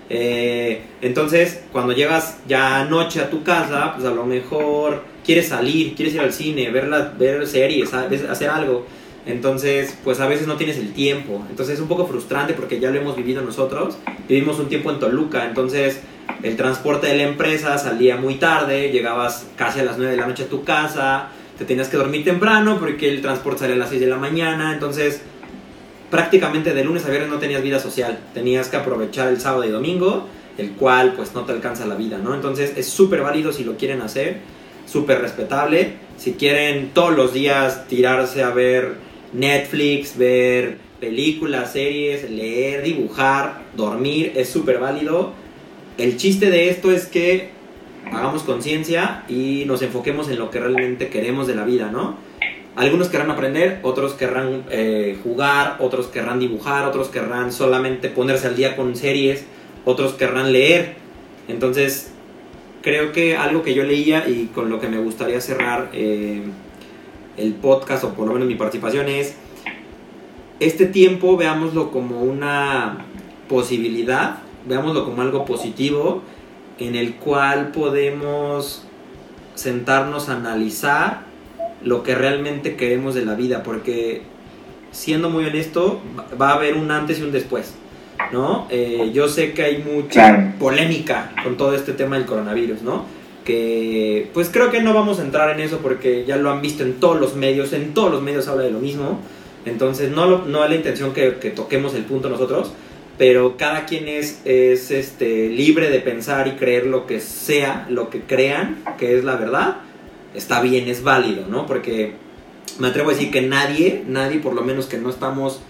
Eh, 0.10 0.82
entonces, 1.02 1.62
cuando 1.74 1.92
llegas 1.92 2.38
ya 2.48 2.80
anoche 2.80 3.20
a 3.20 3.30
tu 3.30 3.44
casa, 3.44 3.92
pues 3.94 4.08
a 4.08 4.12
lo 4.12 4.26
mejor 4.26 5.04
quieres 5.28 5.50
salir, 5.50 5.94
quieres 5.94 6.16
ir 6.16 6.22
al 6.22 6.32
cine, 6.32 6.72
ver, 6.72 6.88
la, 6.88 7.14
ver 7.20 7.46
series, 7.46 7.94
hacer 7.94 8.50
algo. 8.50 8.88
Entonces, 9.26 9.98
pues 10.06 10.22
a 10.22 10.28
veces 10.28 10.48
no 10.48 10.56
tienes 10.56 10.78
el 10.78 10.94
tiempo. 10.94 11.46
Entonces 11.50 11.76
es 11.76 11.82
un 11.82 11.90
poco 11.90 12.08
frustrante 12.08 12.54
porque 12.54 12.80
ya 12.80 12.90
lo 12.90 12.98
hemos 12.98 13.18
vivido 13.18 13.42
nosotros. 13.42 13.98
Vivimos 14.30 14.58
un 14.58 14.70
tiempo 14.70 14.90
en 14.90 15.00
Toluca, 15.00 15.46
entonces 15.46 16.00
el 16.44 16.56
transporte 16.56 17.08
de 17.08 17.18
la 17.18 17.24
empresa 17.24 17.78
salía 17.78 18.16
muy 18.16 18.36
tarde, 18.36 18.90
llegabas 18.90 19.46
casi 19.58 19.82
a 19.82 19.84
las 19.84 19.98
9 19.98 20.12
de 20.12 20.18
la 20.18 20.28
noche 20.28 20.44
a 20.44 20.48
tu 20.48 20.64
casa, 20.64 21.28
te 21.58 21.66
tenías 21.66 21.90
que 21.90 21.98
dormir 21.98 22.24
temprano 22.24 22.78
porque 22.80 23.10
el 23.10 23.22
transporte 23.22 23.60
salía 23.60 23.76
a 23.76 23.80
las 23.80 23.90
6 23.90 24.00
de 24.00 24.08
la 24.08 24.18
mañana, 24.18 24.74
entonces 24.74 25.22
prácticamente 26.10 26.74
de 26.74 26.86
lunes 26.86 27.06
a 27.06 27.10
viernes 27.10 27.30
no 27.30 27.38
tenías 27.38 27.62
vida 27.62 27.82
social, 27.82 28.18
tenías 28.34 28.70
que 28.70 28.78
aprovechar 28.78 29.28
el 29.28 29.42
sábado 29.42 29.66
y 29.66 29.70
domingo, 29.70 30.26
el 30.58 30.72
cual 30.72 31.14
pues 31.18 31.34
no 31.34 31.42
te 31.44 31.52
alcanza 31.52 31.86
la 31.86 31.96
vida, 31.96 32.18
¿no? 32.18 32.34
Entonces 32.34 32.74
es 32.78 32.88
súper 32.88 33.22
válido 33.24 33.52
si 33.52 33.66
lo 33.66 33.76
quieren 33.76 34.02
hacer, 34.02 34.38
súper 34.88 35.22
respetable, 35.22 35.94
si 36.18 36.34
quieren 36.34 36.90
todos 36.96 37.16
los 37.16 37.34
días 37.34 37.88
tirarse 37.88 38.42
a 38.42 38.50
ver 38.50 38.96
Netflix, 39.34 40.18
ver 40.18 40.80
películas, 41.00 41.74
series, 41.74 42.32
leer, 42.32 42.82
dibujar, 42.82 43.62
dormir, 43.76 44.34
es 44.36 44.50
súper 44.50 44.80
válido 44.80 45.34
el 45.98 46.18
chiste 46.18 46.52
de 46.52 46.70
esto 46.70 46.92
es 46.92 47.08
que 47.08 47.50
hagamos 48.12 48.44
conciencia 48.44 49.24
y 49.28 49.64
nos 49.66 49.82
enfoquemos 49.82 50.30
en 50.30 50.38
lo 50.38 50.52
que 50.52 50.60
realmente 50.60 51.10
queremos 51.10 51.48
de 51.48 51.56
la 51.56 51.64
vida, 51.64 51.90
¿no? 51.92 52.16
Algunos 52.76 53.10
querrán 53.10 53.32
aprender, 53.32 53.80
otros 53.82 54.14
querrán 54.14 54.66
eh, 54.70 55.18
jugar, 55.24 55.78
otros 55.80 56.08
querrán 56.08 56.40
dibujar, 56.40 56.86
otros 56.86 57.08
querrán 57.08 57.52
solamente 57.52 58.10
ponerse 58.10 58.46
al 58.46 58.56
día 58.56 58.76
con 58.76 58.96
series, 58.96 59.46
otros 59.86 60.14
querrán 60.14 60.54
leer. 60.54 60.94
Entonces, 61.48 62.12
creo 62.88 63.12
que 63.12 63.36
algo 63.36 63.64
que 63.64 63.74
yo 63.74 63.84
leía 63.84 64.30
y 64.30 64.46
con 64.56 64.70
lo 64.70 64.80
que 64.80 64.88
me 64.88 64.98
gustaría 64.98 65.42
cerrar 65.42 65.90
eh, 65.92 66.42
el 67.36 67.54
podcast, 67.54 68.06
o 68.06 68.14
por 68.14 68.26
lo 68.26 68.34
menos 68.34 68.48
mi 68.48 68.56
participación, 68.56 69.10
es 69.10 69.36
este 70.62 70.86
tiempo 70.86 71.36
veámoslo 71.36 71.92
como 71.92 72.22
una 72.22 73.06
posibilidad 73.50 74.38
veámoslo 74.66 75.04
como 75.04 75.22
algo 75.22 75.44
positivo 75.44 76.22
en 76.80 76.96
el 76.96 77.16
cual 77.16 77.72
podemos 77.74 78.84
sentarnos 79.56 80.30
a 80.30 80.38
analizar 80.38 81.22
lo 81.84 82.04
que 82.04 82.16
realmente 82.16 82.78
queremos 82.78 83.16
de 83.16 83.26
la 83.26 83.36
vida, 83.36 83.64
porque 83.64 84.22
siendo 84.92 85.30
muy 85.30 85.44
honesto, 85.46 86.00
va 86.40 86.52
a 86.52 86.54
haber 86.54 86.76
un 86.76 86.92
antes 86.92 87.20
y 87.20 87.24
un 87.24 87.34
después, 87.34 87.76
¿no? 88.32 88.68
Eh, 88.70 89.12
yo 89.14 89.28
sé 89.28 89.54
que 89.54 89.64
hay 89.64 89.78
mucha 89.84 90.56
polémica 90.60 91.34
con 91.44 91.58
todo 91.58 91.76
este 91.76 91.94
tema 91.94 92.18
del 92.18 92.26
coronavirus, 92.26 92.82
¿no? 92.82 93.06
Que 93.46 94.30
pues 94.34 94.50
creo 94.50 94.72
que 94.72 94.82
no 94.82 94.94
vamos 94.94 95.20
a 95.20 95.24
entrar 95.24 95.50
en 95.52 95.62
eso 95.62 95.80
porque 95.80 96.26
ya 96.26 96.38
lo 96.38 96.52
han 96.52 96.62
visto 96.62 96.84
en 96.84 97.00
todos 97.00 97.20
los 97.20 97.36
medios, 97.36 97.74
en 97.74 97.94
todos 97.94 98.12
los 98.12 98.22
medios 98.22 98.48
habla 98.48 98.64
de 98.64 98.72
lo 98.72 98.80
mismo, 98.80 99.20
entonces 99.66 100.12
no, 100.12 100.46
no 100.46 100.64
es 100.64 100.70
la 100.70 100.76
intención 100.76 101.14
que, 101.14 101.36
que 101.36 101.50
toquemos 101.52 101.94
el 101.96 102.04
punto 102.04 102.30
nosotros, 102.30 102.74
pero 103.18 103.58
cada 103.58 103.86
quien 103.86 104.08
es, 104.08 104.42
es 104.46 104.92
este, 104.92 105.50
libre 105.50 105.90
de 105.90 106.00
pensar 106.00 106.48
y 106.48 106.52
creer 106.52 106.86
lo 106.86 107.08
que 107.08 107.20
sea, 107.20 107.88
lo 107.90 108.10
que 108.10 108.22
crean 108.22 108.78
que 108.98 109.18
es 109.18 109.24
la 109.24 109.36
verdad, 109.36 109.78
está 110.36 110.62
bien, 110.62 110.88
es 110.88 111.04
válido, 111.04 111.46
¿no? 111.48 111.66
Porque 111.66 112.14
me 112.80 112.88
atrevo 112.88 113.10
a 113.10 113.14
decir 113.14 113.32
que 113.32 113.42
nadie, 113.42 114.04
nadie, 114.08 114.40
por 114.40 114.54
lo 114.54 114.62
menos 114.62 114.86
que 114.86 114.98
no 114.98 115.10
estamos 115.10 115.62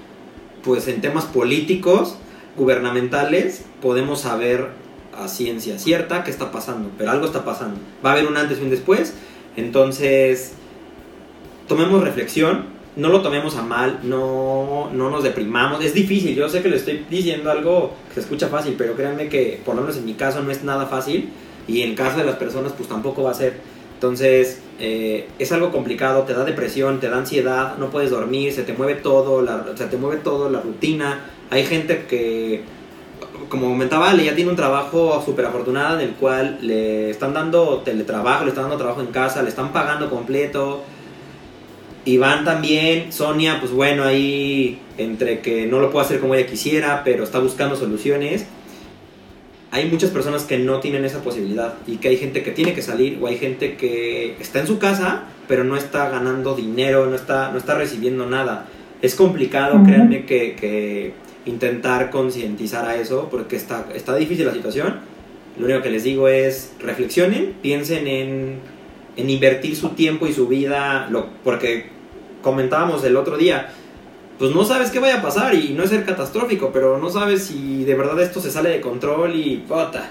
pues 0.63 0.87
en 0.89 0.99
temas 0.99 1.25
políticos, 1.25 2.17
gubernamentales, 2.57 3.63
podemos 3.81 4.21
saber 4.21 4.69
a 5.17 5.27
ciencia 5.27 5.79
cierta 5.79 6.23
qué 6.23 6.31
está 6.31 6.51
pasando, 6.51 6.89
pero 6.97 7.11
algo 7.11 7.25
está 7.25 7.45
pasando. 7.45 7.79
Va 8.05 8.09
a 8.09 8.13
haber 8.13 8.27
un 8.27 8.37
antes 8.37 8.59
y 8.59 8.63
un 8.63 8.69
después, 8.69 9.13
entonces 9.55 10.53
tomemos 11.67 12.03
reflexión, 12.03 12.65
no 12.95 13.09
lo 13.09 13.21
tomemos 13.21 13.55
a 13.55 13.61
mal, 13.61 13.99
no, 14.03 14.89
no 14.91 15.09
nos 15.09 15.23
deprimamos. 15.23 15.83
Es 15.83 15.93
difícil, 15.93 16.35
yo 16.35 16.49
sé 16.49 16.61
que 16.61 16.69
le 16.69 16.77
estoy 16.77 17.05
diciendo 17.09 17.51
algo 17.51 17.93
que 18.09 18.15
se 18.15 18.19
escucha 18.21 18.47
fácil, 18.47 18.75
pero 18.77 18.95
créanme 18.95 19.29
que 19.29 19.61
por 19.63 19.75
lo 19.75 19.81
menos 19.81 19.97
en 19.97 20.05
mi 20.05 20.15
caso 20.15 20.41
no 20.41 20.51
es 20.51 20.63
nada 20.63 20.87
fácil 20.87 21.29
y 21.67 21.81
en 21.81 21.95
caso 21.95 22.17
de 22.17 22.23
las 22.23 22.35
personas 22.35 22.73
pues 22.73 22.89
tampoco 22.89 23.23
va 23.23 23.31
a 23.31 23.35
ser. 23.35 23.76
Entonces 23.97 24.61
eh, 24.79 25.27
es 25.39 25.51
algo 25.51 25.71
complicado, 25.71 26.23
te 26.23 26.33
da 26.33 26.45
depresión, 26.45 26.99
te 26.99 27.09
da 27.09 27.17
ansiedad, 27.17 27.77
no 27.77 27.89
puedes 27.89 28.11
dormir, 28.11 28.53
se 28.53 28.61
te 28.61 28.73
mueve 28.73 28.93
todo, 28.95 29.41
la, 29.41 29.65
se 29.75 29.87
te 29.87 29.97
mueve 29.97 30.17
todo, 30.17 30.51
la 30.51 30.61
rutina. 30.61 31.25
Hay 31.49 31.65
gente 31.65 32.05
que, 32.07 32.61
como 33.49 33.69
comentaba 33.69 34.11
Ale, 34.11 34.23
ya 34.23 34.35
tiene 34.35 34.51
un 34.51 34.55
trabajo 34.55 35.21
súper 35.25 35.45
afortunado 35.45 35.99
en 35.99 36.09
el 36.09 36.13
cual 36.15 36.59
le 36.61 37.09
están 37.09 37.33
dando 37.33 37.81
teletrabajo, 37.83 38.43
le 38.43 38.49
están 38.49 38.65
dando 38.65 38.77
trabajo 38.77 39.01
en 39.01 39.07
casa, 39.07 39.41
le 39.41 39.49
están 39.49 39.73
pagando 39.73 40.09
completo 40.09 40.83
Iván 42.07 42.45
también, 42.45 43.11
Sonia, 43.11 43.59
pues 43.59 43.73
bueno, 43.73 44.05
ahí 44.05 44.79
entre 44.97 45.41
que 45.41 45.67
no 45.67 45.79
lo 45.79 45.91
puede 45.91 46.05
hacer 46.05 46.21
como 46.21 46.35
ella 46.35 46.47
quisiera, 46.47 47.01
pero 47.03 47.25
está 47.25 47.39
buscando 47.39 47.75
soluciones. 47.75 48.45
Hay 49.71 49.89
muchas 49.89 50.11
personas 50.11 50.43
que 50.43 50.57
no 50.57 50.79
tienen 50.79 51.03
esa 51.03 51.21
posibilidad 51.21 51.75
y 51.85 51.97
que 51.97 52.07
hay 52.07 52.17
gente 52.17 52.41
que 52.41 52.51
tiene 52.51 52.73
que 52.73 52.81
salir 52.81 53.19
o 53.21 53.27
hay 53.27 53.37
gente 53.37 53.75
que 53.75 54.35
está 54.39 54.59
en 54.59 54.67
su 54.67 54.79
casa, 54.79 55.23
pero 55.47 55.63
no 55.63 55.75
está 55.75 56.09
ganando 56.09 56.55
dinero, 56.55 57.05
no 57.07 57.15
está, 57.15 57.51
no 57.51 57.57
está 57.57 57.75
recibiendo 57.75 58.25
nada. 58.25 58.65
Es 59.01 59.13
complicado, 59.15 59.81
créanme, 59.85 60.25
que, 60.25 61.13
intentar 61.45 62.09
concientizar 62.09 62.85
a 62.85 62.95
eso 62.95 63.29
porque 63.29 63.55
está, 63.55 63.87
está 63.93 64.15
difícil 64.15 64.45
la 64.45 64.53
situación. 64.53 64.95
Lo 65.57 65.65
único 65.65 65.81
que 65.81 65.89
les 65.89 66.03
digo 66.03 66.27
es 66.27 66.73
reflexionen, 66.79 67.55
piensen 67.61 68.07
en, 68.07 68.59
en 69.17 69.29
invertir 69.29 69.75
su 69.75 69.89
tiempo 69.89 70.27
y 70.27 70.33
su 70.33 70.47
vida, 70.47 71.07
lo, 71.09 71.27
porque 71.43 71.87
comentábamos 72.41 73.03
el 73.03 73.17
otro 73.17 73.37
día, 73.37 73.69
pues 74.37 74.53
no 74.53 74.63
sabes 74.63 74.91
qué 74.91 74.99
vaya 74.99 75.19
a 75.19 75.21
pasar 75.21 75.55
y 75.55 75.69
no 75.69 75.83
es 75.83 75.89
ser 75.89 76.05
catastrófico, 76.05 76.71
pero 76.71 76.97
no 76.99 77.09
sabes 77.09 77.45
si 77.45 77.83
de 77.83 77.95
verdad 77.95 78.21
esto 78.21 78.39
se 78.39 78.51
sale 78.51 78.69
de 78.69 78.81
control 78.81 79.35
y 79.35 79.57
puta, 79.67 80.09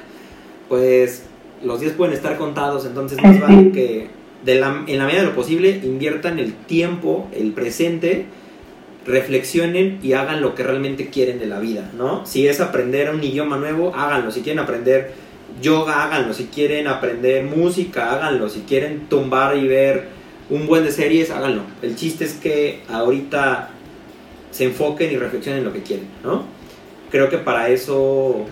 pues 0.69 1.25
los 1.63 1.81
días 1.81 1.93
pueden 1.93 2.15
estar 2.15 2.37
contados, 2.37 2.87
entonces 2.87 3.23
más 3.23 3.41
vale 3.41 3.71
que 3.73 4.09
de 4.45 4.55
la, 4.57 4.85
en 4.87 4.99
la 4.99 5.07
medida 5.07 5.21
de 5.21 5.27
lo 5.29 5.35
posible 5.35 5.81
inviertan 5.83 6.39
el 6.39 6.55
tiempo, 6.55 7.29
el 7.33 7.53
presente, 7.53 8.27
reflexionen 9.07 10.01
y 10.03 10.15
hagan 10.15 10.41
lo 10.41 10.55
que 10.55 10.65
realmente 10.65 11.09
quieren 11.09 11.39
de 11.39 11.47
la 11.47 11.61
vida, 11.61 11.91
¿no? 11.97 12.27
Si 12.27 12.49
es 12.49 12.61
aprender 12.61 13.11
un 13.11 13.23
idioma 13.23 13.57
nuevo, 13.57 13.95
háganlo, 13.95 14.33
si 14.33 14.41
quieren 14.41 14.59
aprender 14.59 15.13
yoga, 15.63 16.05
háganlo, 16.05 16.35
si 16.35 16.47
quieren 16.47 16.89
aprender 16.89 17.45
música, 17.45 18.13
háganlo, 18.13 18.49
si 18.49 18.61
quieren 18.61 19.07
tumbar 19.09 19.57
y 19.57 19.69
ver 19.69 20.09
un 20.51 20.67
buen 20.67 20.85
de 20.85 20.91
series, 20.91 21.31
háganlo. 21.31 21.63
El 21.83 21.95
chiste 21.95 22.25
es 22.25 22.35
que 22.35 22.83
ahorita 22.89 23.71
se 24.57 24.65
enfoquen 24.65 25.13
y 25.13 25.17
reflexionen 25.19 25.59
en 25.59 25.65
lo 25.67 25.73
que 25.73 25.83
quieren, 25.83 26.07
¿no? 26.25 26.45
Creo 27.11 27.29
que 27.29 27.37
para 27.37 27.69
eso 27.69 28.47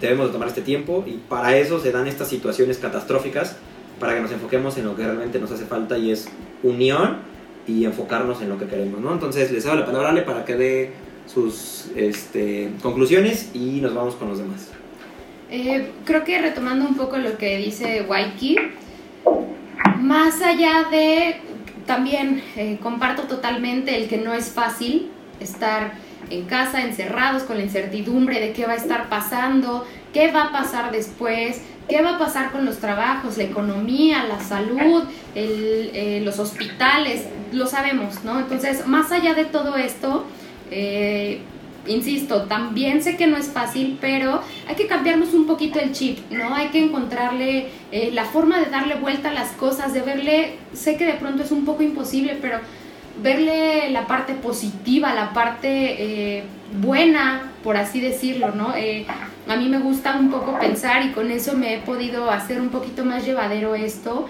debemos 0.00 0.26
de 0.26 0.32
tomar 0.32 0.48
este 0.48 0.62
tiempo 0.62 1.04
y 1.06 1.12
para 1.28 1.56
eso 1.56 1.78
se 1.78 1.92
dan 1.92 2.08
estas 2.08 2.28
situaciones 2.28 2.78
catastróficas, 2.78 3.56
para 4.00 4.14
que 4.14 4.20
nos 4.20 4.32
enfoquemos 4.32 4.76
en 4.76 4.86
lo 4.86 4.96
que 4.96 5.04
realmente 5.04 5.38
nos 5.38 5.52
hace 5.52 5.66
falta 5.66 5.96
y 5.96 6.10
es 6.10 6.28
unión 6.64 7.18
y 7.66 7.84
enfocarnos 7.84 8.42
en 8.42 8.48
lo 8.48 8.58
que 8.58 8.66
queremos, 8.66 9.00
¿no? 9.00 9.12
Entonces 9.12 9.52
les 9.52 9.64
doy 9.64 9.78
la 9.78 9.86
palabra 9.86 10.08
Ale 10.08 10.22
para 10.22 10.44
que 10.44 10.54
dé 10.56 10.90
sus 11.32 11.86
este, 11.94 12.70
conclusiones 12.82 13.50
y 13.54 13.80
nos 13.80 13.94
vamos 13.94 14.16
con 14.16 14.28
los 14.28 14.38
demás. 14.38 14.70
Eh, 15.48 15.92
creo 16.04 16.24
que 16.24 16.40
retomando 16.42 16.86
un 16.86 16.96
poco 16.96 17.18
lo 17.18 17.38
que 17.38 17.56
dice 17.56 18.04
Waiki, 18.08 18.56
más 20.00 20.42
allá 20.42 20.88
de, 20.90 21.36
también 21.86 22.42
eh, 22.56 22.78
comparto 22.82 23.22
totalmente 23.22 23.96
el 23.96 24.08
que 24.08 24.18
no 24.18 24.34
es 24.34 24.50
fácil 24.50 25.10
estar 25.40 25.94
en 26.30 26.44
casa 26.44 26.82
encerrados 26.82 27.44
con 27.44 27.56
la 27.56 27.62
incertidumbre 27.62 28.40
de 28.40 28.52
qué 28.52 28.66
va 28.66 28.72
a 28.72 28.76
estar 28.76 29.08
pasando, 29.08 29.86
qué 30.12 30.32
va 30.32 30.44
a 30.44 30.52
pasar 30.52 30.90
después, 30.90 31.62
qué 31.88 32.02
va 32.02 32.16
a 32.16 32.18
pasar 32.18 32.50
con 32.50 32.64
los 32.64 32.78
trabajos, 32.78 33.38
la 33.38 33.44
economía, 33.44 34.24
la 34.24 34.40
salud, 34.40 35.04
eh, 35.34 36.20
los 36.24 36.38
hospitales, 36.38 37.26
lo 37.52 37.66
sabemos, 37.66 38.24
¿no? 38.24 38.40
Entonces, 38.40 38.86
más 38.86 39.12
allá 39.12 39.34
de 39.34 39.44
todo 39.44 39.76
esto, 39.76 40.24
eh, 40.70 41.42
insisto, 41.88 42.42
también 42.42 43.02
sé 43.02 43.16
que 43.16 43.26
no 43.26 43.36
es 43.36 43.48
fácil, 43.48 43.98
pero 44.00 44.40
hay 44.68 44.74
que 44.74 44.86
cambiarnos 44.86 45.34
un 45.34 45.46
poquito 45.46 45.78
el 45.78 45.92
chip, 45.92 46.18
¿no? 46.30 46.54
Hay 46.54 46.68
que 46.68 46.82
encontrarle 46.82 47.68
eh, 47.92 48.10
la 48.12 48.24
forma 48.24 48.58
de 48.58 48.70
darle 48.70 48.96
vuelta 48.96 49.30
a 49.30 49.34
las 49.34 49.50
cosas, 49.52 49.92
de 49.92 50.02
verle, 50.02 50.58
sé 50.72 50.96
que 50.96 51.04
de 51.04 51.14
pronto 51.14 51.42
es 51.42 51.50
un 51.50 51.64
poco 51.64 51.82
imposible, 51.82 52.38
pero 52.40 52.58
verle 53.22 53.90
la 53.90 54.06
parte 54.06 54.34
positiva, 54.34 55.14
la 55.14 55.32
parte 55.32 55.68
eh, 56.38 56.44
buena, 56.80 57.52
por 57.62 57.76
así 57.76 58.00
decirlo, 58.00 58.52
¿no? 58.52 58.74
Eh, 58.76 59.06
a 59.48 59.56
mí 59.56 59.68
me 59.68 59.78
gusta 59.78 60.16
un 60.16 60.30
poco 60.30 60.58
pensar 60.58 61.04
y 61.04 61.12
con 61.12 61.30
eso 61.30 61.56
me 61.56 61.74
he 61.74 61.78
podido 61.78 62.30
hacer 62.30 62.60
un 62.60 62.68
poquito 62.68 63.04
más 63.04 63.24
llevadero 63.24 63.74
esto 63.74 64.28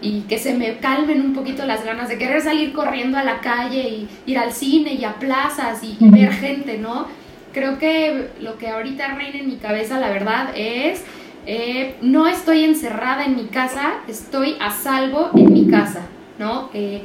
y 0.00 0.22
que 0.22 0.38
se 0.38 0.54
me 0.54 0.78
calmen 0.78 1.20
un 1.20 1.34
poquito 1.34 1.64
las 1.66 1.84
ganas 1.84 2.08
de 2.08 2.18
querer 2.18 2.40
salir 2.40 2.72
corriendo 2.72 3.18
a 3.18 3.24
la 3.24 3.40
calle 3.40 3.88
y 3.88 4.08
ir 4.26 4.38
al 4.38 4.52
cine 4.52 4.94
y 4.94 5.04
a 5.04 5.14
plazas 5.14 5.82
y, 5.82 5.96
ver 6.00 6.32
gente, 6.32 6.78
¿no? 6.78 7.06
Creo 7.52 7.78
que 7.78 8.28
lo 8.40 8.58
que 8.58 8.68
ahorita 8.68 9.14
reina 9.14 9.38
en 9.38 9.48
mi 9.48 9.56
cabeza, 9.56 9.98
la 9.98 10.10
verdad, 10.10 10.50
es 10.54 11.02
eh, 11.46 11.94
no 12.02 12.26
estoy 12.26 12.64
encerrada 12.64 13.24
en 13.24 13.36
mi 13.36 13.46
casa, 13.46 14.00
estoy 14.08 14.56
a 14.60 14.70
salvo 14.70 15.30
en 15.34 15.52
mi 15.52 15.68
casa, 15.68 16.06
¿no? 16.38 16.70
Eh, 16.74 17.02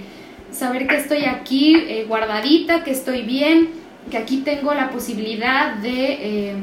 saber 0.51 0.87
que 0.87 0.97
estoy 0.97 1.25
aquí 1.25 1.75
eh, 1.75 2.05
guardadita, 2.07 2.83
que 2.83 2.91
estoy 2.91 3.21
bien, 3.21 3.69
que 4.09 4.17
aquí 4.17 4.37
tengo 4.37 4.73
la 4.73 4.89
posibilidad 4.89 5.75
de 5.75 6.55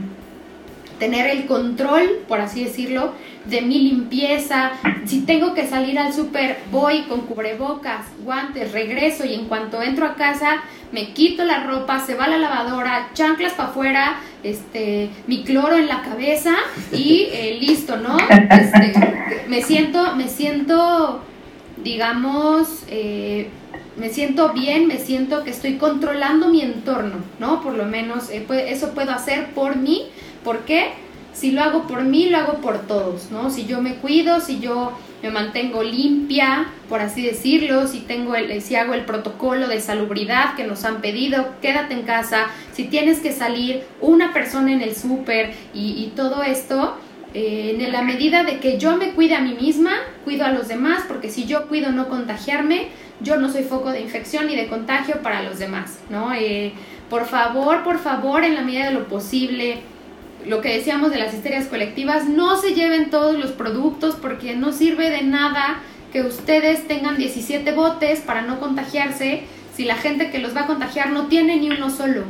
tener 0.99 1.29
el 1.31 1.47
control, 1.47 2.21
por 2.27 2.41
así 2.41 2.65
decirlo, 2.65 3.13
de 3.47 3.63
mi 3.63 3.79
limpieza. 3.81 4.73
Si 5.07 5.23
tengo 5.23 5.55
que 5.55 5.67
salir 5.67 5.99
al 5.99 6.13
súper, 6.13 6.59
voy 6.71 7.03
con 7.03 7.23
cubrebocas, 7.23 8.07
guantes, 8.23 8.73
regreso 8.73 9.25
y 9.25 9.35
en 9.35 9.47
cuanto 9.47 9.83
entro 9.83 10.07
a 10.07 10.15
casa, 10.15 10.63
me 10.93 11.13
quito 11.13 11.45
la 11.45 11.65
ropa, 11.65 12.01
se 12.01 12.15
va 12.15 12.25
a 12.25 12.29
la 12.29 12.39
lavadora, 12.39 13.11
chanclas 13.15 13.53
para 13.53 13.69
afuera, 13.71 14.21
este, 14.43 15.11
mi 15.27 15.43
cloro 15.45 15.77
en 15.77 15.87
la 15.87 16.03
cabeza 16.03 16.55
y 16.93 17.29
eh, 17.33 17.59
listo, 17.61 17.97
¿no? 17.97 18.17
Este, 18.19 19.45
me 19.49 19.63
siento, 19.63 20.15
me 20.17 20.29
siento, 20.29 21.23
digamos, 21.83 22.85
eh, 22.89 23.49
me 23.99 24.11
siento 24.11 24.53
bien, 24.53 24.87
me 24.87 24.99
siento 24.99 25.45
que 25.45 25.51
estoy 25.51 25.77
controlando 25.77 26.49
mi 26.49 26.63
entorno, 26.63 27.17
¿no? 27.39 27.61
Por 27.61 27.75
lo 27.75 27.85
menos 27.85 28.31
eh, 28.31 28.47
eso 28.69 28.95
puedo 28.95 29.11
hacer 29.11 29.49
por 29.49 29.77
mí. 29.77 30.07
¿Por 30.45 30.61
qué? 30.61 30.93
si 31.39 31.53
lo 31.53 31.63
hago 31.63 31.87
por 31.87 32.03
mí, 32.03 32.29
lo 32.29 32.39
hago 32.39 32.55
por 32.55 32.87
todos, 32.87 33.31
¿no? 33.31 33.51
Si 33.51 33.65
yo 33.65 33.81
me 33.81 33.95
cuido, 33.95 34.41
si 34.41 34.59
yo 34.59 34.93
me 35.23 35.31
mantengo 35.31 35.85
limpia, 35.85 36.67
por 36.89 37.01
así 37.01 37.23
decirlo, 37.23 37.87
si 37.87 38.01
tengo 38.01 38.35
el, 38.35 38.61
si 38.61 38.75
hago 38.75 38.95
el 38.95 39.05
protocolo 39.05 39.69
de 39.69 39.81
salubridad 39.81 40.57
que 40.57 40.65
nos 40.65 40.85
han 40.85 41.01
pedido, 41.01 41.55
quédate 41.63 41.95
en 41.95 42.03
casa, 42.03 42.47
si 42.73 42.85
tienes 42.85 43.21
que 43.21 43.33
salir 43.33 43.85
una 44.01 44.33
persona 44.33 44.73
en 44.73 44.83
el 44.83 44.97
súper 44.97 45.55
y, 45.73 46.13
todo 46.17 46.43
esto, 46.43 46.97
eh, 47.35 47.77
en 47.79 47.93
la 47.93 48.03
medida 48.03 48.43
de 48.43 48.59
que 48.59 48.79
yo 48.79 48.97
me 48.97 49.11
cuide 49.11 49.37
a 49.37 49.41
mí 49.41 49.57
misma, 49.61 49.93
cuido 50.25 50.45
a 50.45 50.51
los 50.51 50.67
demás, 50.67 51.05
porque 51.07 51.31
si 51.31 51.47
yo 51.47 51.69
cuido 51.69 51.93
no 51.93 52.09
contagiarme, 52.09 52.89
yo 53.21 53.37
no 53.37 53.49
soy 53.49 53.63
foco 53.63 53.93
de 53.93 54.01
infección 54.01 54.49
ni 54.49 54.57
de 54.57 54.67
contagio 54.67 55.23
para 55.23 55.43
los 55.43 55.61
demás, 55.61 56.01
¿no? 56.11 56.33
Eh, 56.35 56.73
por 57.09 57.27
favor, 57.27 57.85
por 57.85 57.99
favor, 57.99 58.43
en 58.43 58.57
la 58.57 58.63
medida 58.63 58.87
de 58.87 58.93
lo 58.93 59.07
posible, 59.07 59.79
lo 60.49 60.61
que 60.63 60.75
decíamos 60.75 61.11
de 61.11 61.19
las 61.19 61.35
histerias 61.35 61.67
colectivas, 61.67 62.27
no 62.27 62.61
se 62.61 62.75
lleven 62.75 63.11
todos 63.11 63.39
los 63.39 63.53
productos 63.53 64.17
porque 64.17 64.57
no 64.57 64.73
sirve 64.73 65.11
de 65.11 65.23
nada 65.23 65.81
que 66.13 66.23
ustedes 66.23 66.89
tengan 66.89 67.19
17 67.19 67.71
botes 67.73 68.21
para 68.21 68.43
no 68.43 68.59
contagiarse 68.59 69.43
si 69.77 69.85
la 69.85 69.97
gente 69.97 70.31
que 70.31 70.39
los 70.39 70.57
va 70.57 70.63
a 70.63 70.67
contagiar 70.67 71.11
no 71.11 71.27
tiene 71.27 71.57
ni 71.57 71.71
uno 71.71 71.91
solo. 71.91 72.25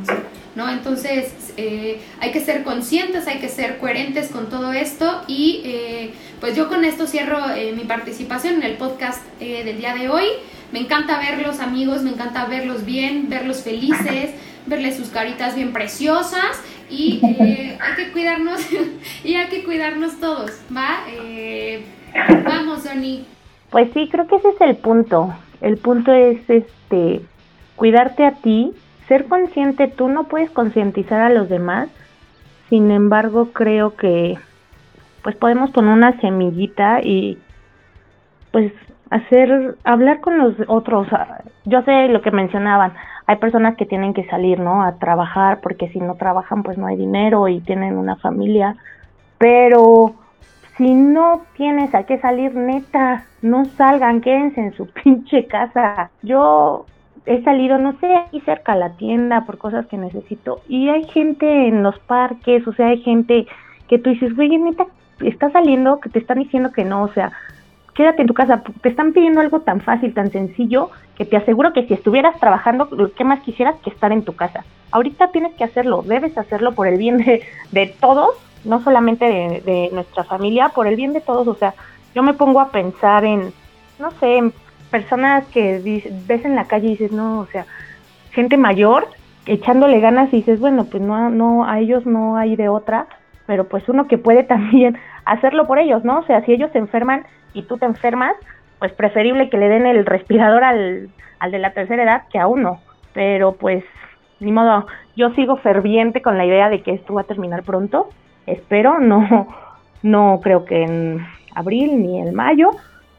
¿no? 0.57 0.69
Entonces 0.69 1.33
eh, 1.57 2.01
hay 2.21 2.33
que 2.33 2.41
ser 2.41 2.65
conscientes, 2.65 3.29
hay 3.29 3.39
que 3.39 3.49
ser 3.49 3.79
coherentes 3.79 4.29
con 4.31 4.49
todo 4.49 4.73
esto 4.73 5.23
y 5.29 5.63
eh, 5.65 6.11
pues 6.41 6.57
yo 6.57 6.69
con 6.69 6.85
esto 6.85 7.07
cierro 7.07 7.39
eh, 7.55 7.73
mi 7.73 7.85
participación 7.85 8.55
en 8.57 8.63
el 8.65 8.75
podcast 8.75 9.25
del 9.39 9.79
día 9.79 9.95
de 9.95 10.09
hoy. 10.09 10.27
Me 10.73 10.81
encanta 10.81 11.19
verlos 11.19 11.61
amigos, 11.61 12.03
me 12.03 12.11
encanta 12.11 12.45
verlos 12.47 12.85
bien, 12.85 13.29
verlos 13.29 13.63
felices, 13.63 14.31
verles 14.67 14.97
sus 14.97 15.09
caritas 15.09 15.55
bien 15.55 15.73
preciosas 15.73 16.61
y 16.91 17.21
eh, 17.25 17.79
hay 17.81 17.95
que 17.97 18.13
cuidarnos 18.13 18.61
y 19.25 19.35
hay 19.35 19.49
que 19.49 19.65
cuidarnos 19.65 20.19
todos, 20.21 20.63
¿va? 20.75 21.05
Eh, 21.09 21.85
vamos, 22.45 22.83
Sony. 22.83 23.25
Pues 23.71 23.91
sí, 23.93 24.09
creo 24.11 24.27
que 24.27 24.37
ese 24.37 24.49
es 24.49 24.61
el 24.61 24.77
punto. 24.77 25.35
El 25.61 25.77
punto 25.77 26.13
es 26.13 26.39
este 26.49 27.21
cuidarte 27.77 28.25
a 28.25 28.33
ti, 28.33 28.73
ser 29.07 29.27
consciente, 29.27 29.89
tú 29.89 30.09
no 30.09 30.25
puedes 30.25 30.51
concientizar 30.51 31.21
a 31.21 31.31
los 31.31 31.49
demás. 31.49 31.89
Sin 32.69 32.91
embargo, 32.91 33.51
creo 33.53 33.97
que 33.97 34.37
pues 35.23 35.37
podemos 35.37 35.71
poner 35.71 35.93
una 35.93 36.21
semillita 36.21 37.01
y 37.03 37.39
pues 38.51 38.73
hacer, 39.11 39.77
hablar 39.85 40.21
con 40.21 40.39
los 40.39 40.55
otros. 40.67 41.09
Yo 41.65 41.83
sé 41.83 42.09
lo 42.09 42.23
que 42.23 42.31
mencionaban, 42.31 42.93
hay 43.29 43.37
personas 43.37 43.77
que 43.77 43.85
tienen 43.85 44.15
que 44.15 44.25
salir, 44.25 44.59
¿no? 44.59 44.83
A 44.83 44.97
trabajar 44.97 45.61
porque 45.61 45.91
si 45.91 46.01
no 46.01 46.15
trabajan 46.15 46.63
pues 46.63 46.79
no 46.79 46.87
hay 46.87 46.97
dinero 46.97 47.47
y 47.47 47.61
tienen 47.61 47.99
una 47.99 48.17
familia, 48.17 48.75
pero 49.37 50.15
si 50.79 50.95
no 50.95 51.43
tienes 51.55 51.95
a 51.95 52.05
qué 52.05 52.19
salir, 52.21 52.55
neta, 52.55 53.27
no 53.43 53.67
salgan, 53.67 54.23
quédense 54.23 54.63
en 54.63 54.73
su 54.73 54.87
pinche 55.05 55.47
casa. 55.47 56.11
Yo 56.23 56.87
he 57.27 57.43
salido, 57.43 57.77
no 57.77 57.99
sé, 57.99 58.17
aquí 58.17 58.41
cerca 58.41 58.73
a 58.73 58.77
la 58.77 58.97
tienda 58.97 59.45
por 59.45 59.59
cosas 59.59 59.87
que 59.89 59.99
necesito 59.99 60.63
y 60.67 60.89
hay 60.89 61.05
gente 61.05 61.69
en 61.69 61.83
los 61.83 61.99
parques, 61.99 62.67
o 62.67 62.73
sea, 62.73 62.87
hay 62.87 63.03
gente 63.03 63.47
que 63.89 63.99
tú 63.99 64.09
dices, 64.09 64.35
güey, 64.35 64.57
neta, 64.57 64.87
está 65.21 65.51
saliendo, 65.51 66.01
que 66.01 66.09
te 66.09 66.19
están 66.19 66.39
diciendo 66.39 66.73
que 66.73 66.87
no, 66.87 67.03
o 67.03 67.13
sea, 67.13 67.33
quédate 67.95 68.23
en 68.23 68.29
tu 68.29 68.33
casa, 68.33 68.63
te 68.81 68.89
están 68.89 69.13
pidiendo 69.13 69.43
algo 69.43 69.61
tan 69.61 69.83
fácil, 69.83 70.15
tan 70.15 70.31
sencillo, 70.31 70.91
que 71.19 71.25
te 71.25 71.37
aseguro 71.37 71.73
que 71.73 71.87
si 71.87 71.95
estuvieras 71.95 72.39
trabajando, 72.39 72.89
¿qué 73.17 73.25
más 73.25 73.41
quisieras 73.41 73.75
que 73.83 73.91
estar 73.91 74.13
en 74.13 74.23
tu 74.23 74.37
casa? 74.37 74.65
Ahorita 74.93 75.33
tienes 75.33 75.53
que 75.55 75.65
hacerlo, 75.65 76.03
debes 76.03 76.39
hacerlo 76.39 76.73
por 76.73 76.87
el 76.87 76.97
bien 76.97 77.19
de, 77.19 77.95
todos, 78.01 78.37
no 78.65 78.81
solamente 78.83 79.25
de, 79.25 79.61
de, 79.61 79.91
nuestra 79.93 80.25
familia, 80.25 80.71
por 80.71 80.87
el 80.87 80.97
bien 80.97 81.13
de 81.13 81.21
todos, 81.21 81.47
o 81.49 81.55
sea, 81.55 81.75
yo 82.15 82.23
me 82.23 82.35
pongo 82.35 82.61
a 82.61 82.71
pensar 82.71 83.25
en, 83.25 83.53
no 83.99 84.13
sé, 84.13 84.53
personas 84.91 85.45
que 85.47 86.09
ves 86.27 86.45
en 86.45 86.55
la 86.55 86.67
calle 86.67 86.87
y 86.87 86.91
dices, 86.91 87.13
no, 87.13 87.41
o 87.41 87.47
sea, 87.47 87.67
gente 88.31 88.57
mayor 88.57 89.09
echándole 89.47 90.01
ganas 90.01 90.33
y 90.33 90.39
dices, 90.39 90.61
bueno, 90.61 90.85
pues 90.85 91.03
no, 91.03 91.31
no, 91.31 91.65
a 91.65 91.81
ellos 91.81 92.07
no 92.07 92.37
hay 92.37 92.55
de 92.55 92.69
otra, 92.69 93.07
pero 93.47 93.65
pues 93.65 93.89
uno 93.89 94.07
que 94.07 94.19
puede 94.19 94.43
también 94.45 94.97
hacerlo 95.25 95.67
por 95.67 95.79
ellos, 95.79 96.05
¿no? 96.05 96.21
O 96.21 96.25
sea, 96.27 96.45
si 96.45 96.53
ellos 96.53 96.71
se 96.73 96.79
enferman, 96.79 97.27
y 97.55 97.63
tú 97.63 97.79
te 97.79 97.87
enfermas, 97.87 98.35
pues 98.79 98.93
preferible 98.93 99.51
que 99.51 99.59
le 99.59 99.69
den 99.69 99.87
el 99.87 100.07
respirador 100.07 100.65
al, 100.65 101.11
al 101.39 101.51
de 101.51 101.59
la 101.59 101.73
tercera 101.73 102.03
edad 102.03 102.23
que 102.31 102.39
a 102.39 102.47
uno. 102.47 102.81
Pero 103.13 103.53
pues, 103.53 103.85
ni 104.41 104.53
modo, 104.53 104.87
yo 105.17 105.31
sigo 105.35 105.57
ferviente 105.57 106.23
con 106.23 106.39
la 106.39 106.47
idea 106.47 106.69
de 106.69 106.83
que 106.83 106.93
esto 106.93 107.15
va 107.15 107.23
a 107.23 107.25
terminar 107.25 107.63
pronto. 107.63 108.09
Espero, 108.47 108.99
no, 109.01 109.49
no 110.03 110.41
creo 110.43 110.65
que 110.65 110.83
en 110.83 111.27
abril 111.55 112.03
ni 112.03 112.21
en 112.21 112.35
mayo, 112.35 112.71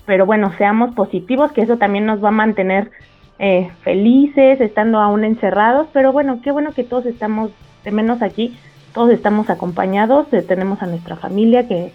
pero 0.05 0.26
bueno, 0.26 0.51
seamos 0.57 0.95
positivos, 0.95 1.51
que 1.51 1.62
eso 1.62 1.78
también 1.78 2.05
nos 2.05 2.24
va 2.24 2.30
a 2.30 2.32
mantener 2.32 2.89
eh, 3.38 3.70
felices, 3.84 4.60
estando 4.62 4.99
aún 4.99 5.24
encerrados, 5.24 5.88
pero 5.93 6.12
bueno, 6.12 6.39
qué 6.43 6.51
bueno 6.51 6.72
que 6.72 6.84
todos 6.84 7.05
estamos, 7.05 7.51
de 7.84 7.91
menos 7.91 8.22
aquí, 8.22 8.57
todos 8.93 9.12
estamos 9.12 9.49
acompañados, 9.49 10.28
tenemos 10.47 10.82
a 10.82 10.88
nuestra 10.88 11.16
familia 11.16 11.68
que 11.68 11.91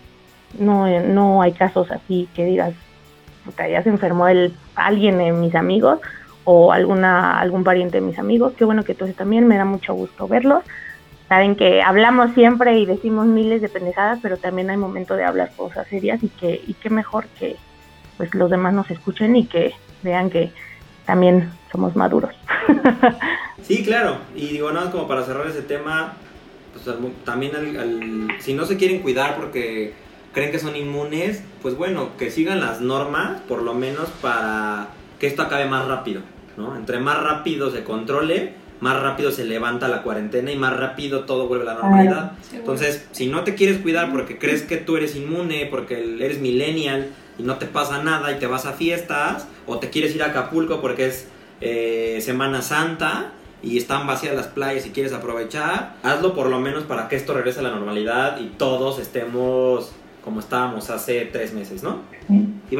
no, 0.59 0.87
no 1.01 1.43
hay 1.43 1.53
casos 1.53 1.91
así 1.91 2.29
que 2.35 2.45
digas, 2.45 2.75
puta, 3.45 3.69
ya 3.69 3.83
se 3.83 3.89
enfermó 3.89 4.29
el, 4.29 4.55
alguien 4.75 5.19
de 5.19 5.33
mis 5.33 5.55
amigos 5.55 6.01
o 6.45 6.73
alguna 6.73 7.41
algún 7.41 7.65
pariente 7.65 8.01
de 8.01 8.07
mis 8.07 8.19
amigos. 8.19 8.53
Qué 8.57 8.65
bueno 8.65 8.85
que 8.85 8.95
todos 8.95 9.15
también, 9.15 9.47
me 9.47 9.57
da 9.57 9.65
mucho 9.65 9.95
gusto 9.95 10.29
verlos. 10.29 10.65
Saben 11.29 11.57
que 11.57 11.83
hablamos 11.83 12.33
siempre 12.35 12.79
y 12.79 12.87
decimos 12.87 13.27
miles 13.27 13.63
de 13.63 13.69
pendejadas, 13.69 14.19
pero 14.23 14.37
también 14.37 14.71
hay 14.71 14.77
momento 14.77 15.17
de 15.17 15.25
hablar 15.25 15.53
cosas 15.57 15.89
serias 15.89 16.23
y 16.23 16.29
que 16.29 16.63
y 16.67 16.75
qué 16.75 16.91
mejor 16.91 17.27
que 17.39 17.57
pues 18.17 18.35
los 18.35 18.51
demás 18.51 18.75
nos 18.75 18.91
escuchen 18.91 19.35
y 19.35 19.47
que 19.47 19.73
vean 20.03 20.31
que 20.31 20.53
también 21.07 21.51
somos 21.73 21.97
maduros. 21.97 22.35
sí, 23.63 23.83
claro. 23.83 24.19
Y 24.35 24.49
digo, 24.49 24.71
nada, 24.71 24.91
como 24.91 25.09
para 25.09 25.25
cerrar 25.25 25.47
ese 25.47 25.63
tema, 25.63 26.15
pues 26.73 26.97
también 27.25 27.57
al, 27.57 28.29
si 28.41 28.55
no 28.55 28.65
se 28.67 28.77
quieren 28.77 29.01
cuidar 29.01 29.37
porque 29.37 29.95
creen 30.35 30.51
que 30.51 30.59
son 30.59 30.77
inmunes, 30.77 31.43
pues 31.63 31.77
bueno, 31.77 32.17
que 32.19 32.31
sigan 32.31 32.61
las 32.61 32.81
normas, 32.81 33.41
por 33.49 33.63
lo 33.63 33.73
menos 33.73 34.09
para 34.21 34.89
que 35.19 35.27
esto 35.27 35.43
acabe 35.43 35.67
más 35.67 35.87
rápido, 35.87 36.21
¿no? 36.57 36.77
Entre 36.77 36.99
más 36.99 37.23
rápido 37.23 37.71
se 37.71 37.85
controle, 37.85 38.53
más 38.81 39.01
rápido 39.01 39.31
se 39.31 39.45
levanta 39.45 39.89
la 39.89 40.03
cuarentena 40.03 40.51
y 40.51 40.57
más 40.57 40.77
rápido 40.77 41.25
todo 41.25 41.47
vuelve 41.47 41.71
a 41.71 41.75
la 41.75 41.81
normalidad. 41.81 42.33
Entonces, 42.53 43.07
si 43.13 43.29
no 43.29 43.45
te 43.45 43.55
quieres 43.55 43.79
cuidar 43.79 44.13
porque 44.13 44.37
crees 44.37 44.63
que 44.63 44.77
tú 44.77 44.97
eres 44.97 45.17
inmune, 45.17 45.67
porque 45.71 46.17
eres 46.21 46.41
millennial 46.41 47.09
y 47.39 47.45
no 47.45 47.57
te 47.57 47.67
pasa 47.67 48.03
nada 48.03 48.33
y 48.33 48.39
te 48.39 48.47
vas 48.47 48.67
a 48.67 48.73
fiestas, 48.73 49.47
o 49.67 49.79
te 49.79 49.89
quieres 49.91 50.15
ir 50.15 50.23
a 50.23 50.27
Acapulco 50.27 50.81
porque 50.81 51.07
es 51.07 51.29
eh, 51.61 52.19
Semana 52.21 52.61
Santa, 52.61 53.33
y 53.63 53.79
están 53.79 54.07
vacías 54.07 54.35
las 54.37 54.49
playas 54.49 54.85
y 54.85 54.91
quieres 54.91 55.13
aprovechar, 55.13 55.95
hazlo 56.03 56.35
por 56.35 56.51
lo 56.51 56.61
menos 56.61 56.83
para 56.85 57.09
que 57.09 57.17
esto 57.17 57.33
regrese 57.33 57.61
a 57.61 57.63
la 57.63 57.71
normalidad 57.71 58.39
y 58.39 58.49
todos 58.49 58.99
estemos 58.99 59.93
como 60.25 60.41
estábamos 60.41 60.89
hace 60.89 61.27
tres 61.27 61.53
meses, 61.53 61.83
¿no? 61.83 62.01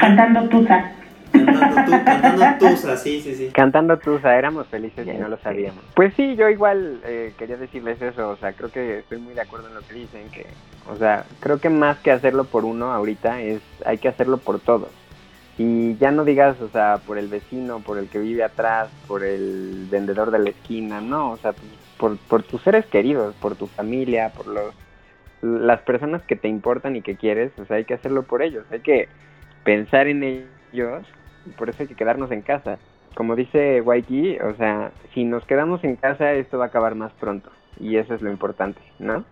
Cantando 0.01 0.49
Tusa. 0.49 0.93
Cantando, 1.31 2.47
Tusa, 2.59 2.97
sí, 2.97 3.21
sí, 3.21 3.35
sí. 3.35 3.51
Cantando 3.53 3.99
Tusa, 3.99 4.35
éramos 4.37 4.67
felices 4.69 5.07
y 5.07 5.13
no 5.19 5.29
lo 5.29 5.37
sabíamos. 5.39 5.85
Pues 5.95 6.15
sí, 6.15 6.37
yo 6.37 6.49
igual 6.49 7.01
eh, 7.05 7.35
quería 7.37 7.59
decirles 7.59 8.01
eso, 8.01 8.31
o 8.31 8.37
sea, 8.37 8.55
creo 8.55 8.71
que 8.71 9.01
estoy 9.01 9.19
muy 9.19 9.35
de 9.35 9.43
acuerdo 9.43 9.69
en 9.69 9.75
lo 9.75 9.83
que 9.83 9.95
dicen, 9.95 10.31
que, 10.31 10.47
o 10.91 10.97
sea, 10.97 11.27
creo 11.41 11.59
que 11.59 11.69
más 11.69 11.99
que 11.99 12.13
hacerlo 12.13 12.45
por 12.45 12.65
uno 12.65 12.93
ahorita, 12.93 13.43
es 13.43 13.61
hay 13.85 13.99
que 13.99 14.09
hacerlo 14.09 14.39
por 14.39 14.59
todos. 14.59 14.89
Y 15.59 15.97
ya 15.99 16.11
no 16.11 16.25
digas, 16.25 16.61
o 16.63 16.69
sea, 16.69 16.99
por 17.07 17.19
el 17.19 17.29
vecino, 17.29 17.81
por 17.81 17.99
el 17.99 18.09
que 18.09 18.19
vive 18.19 18.43
atrás, 18.43 18.89
por 19.07 19.23
el 19.23 19.87
vendedor 19.91 20.31
de 20.31 20.39
la 20.39 20.51
esquina, 20.51 21.01
no, 21.01 21.33
o 21.33 21.37
sea, 21.37 21.53
por, 21.99 22.17
por 22.17 22.43
tus 22.43 22.63
seres 22.63 22.87
queridos, 22.87 23.35
por 23.37 23.55
tu 23.55 23.67
familia, 23.67 24.33
por 24.35 24.47
los 24.47 24.75
las 25.45 25.81
personas 25.83 26.23
que 26.23 26.37
te 26.37 26.49
importan 26.49 26.97
y 26.97 27.03
que 27.03 27.17
quieres, 27.17 27.53
o 27.59 27.67
sea, 27.67 27.77
hay 27.77 27.85
que 27.85 27.95
hacerlo 27.95 28.23
por 28.23 28.43
ellos, 28.43 28.65
hay 28.71 28.81
que 28.81 29.09
pensar 29.63 30.07
en 30.07 30.23
ellos, 30.23 31.07
y 31.47 31.51
por 31.51 31.69
eso 31.69 31.83
hay 31.83 31.89
que 31.89 31.95
quedarnos 31.95 32.31
en 32.31 32.41
casa. 32.41 32.79
Como 33.15 33.37
dice 33.37 33.81
Waiki, 33.83 34.39
o 34.41 34.55
sea, 34.57 34.91
si 35.13 35.25
nos 35.25 35.45
quedamos 35.45 35.85
en 35.85 35.97
casa 35.97 36.33
esto 36.33 36.59
va 36.59 36.65
a 36.65 36.69
acabar 36.69 36.95
más 36.95 37.13
pronto 37.13 37.51
y 37.79 37.97
eso 37.97 38.15
es 38.15 38.23
lo 38.23 38.31
importante, 38.31 38.81
¿no? 38.99 39.25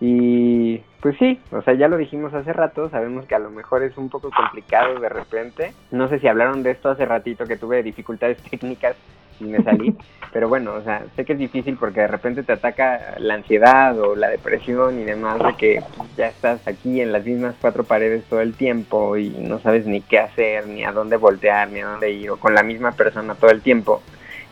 Y 0.00 0.78
pues 1.00 1.16
sí, 1.18 1.40
o 1.50 1.62
sea, 1.62 1.74
ya 1.74 1.88
lo 1.88 1.96
dijimos 1.96 2.32
hace 2.34 2.52
rato, 2.52 2.88
sabemos 2.90 3.26
que 3.26 3.34
a 3.34 3.40
lo 3.40 3.50
mejor 3.50 3.82
es 3.82 3.96
un 3.96 4.08
poco 4.08 4.30
complicado 4.30 5.00
de 5.00 5.08
repente. 5.08 5.72
No 5.90 6.08
sé 6.08 6.20
si 6.20 6.28
hablaron 6.28 6.62
de 6.62 6.72
esto 6.72 6.90
hace 6.90 7.04
ratito 7.04 7.46
que 7.46 7.56
tuve 7.56 7.82
dificultades 7.82 8.38
técnicas 8.50 8.96
y 9.40 9.44
me 9.44 9.62
salí. 9.62 9.94
Pero 10.32 10.48
bueno, 10.48 10.74
o 10.74 10.82
sea, 10.82 11.04
sé 11.16 11.24
que 11.24 11.32
es 11.32 11.38
difícil 11.38 11.76
porque 11.78 12.00
de 12.00 12.08
repente 12.08 12.42
te 12.42 12.52
ataca 12.52 13.14
la 13.18 13.34
ansiedad 13.34 13.98
o 13.98 14.14
la 14.14 14.28
depresión 14.28 15.00
y 15.00 15.04
demás 15.04 15.38
de 15.38 15.54
que 15.56 15.82
ya 16.16 16.28
estás 16.28 16.66
aquí 16.66 17.00
en 17.00 17.12
las 17.12 17.24
mismas 17.24 17.54
cuatro 17.60 17.84
paredes 17.84 18.24
todo 18.24 18.40
el 18.40 18.54
tiempo 18.54 19.16
y 19.16 19.30
no 19.30 19.58
sabes 19.60 19.86
ni 19.86 20.00
qué 20.00 20.18
hacer, 20.18 20.66
ni 20.66 20.84
a 20.84 20.92
dónde 20.92 21.16
voltear, 21.16 21.70
ni 21.70 21.80
a 21.80 21.86
dónde 21.86 22.10
ir, 22.10 22.30
o 22.30 22.36
con 22.36 22.54
la 22.54 22.62
misma 22.62 22.92
persona 22.92 23.34
todo 23.34 23.50
el 23.50 23.62
tiempo. 23.62 24.02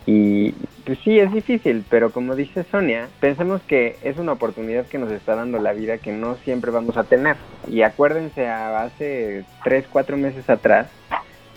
Y 0.07 0.53
pues 0.84 1.01
sí, 1.01 1.18
es 1.18 1.32
difícil, 1.32 1.84
pero 1.91 2.11
como 2.11 2.37
dice 2.37 2.64
Sonia, 2.70 3.09
pensemos 3.18 3.61
que 3.62 3.97
es 4.05 4.18
una 4.18 4.32
oportunidad 4.32 4.87
que 4.87 4.99
nos 4.99 5.11
está 5.11 5.34
dando 5.34 5.59
la 5.59 5.72
vida 5.72 5.99
que 5.99 6.12
no 6.12 6.37
siempre 6.37 6.70
vamos 6.70 6.97
a 6.97 7.03
tener. 7.03 7.37
Y 7.68 7.82
acuérdense, 7.82 8.47
hace 8.47 9.45
tres, 9.64 9.84
cuatro 9.91 10.16
meses 10.16 10.49
atrás, 10.49 10.87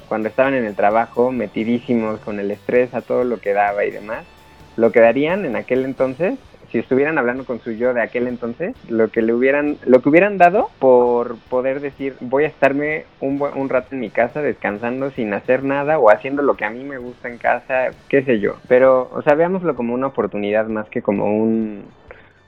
cuando 0.09 0.27
estaban 0.27 0.55
en 0.55 0.65
el 0.65 0.75
trabajo, 0.75 1.31
metidísimos 1.31 2.19
con 2.19 2.39
el 2.39 2.51
estrés 2.51 2.93
a 2.93 3.01
todo 3.01 3.23
lo 3.23 3.39
que 3.39 3.53
daba 3.53 3.85
y 3.85 3.91
demás, 3.91 4.25
lo 4.75 4.91
que 4.91 4.99
darían 4.99 5.45
en 5.45 5.55
aquel 5.55 5.85
entonces, 5.85 6.37
si 6.71 6.79
estuvieran 6.79 7.17
hablando 7.17 7.45
con 7.45 7.59
su 7.59 7.71
yo 7.71 7.93
de 7.93 8.01
aquel 8.01 8.27
entonces, 8.27 8.75
lo 8.89 9.09
que 9.09 9.21
le 9.21 9.33
hubieran, 9.33 9.77
lo 9.85 10.01
que 10.01 10.09
hubieran 10.09 10.37
dado 10.37 10.69
por 10.79 11.37
poder 11.49 11.79
decir, 11.79 12.15
voy 12.19 12.43
a 12.43 12.47
estarme 12.47 13.05
un, 13.21 13.41
un 13.41 13.69
rato 13.69 13.89
en 13.91 14.01
mi 14.01 14.09
casa 14.09 14.41
descansando 14.41 15.11
sin 15.11 15.33
hacer 15.33 15.63
nada 15.63 15.97
o 15.97 16.09
haciendo 16.09 16.41
lo 16.41 16.55
que 16.55 16.65
a 16.65 16.69
mí 16.69 16.83
me 16.83 16.97
gusta 16.97 17.29
en 17.29 17.37
casa, 17.37 17.89
qué 18.07 18.23
sé 18.23 18.39
yo. 18.39 18.55
Pero, 18.67 19.09
o 19.13 19.21
sea, 19.21 19.35
veámoslo 19.35 19.75
como 19.75 19.93
una 19.93 20.07
oportunidad 20.07 20.67
más 20.67 20.89
que 20.89 21.01
como 21.01 21.25
un, 21.25 21.85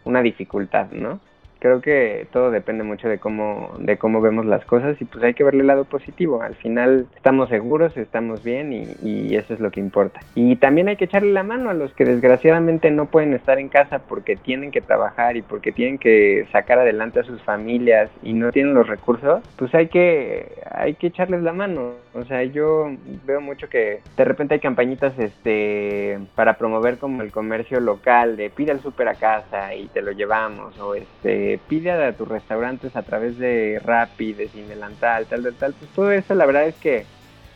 una 0.04 0.22
dificultad, 0.22 0.92
¿no? 0.92 1.20
Creo 1.62 1.80
que 1.80 2.28
todo 2.34 2.50
depende 2.50 2.84
mucho 2.84 3.08
de 3.08 3.20
cómo, 3.20 3.76
de 3.78 3.98
cómo 3.98 4.20
vemos 4.20 4.48
las 4.48 4.66
cosas 4.66 5.00
y 5.00 5.06
pues 5.06 5.24
hay 5.24 5.36
que 5.36 5.44
verle 5.44 5.62
el 5.62 5.68
lado 5.68 5.86
positivo. 5.86 6.42
Al 6.42 6.56
final 6.56 7.06
estamos 7.16 7.50
seguros, 7.50 7.96
estamos 7.98 8.44
bien 8.44 8.74
y, 8.74 8.88
y, 9.04 9.36
eso 9.36 9.54
es 9.54 9.60
lo 9.60 9.70
que 9.70 9.80
importa. 9.80 10.20
Y 10.34 10.56
también 10.56 10.90
hay 10.90 10.98
que 10.98 11.06
echarle 11.06 11.32
la 11.32 11.44
mano 11.44 11.70
a 11.70 11.76
los 11.76 11.94
que 11.94 12.04
desgraciadamente 12.04 12.90
no 12.90 13.06
pueden 13.06 13.34
estar 13.34 13.60
en 13.60 13.70
casa 13.70 14.00
porque 14.00 14.36
tienen 14.36 14.72
que 14.72 14.82
trabajar 14.82 15.38
y 15.38 15.44
porque 15.44 15.72
tienen 15.72 16.00
que 16.00 16.48
sacar 16.52 16.80
adelante 16.80 17.20
a 17.20 17.24
sus 17.24 17.42
familias 17.44 18.10
y 18.24 18.34
no 18.34 18.52
tienen 18.52 18.74
los 18.74 18.88
recursos, 18.88 19.44
pues 19.56 19.74
hay 19.76 19.88
que, 19.88 20.54
hay 20.72 20.96
que 20.96 21.08
echarles 21.08 21.44
la 21.44 21.54
mano. 21.54 21.92
O 22.14 22.26
sea, 22.26 22.44
yo 22.44 22.92
veo 23.26 23.40
mucho 23.40 23.70
que 23.70 24.02
de 24.18 24.26
repente 24.26 24.56
hay 24.56 24.60
campañitas 24.60 25.18
este 25.20 26.18
para 26.36 26.58
promover 26.58 26.98
como 26.98 27.22
el 27.22 27.32
comercio 27.32 27.80
local 27.80 28.36
de 28.36 28.50
pide 28.50 28.72
el 28.72 28.80
súper 28.80 29.08
a 29.08 29.16
casa 29.16 29.76
y 29.76 29.88
te 29.88 30.02
lo 30.02 30.12
llevamos 30.12 30.78
o 30.80 30.96
este 30.96 31.51
pide 31.58 31.92
a 31.92 32.14
tus 32.14 32.28
restaurantes 32.28 32.96
a 32.96 33.04
través 33.04 33.38
de 33.38 33.82
Rappi, 33.84 34.34
de 34.34 34.48
Cinelantal, 34.48 35.26
tal, 35.26 35.44
tal, 35.44 35.54
tal, 35.56 35.74
pues 35.74 35.92
todo 35.92 36.12
eso 36.12 36.36
la 36.36 36.46
verdad 36.46 36.68
es 36.68 36.76
que 36.76 37.06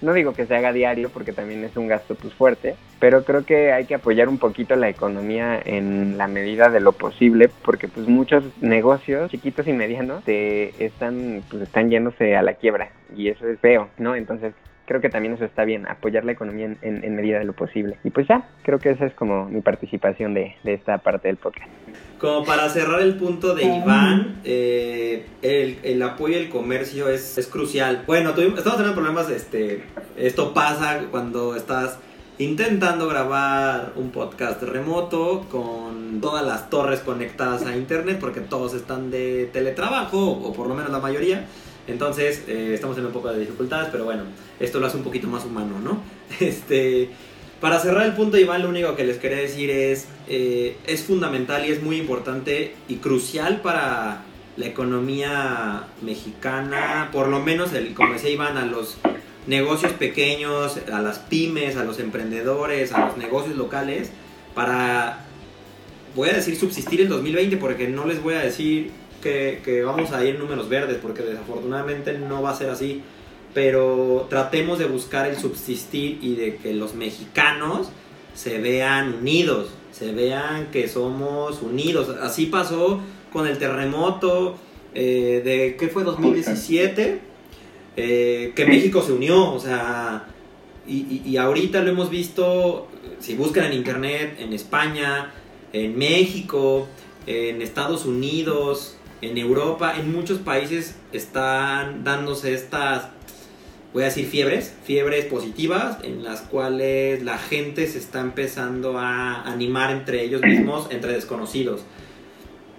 no 0.02 0.14
digo 0.14 0.34
que 0.34 0.46
se 0.46 0.56
haga 0.56 0.74
diario 0.74 1.10
porque 1.10 1.32
también 1.32 1.64
es 1.64 1.76
un 1.78 1.88
gasto 1.88 2.16
pues 2.16 2.34
fuerte, 2.34 2.76
pero 3.00 3.24
creo 3.24 3.46
que 3.46 3.72
hay 3.72 3.86
que 3.86 3.96
apoyar 3.96 4.30
un 4.30 4.38
poquito 4.38 4.76
la 4.76 4.90
economía 4.90 5.60
en 5.64 6.18
la 6.18 6.28
medida 6.28 6.70
de 6.70 6.80
lo 6.80 6.92
posible 6.92 7.50
porque 7.64 7.88
pues 7.88 8.08
muchos 8.08 8.44
negocios 8.62 9.32
chiquitos 9.32 9.68
y 9.68 9.74
medianos 9.74 10.24
te 10.24 10.84
están 10.84 11.42
pues 11.50 11.64
están 11.64 11.90
yéndose 11.90 12.36
a 12.36 12.42
la 12.42 12.54
quiebra 12.54 12.90
y 13.16 13.30
eso 13.30 13.48
es 13.48 13.60
feo, 13.60 13.90
¿no? 13.98 14.16
Entonces 14.16 14.54
creo 14.86 15.02
que 15.02 15.10
también 15.10 15.34
eso 15.34 15.46
está 15.46 15.66
bien, 15.66 15.88
apoyar 15.88 16.26
la 16.26 16.32
economía 16.32 16.66
en, 16.66 16.78
en, 16.82 17.16
medida 17.16 17.40
de 17.40 17.46
lo 17.46 17.54
posible. 17.54 17.98
Y 18.04 18.12
pues 18.12 18.28
ya, 18.28 18.50
creo 18.64 18.80
que 18.80 18.92
esa 18.92 19.06
es 19.06 19.14
como 19.14 19.46
mi 19.46 19.62
participación 19.62 20.34
de, 20.34 20.56
de 20.64 20.74
esta 20.74 20.98
parte 21.00 21.28
del 21.28 21.38
podcast. 21.38 21.70
Como 22.20 22.46
para 22.46 22.70
cerrar 22.70 23.02
el 23.02 23.16
punto 23.16 23.56
de 23.56 23.64
Iván, 23.64 24.42
eh, 24.44 25.26
el, 25.42 25.80
el, 25.84 26.02
apoyo 26.02 26.38
al 26.38 26.50
comercio 26.50 27.10
es, 27.10 27.38
es 27.38 27.48
crucial. 27.48 28.04
Bueno, 28.08 28.34
tuvimos, 28.34 28.60
estamos 28.60 28.78
teniendo 28.78 29.00
problemas, 29.00 29.30
este, 29.30 29.84
esto 30.18 30.54
pasa 30.54 31.02
cuando 31.12 31.56
estás 31.56 32.00
intentando 32.38 33.08
grabar 33.08 33.94
un 33.96 34.12
podcast 34.12 34.62
remoto 34.64 35.46
con 35.50 36.20
todas 36.20 36.46
las 36.46 36.70
torres 36.70 37.00
conectadas 37.00 37.66
a 37.66 37.76
internet 37.76 38.18
porque 38.20 38.42
todos 38.42 38.74
están 38.74 39.10
de 39.10 39.50
teletrabajo 39.54 40.32
o 40.32 40.54
por 40.54 40.68
lo 40.68 40.76
menos 40.76 40.92
la 40.92 41.00
mayoría. 41.00 41.46
Entonces 41.88 42.44
eh, 42.48 42.72
estamos 42.74 42.98
en 42.98 43.06
un 43.06 43.12
poco 43.12 43.32
de 43.32 43.40
dificultades, 43.40 43.90
pero 43.92 44.06
bueno, 44.06 44.24
esto 44.60 44.80
lo 44.80 44.88
hace 44.88 44.98
un 44.98 45.04
poquito 45.04 45.28
más 45.28 45.46
humano, 45.46 45.80
¿no? 45.80 46.02
Este, 46.40 47.10
para 47.62 47.80
cerrar 47.80 48.06
el 48.06 48.14
punto, 48.14 48.38
Iván, 48.38 48.64
lo 48.64 48.70
único 48.70 48.96
que 48.96 49.04
les 49.04 49.18
quería 49.18 49.38
decir 49.38 49.70
es, 49.70 50.08
eh, 50.28 50.78
es 50.86 51.04
fundamental 51.04 51.66
y 51.66 51.72
es 51.72 51.82
muy 51.82 51.98
importante 51.98 52.76
y 52.88 52.96
crucial 52.96 53.62
para 53.62 54.24
la 54.58 54.66
economía 54.66 55.88
mexicana, 56.02 57.10
por 57.12 57.28
lo 57.28 57.40
menos, 57.40 57.74
el, 57.74 57.94
como 57.94 58.14
decía 58.14 58.30
Iván, 58.30 58.58
a 58.58 58.66
los 58.66 58.98
negocios 59.48 59.94
pequeños, 59.94 60.78
a 60.92 61.02
las 61.02 61.20
pymes, 61.20 61.78
a 61.78 61.84
los 61.84 62.00
emprendedores, 62.00 62.92
a 62.94 63.08
los 63.08 63.18
negocios 63.18 63.56
locales, 63.56 64.12
para, 64.54 65.26
voy 66.16 66.30
a 66.30 66.34
decir, 66.34 66.56
subsistir 66.58 67.02
en 67.02 67.10
2020, 67.10 67.58
porque 67.58 67.88
no 67.88 68.06
les 68.06 68.22
voy 68.22 68.36
a 68.36 68.40
decir 68.40 68.92
que, 69.26 69.60
que 69.66 69.82
vamos 69.82 70.12
a 70.12 70.24
ir 70.24 70.36
en 70.36 70.40
números 70.40 70.70
verdes, 70.70 71.00
porque 71.02 71.24
desafortunadamente 71.24 72.16
no 72.20 72.44
va 72.44 72.52
a 72.52 72.56
ser 72.56 72.70
así, 72.70 73.02
pero 73.56 74.28
tratemos 74.30 74.78
de 74.78 74.86
buscar 74.86 75.28
el 75.28 75.36
subsistir 75.36 76.20
y 76.22 76.36
de 76.36 76.58
que 76.58 76.76
los 76.76 76.94
mexicanos 76.94 77.90
se 78.36 78.60
vean 78.60 79.16
unidos, 79.16 79.70
se 79.92 80.12
vean 80.12 80.68
que 80.72 80.88
somos 80.88 81.64
unidos. 81.64 82.16
Así 82.22 82.46
pasó 82.46 83.00
con 83.34 83.48
el 83.48 83.58
terremoto 83.58 84.58
eh, 84.94 85.42
de, 85.44 85.76
¿qué 85.80 85.88
fue? 85.88 86.04
2017 86.04 87.20
eh, 87.98 88.54
que 88.56 88.66
México 88.66 89.02
se 89.02 89.12
unió, 89.12 89.54
o 89.54 89.60
sea, 89.60 90.28
y, 90.88 91.22
y, 91.26 91.38
ahorita 91.38 91.82
lo 91.82 91.90
hemos 91.90 92.12
visto, 92.12 92.90
si 93.20 93.34
buscan 93.34 93.66
en 93.66 93.74
internet, 93.74 94.36
en 94.38 94.54
España, 94.54 95.34
en 95.74 95.98
México, 95.98 96.88
en 97.26 97.64
Estados 97.64 98.06
Unidos, 98.06 98.95
en 99.26 99.38
Europa, 99.38 99.96
en 99.98 100.12
muchos 100.12 100.40
países 100.40 100.96
están 101.12 102.04
dándose 102.04 102.54
estas, 102.54 103.10
voy 103.94 104.04
a 104.04 104.06
decir, 104.06 104.28
fiebres, 104.28 104.74
fiebres 104.84 105.26
positivas, 105.26 105.98
en 106.04 106.24
las 106.24 106.42
cuales 106.42 107.24
la 107.24 107.38
gente 107.38 107.88
se 107.88 107.98
está 107.98 108.22
empezando 108.22 109.00
a 109.00 109.42
animar 109.44 109.92
entre 109.92 110.24
ellos 110.24 110.42
mismos, 110.42 110.88
entre 110.92 111.14
desconocidos. 111.14 111.82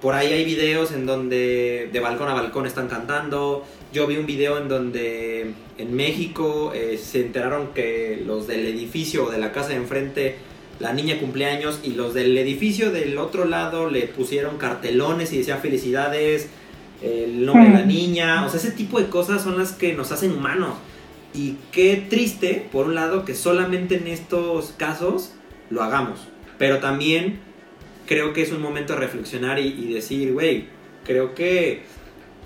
Por 0.00 0.14
ahí 0.14 0.32
hay 0.32 0.44
videos 0.44 0.92
en 0.92 1.06
donde 1.06 1.88
de 1.92 2.00
balcón 2.00 2.28
a 2.28 2.34
balcón 2.34 2.66
están 2.66 2.88
cantando, 2.88 3.64
yo 3.92 4.06
vi 4.06 4.18
un 4.18 4.26
video 4.26 4.58
en 4.58 4.68
donde 4.68 5.52
en 5.78 5.96
México 5.96 6.72
eh, 6.74 6.98
se 6.98 7.22
enteraron 7.22 7.68
que 7.68 8.22
los 8.26 8.46
del 8.46 8.66
edificio 8.66 9.24
o 9.24 9.30
de 9.30 9.38
la 9.38 9.52
casa 9.52 9.70
de 9.70 9.76
enfrente, 9.76 10.36
la 10.78 10.92
niña 10.92 11.18
cumpleaños 11.18 11.80
y 11.82 11.90
los 11.92 12.14
del 12.14 12.36
edificio 12.36 12.90
del 12.90 13.16
otro 13.18 13.44
lado 13.44 13.90
le 13.90 14.06
pusieron 14.06 14.58
cartelones 14.58 15.32
y 15.32 15.38
decía 15.38 15.56
felicidades, 15.56 16.48
el 17.02 17.44
nombre 17.44 17.68
de 17.68 17.74
la 17.74 17.84
niña, 17.84 18.44
o 18.44 18.48
sea, 18.48 18.60
ese 18.60 18.70
tipo 18.72 19.00
de 19.00 19.08
cosas 19.08 19.42
son 19.42 19.58
las 19.58 19.72
que 19.72 19.94
nos 19.94 20.12
hacen 20.12 20.32
humanos. 20.32 20.74
Y 21.34 21.56
qué 21.70 22.06
triste, 22.08 22.66
por 22.72 22.86
un 22.86 22.94
lado, 22.94 23.24
que 23.24 23.34
solamente 23.34 23.96
en 23.96 24.06
estos 24.06 24.72
casos 24.76 25.34
lo 25.68 25.82
hagamos. 25.82 26.20
Pero 26.58 26.78
también 26.78 27.40
creo 28.06 28.32
que 28.32 28.42
es 28.42 28.52
un 28.52 28.62
momento 28.62 28.94
de 28.94 29.00
reflexionar 29.00 29.58
y, 29.58 29.66
y 29.68 29.92
decir, 29.92 30.32
güey, 30.32 30.68
creo 31.04 31.34
que 31.34 31.82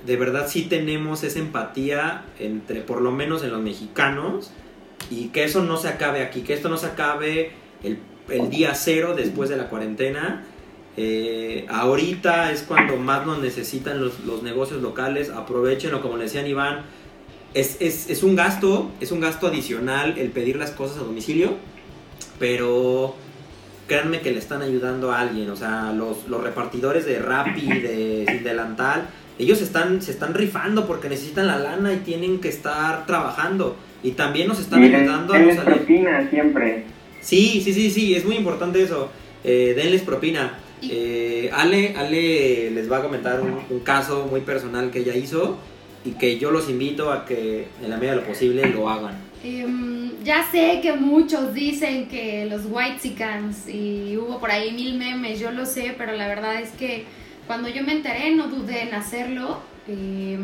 de 0.07 0.17
verdad 0.17 0.49
sí 0.49 0.63
tenemos 0.63 1.23
esa 1.23 1.39
empatía 1.39 2.25
entre, 2.39 2.81
por 2.81 3.01
lo 3.01 3.13
menos 3.13 3.45
en 3.45 3.53
los 3.53 3.61
mexicanos, 3.61 4.51
y 5.11 5.29
que 5.29 5.45
eso 5.45 5.63
no 5.63 5.77
se 5.77 5.89
acabe 5.89 6.23
aquí, 6.23 6.43
que 6.43 6.55
esto 6.55 6.69
no 6.69 6.77
se 6.77 6.87
acabe 6.87 7.53
el, 7.83 7.99
día 8.51 8.75
cero 8.75 9.15
después 9.17 9.49
de 9.49 9.57
la 9.57 9.69
cuarentena. 9.69 10.45
Eh, 10.97 11.67
ahorita 11.69 12.53
es 12.53 12.63
cuando 12.63 12.97
más 12.97 13.25
nos 13.25 13.41
necesitan 13.41 14.01
los, 14.01 14.43
negocios 14.43 14.83
locales, 14.83 15.31
aprovechenlo, 15.31 16.03
como 16.03 16.17
le 16.17 16.25
decían 16.25 16.47
Iván, 16.47 16.83
es, 17.55 17.79
es, 17.81 18.23
un 18.23 18.37
gasto, 18.37 18.91
es 19.01 19.11
un 19.13 19.21
gasto 19.21 19.47
adicional 19.47 20.19
el 20.19 20.31
pedir 20.31 20.57
las 20.57 20.71
cosas 20.71 20.99
a 20.99 21.01
domicilio, 21.01 21.55
pero 22.39 23.15
créanme 23.87 24.21
que 24.21 24.31
le 24.31 24.39
están 24.39 24.63
ayudando 24.63 25.11
a 25.13 25.21
alguien, 25.21 25.51
o 25.51 25.57
sea, 25.57 25.93
los, 25.93 26.29
los 26.29 26.43
repartidores 26.43 27.07
de 27.07 27.19
Rappi, 27.19 27.67
de 27.67 28.25
Sin 28.29 28.45
Delantal, 28.45 29.09
ellos 29.41 29.63
están, 29.63 30.03
se 30.03 30.11
están 30.11 30.35
rifando 30.35 30.87
porque 30.87 31.09
necesitan 31.09 31.47
la 31.47 31.59
lana 31.59 31.95
y 31.95 31.99
tienen 31.99 32.41
que 32.41 32.49
estar 32.49 33.07
trabajando. 33.07 33.75
Y 34.03 34.13
también 34.13 34.49
nos 34.49 34.61
están 34.61 34.83
ayudando 34.83 35.33
a 35.33 35.39
los 35.39 35.57
siempre. 36.29 36.85
Sí, 37.21 37.61
sí, 37.63 37.73
sí, 37.73 37.91
sí, 37.91 38.15
es 38.15 38.25
muy 38.25 38.37
importante 38.37 38.83
eso. 38.83 39.11
Eh, 39.45 39.75
denles 39.77 40.03
propina. 40.03 40.59
Eh, 40.83 41.51
Ale, 41.53 41.95
Ale 41.97 42.71
les 42.71 42.91
va 42.91 42.99
a 42.99 43.03
comentar 43.03 43.41
un, 43.41 43.81
caso 43.81 44.27
muy 44.31 44.41
personal 44.41 44.91
que 44.91 45.01
ella 45.01 45.15
hizo 45.15 45.59
y 46.05 46.13
que 46.13 46.39
yo 46.39 46.51
los 46.51 46.71
invito 46.71 47.13
a 47.13 47.27
que 47.27 47.67
en 47.83 47.91
la 47.91 47.97
medida 47.97 48.13
de 48.13 48.21
lo 48.23 48.27
posible 48.27 48.67
lo 48.71 48.89
hagan. 48.89 49.15
Em, 49.45 50.13
ya 50.25 50.47
sé 50.51 50.81
que 50.83 50.93
muchos 50.95 51.53
dicen 51.55 52.09
que 52.09 52.47
los 52.47 52.63
White 52.69 53.15
y 53.69 54.17
hubo 54.17 54.39
por 54.39 54.51
ahí 54.51 54.73
mil 54.73 54.95
memes, 54.99 55.39
yo 55.39 55.51
lo 55.51 55.67
sé, 55.67 55.95
pero 55.97 56.13
la 56.13 56.29
verdad 56.29 56.61
es 56.61 56.71
que 56.71 57.05
cuando 57.47 57.69
yo 57.69 57.83
me 57.83 57.93
enteré, 57.93 58.35
no 58.35 58.49
dudé 58.49 58.83
en 58.83 58.95
hacerlo. 58.95 59.59
Eh, 59.89 60.39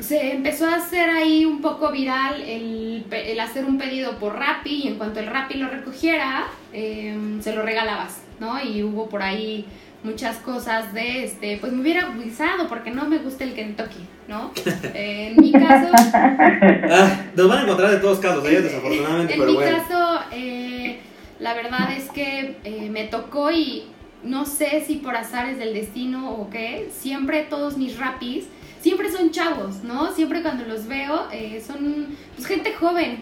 se 0.00 0.32
empezó 0.32 0.66
a 0.66 0.76
hacer 0.76 1.08
ahí 1.10 1.44
un 1.44 1.60
poco 1.60 1.90
viral 1.90 2.42
el, 2.42 3.04
hacer 3.40 3.64
un 3.64 3.78
pedido 3.78 4.18
por 4.18 4.36
Rappi 4.36 4.82
y 4.84 4.88
en 4.88 4.96
cuanto 4.96 5.20
el 5.20 5.26
Rappi 5.26 5.54
lo 5.54 5.68
recogiera, 5.68 6.46
em, 6.72 7.40
se 7.40 7.54
lo 7.54 7.62
regalabas, 7.62 8.22
¿no? 8.40 8.62
Y 8.62 8.82
hubo 8.82 9.08
por 9.08 9.22
ahí 9.22 9.66
muchas 10.02 10.36
cosas 10.36 10.92
de, 10.92 11.24
este, 11.24 11.56
pues 11.58 11.72
me 11.72 11.80
hubiera 11.80 12.06
gustado 12.10 12.68
porque 12.68 12.90
no 12.90 13.06
me 13.06 13.18
gusta 13.18 13.44
el 13.44 13.54
Kentucky, 13.54 14.06
¿no? 14.28 14.52
en 14.94 15.36
mi 15.36 15.50
caso... 15.52 15.88
Ah, 15.92 17.22
nos 17.34 17.48
van 17.48 17.58
a 17.58 17.62
encontrar 17.62 17.90
de 17.90 17.96
todos 17.98 18.18
casos, 18.18 18.46
¿eh? 18.46 18.60
desafortunadamente, 18.60 19.34
en 19.34 19.46
mi 19.46 19.56
caso, 19.56 20.20
eh, 20.32 20.98
la 21.40 21.54
verdad 21.54 21.92
es 21.96 22.10
que 22.10 22.56
eh, 22.64 22.88
me 22.90 23.04
tocó 23.04 23.50
y 23.50 23.84
no 24.22 24.44
sé 24.46 24.84
si 24.86 24.96
por 24.96 25.16
azares 25.16 25.58
del 25.58 25.74
destino 25.74 26.32
o 26.32 26.50
qué, 26.50 26.90
siempre 26.92 27.42
todos 27.42 27.76
mis 27.76 27.98
rapis, 27.98 28.44
siempre 28.84 29.10
son 29.10 29.30
chavos, 29.30 29.82
¿no? 29.82 30.12
Siempre 30.12 30.42
cuando 30.42 30.66
los 30.66 30.86
veo 30.86 31.26
eh, 31.32 31.64
son 31.66 32.08
pues, 32.36 32.46
gente 32.46 32.74
joven. 32.74 33.16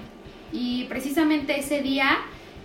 Y 0.53 0.85
precisamente 0.89 1.57
ese 1.57 1.81
día 1.83 2.19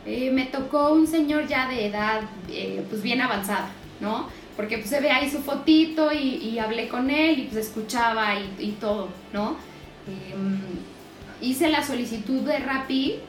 eh, 0.03 0.31
me 0.31 0.45
tocó 0.45 0.93
un 0.93 1.05
señor 1.05 1.45
ya 1.45 1.69
de 1.69 1.85
edad 1.85 2.21
eh, 2.49 2.83
pues 2.89 3.03
bien 3.03 3.21
avanzada, 3.21 3.69
¿no? 4.01 4.27
Porque 4.55 4.79
pues, 4.79 4.89
se 4.89 4.99
ve 4.99 5.11
ahí 5.11 5.29
su 5.29 5.43
fotito 5.43 6.11
y, 6.11 6.57
hablé 6.57 6.87
con 6.87 7.11
él 7.11 7.37
y 7.37 7.43
pues 7.43 7.67
escuchaba 7.67 8.33
y, 8.57 8.71
todo, 8.81 9.09
¿no? 9.31 9.57
Em, 10.07 10.59
hice 11.39 11.69
la 11.69 11.83
solicitud 11.83 12.41
de 12.41 12.57
Rappi 12.57 13.19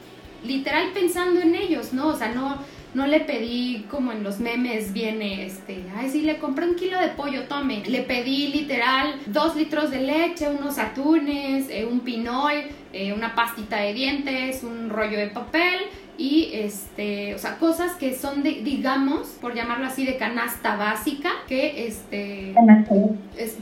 literal 0.43 0.89
pensando 0.95 1.41
en 1.41 1.53
ellos, 1.53 1.93
¿no? 1.93 2.07
O 2.07 2.17
sea, 2.17 2.29
no 2.29 2.57
no 2.93 3.07
le 3.07 3.19
pedí 3.21 3.85
como 3.89 4.11
en 4.11 4.23
los 4.23 4.39
memes 4.39 4.93
viene 4.93 5.45
este, 5.45 5.83
ay 5.95 6.09
sí, 6.09 6.21
le 6.21 6.37
compré 6.37 6.67
un 6.67 6.75
kilo 6.75 6.99
de 6.99 7.09
pollo, 7.09 7.43
tome. 7.43 7.83
Le 7.85 8.01
pedí 8.01 8.47
literal 8.47 9.15
dos 9.27 9.55
litros 9.55 9.91
de 9.91 10.01
leche, 10.01 10.49
unos 10.49 10.77
atunes, 10.77 11.67
eh, 11.69 11.85
un 11.85 12.01
pinol, 12.01 12.53
eh, 12.93 13.13
una 13.13 13.35
pastita 13.35 13.77
de 13.77 13.93
dientes, 13.93 14.63
un 14.63 14.89
rollo 14.89 15.17
de 15.17 15.27
papel 15.27 15.79
y 16.19 16.49
este, 16.53 17.33
o 17.33 17.37
sea, 17.37 17.57
cosas 17.57 17.93
que 17.93 18.13
son 18.13 18.43
de, 18.43 18.61
digamos, 18.61 19.27
por 19.39 19.55
llamarlo 19.55 19.85
así, 19.85 20.05
de 20.05 20.17
canasta 20.17 20.75
básica, 20.75 21.29
que 21.47 21.87
este, 21.87 22.53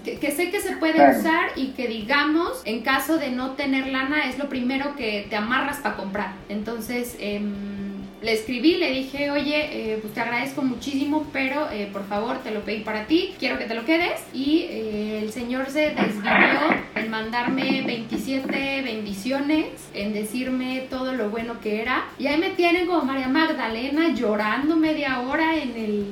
que, 0.04 0.32
sé 0.32 0.50
que 0.50 0.60
se 0.60 0.76
puede 0.78 1.20
usar 1.20 1.52
y 1.56 1.68
que 1.74 1.88
digamos, 1.88 2.64
en 2.66 2.82
caso 2.82 3.20
de 3.20 3.30
no 3.30 3.52
tener 3.52 3.88
lana, 3.88 4.28
es 4.28 4.40
lo 4.40 4.50
primero 4.50 4.96
que 4.96 5.28
te 5.30 5.36
amarras 5.36 5.78
para 5.78 5.98
comprar. 5.98 6.34
Entonces, 6.50 7.16
eh, 7.20 7.40
le 8.22 8.34
escribí, 8.34 8.78
le 8.78 8.92
dije, 8.92 9.30
oye, 9.30 9.94
eh, 9.94 10.00
pues 10.02 10.14
te 10.14 10.22
agradezco 10.22 10.64
muchísimo, 10.64 11.28
pero 11.32 11.70
eh, 11.72 11.88
por 11.92 12.06
favor 12.08 12.40
te 12.40 12.50
lo 12.50 12.62
pedí 12.62 12.80
para 12.80 13.06
ti, 13.06 13.36
quiero 13.38 13.60
que 13.60 13.66
te 13.66 13.76
lo 13.76 13.86
quedes. 13.86 14.22
Y 14.34 14.66
eh, 14.70 15.20
el 15.22 15.32
Señor 15.32 15.70
se 15.70 15.92
desvivió 15.92 16.60
en 16.96 17.12
mandarme 17.12 17.84
27 17.86 18.82
bendiciones, 18.82 19.66
en 19.94 20.14
decirme 20.14 20.88
todo 20.90 21.14
lo 21.14 21.30
bueno 21.30 21.60
que 21.62 21.82
era. 21.82 22.06
Y 22.18 22.28
ahí 22.28 22.40
me 22.40 22.50
tienen 22.50 22.88
como 22.88 23.04
María 23.04 23.28
Magdalena 23.28 24.14
llorando 24.14 24.76
media 24.76 25.20
hora 25.22 25.56
en 25.56 25.76
el, 25.78 26.12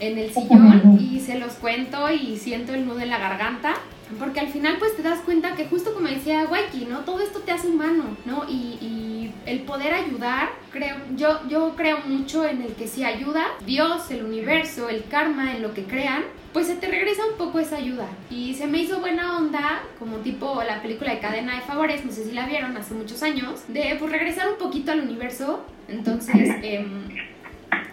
en 0.00 0.18
el 0.18 0.32
sillón 0.32 0.98
y 1.00 1.20
se 1.20 1.38
los 1.38 1.54
cuento 1.54 2.10
y 2.10 2.38
siento 2.38 2.74
el 2.74 2.86
nudo 2.86 3.00
en 3.00 3.10
la 3.10 3.18
garganta. 3.18 3.74
porque 4.18 4.40
al 4.40 4.48
final 4.48 4.76
pues 4.78 4.96
te 4.96 5.02
das 5.02 5.18
cuenta 5.20 5.56
que 5.56 5.66
justo 5.66 5.92
como 5.92 6.08
decía 6.08 6.46
Waiki, 6.50 6.86
¿no? 6.86 7.00
Todo 7.00 7.20
esto 7.20 7.40
te 7.40 7.52
hace 7.52 7.68
humano, 7.68 8.04
¿no? 8.24 8.44
Y, 8.48 8.78
y, 8.80 9.05
el 9.46 9.60
poder 9.60 9.94
ayudar, 9.94 10.50
creo, 10.72 10.96
yo, 11.16 11.40
yo 11.48 11.74
creo 11.76 11.98
mucho 12.06 12.44
en 12.44 12.62
el 12.62 12.74
que 12.74 12.88
si 12.88 13.04
ayuda, 13.04 13.46
Dios, 13.64 14.10
el 14.10 14.24
universo, 14.24 14.88
el 14.88 15.04
karma, 15.04 15.54
en 15.54 15.62
lo 15.62 15.72
que 15.72 15.84
crean, 15.84 16.24
pues 16.52 16.66
se 16.66 16.74
te 16.74 16.88
regresa 16.88 17.22
un 17.26 17.36
poco 17.38 17.60
esa 17.60 17.76
ayuda. 17.76 18.08
Y 18.28 18.54
se 18.54 18.66
me 18.66 18.78
hizo 18.78 19.00
buena 19.00 19.36
onda, 19.36 19.82
como 19.98 20.16
tipo 20.18 20.62
la 20.62 20.82
película 20.82 21.12
de 21.12 21.20
Cadena 21.20 21.54
de 21.54 21.60
Favores, 21.62 22.04
no 22.04 22.10
sé 22.10 22.24
si 22.24 22.32
la 22.32 22.46
vieron 22.46 22.76
hace 22.76 22.94
muchos 22.94 23.22
años, 23.22 23.62
de 23.68 23.96
pues 23.98 24.10
regresar 24.10 24.50
un 24.50 24.58
poquito 24.58 24.90
al 24.90 25.00
universo. 25.00 25.64
Entonces, 25.88 26.50
eh, 26.62 26.84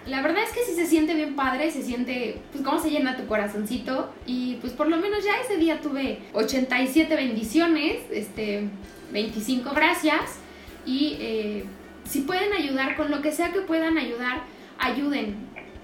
la 0.08 0.22
verdad 0.22 0.43
es 0.43 0.51
que 0.51 0.64
sí 0.66 0.74
se 0.74 0.88
siente 0.88 1.14
bien 1.14 1.36
padre, 1.36 1.72
se 1.72 1.84
siente, 1.84 2.41
pues 2.51 2.64
cómo 2.64 2.80
se 2.80 2.89
llena 2.89 3.16
tu 3.16 3.28
corazoncito. 3.28 4.12
Y 4.26 4.56
pues 4.56 4.74
por 4.74 4.88
lo 4.88 4.97
menos 4.97 5.24
ya 5.24 5.39
ese 5.39 5.58
día 5.58 5.82
tuve 5.82 6.20
87 6.34 7.16
bendiciones, 7.16 8.01
este, 8.12 8.70
25 9.12 9.72
gracias. 9.76 10.39
Y 10.86 11.17
eh, 11.19 11.65
si 12.05 12.21
pueden 12.21 12.53
ayudar, 12.53 12.95
con 12.95 13.11
lo 13.11 13.21
que 13.21 13.31
sea 13.31 13.51
que 13.51 13.61
puedan 13.61 13.97
ayudar, 13.97 14.43
ayuden. 14.79 15.36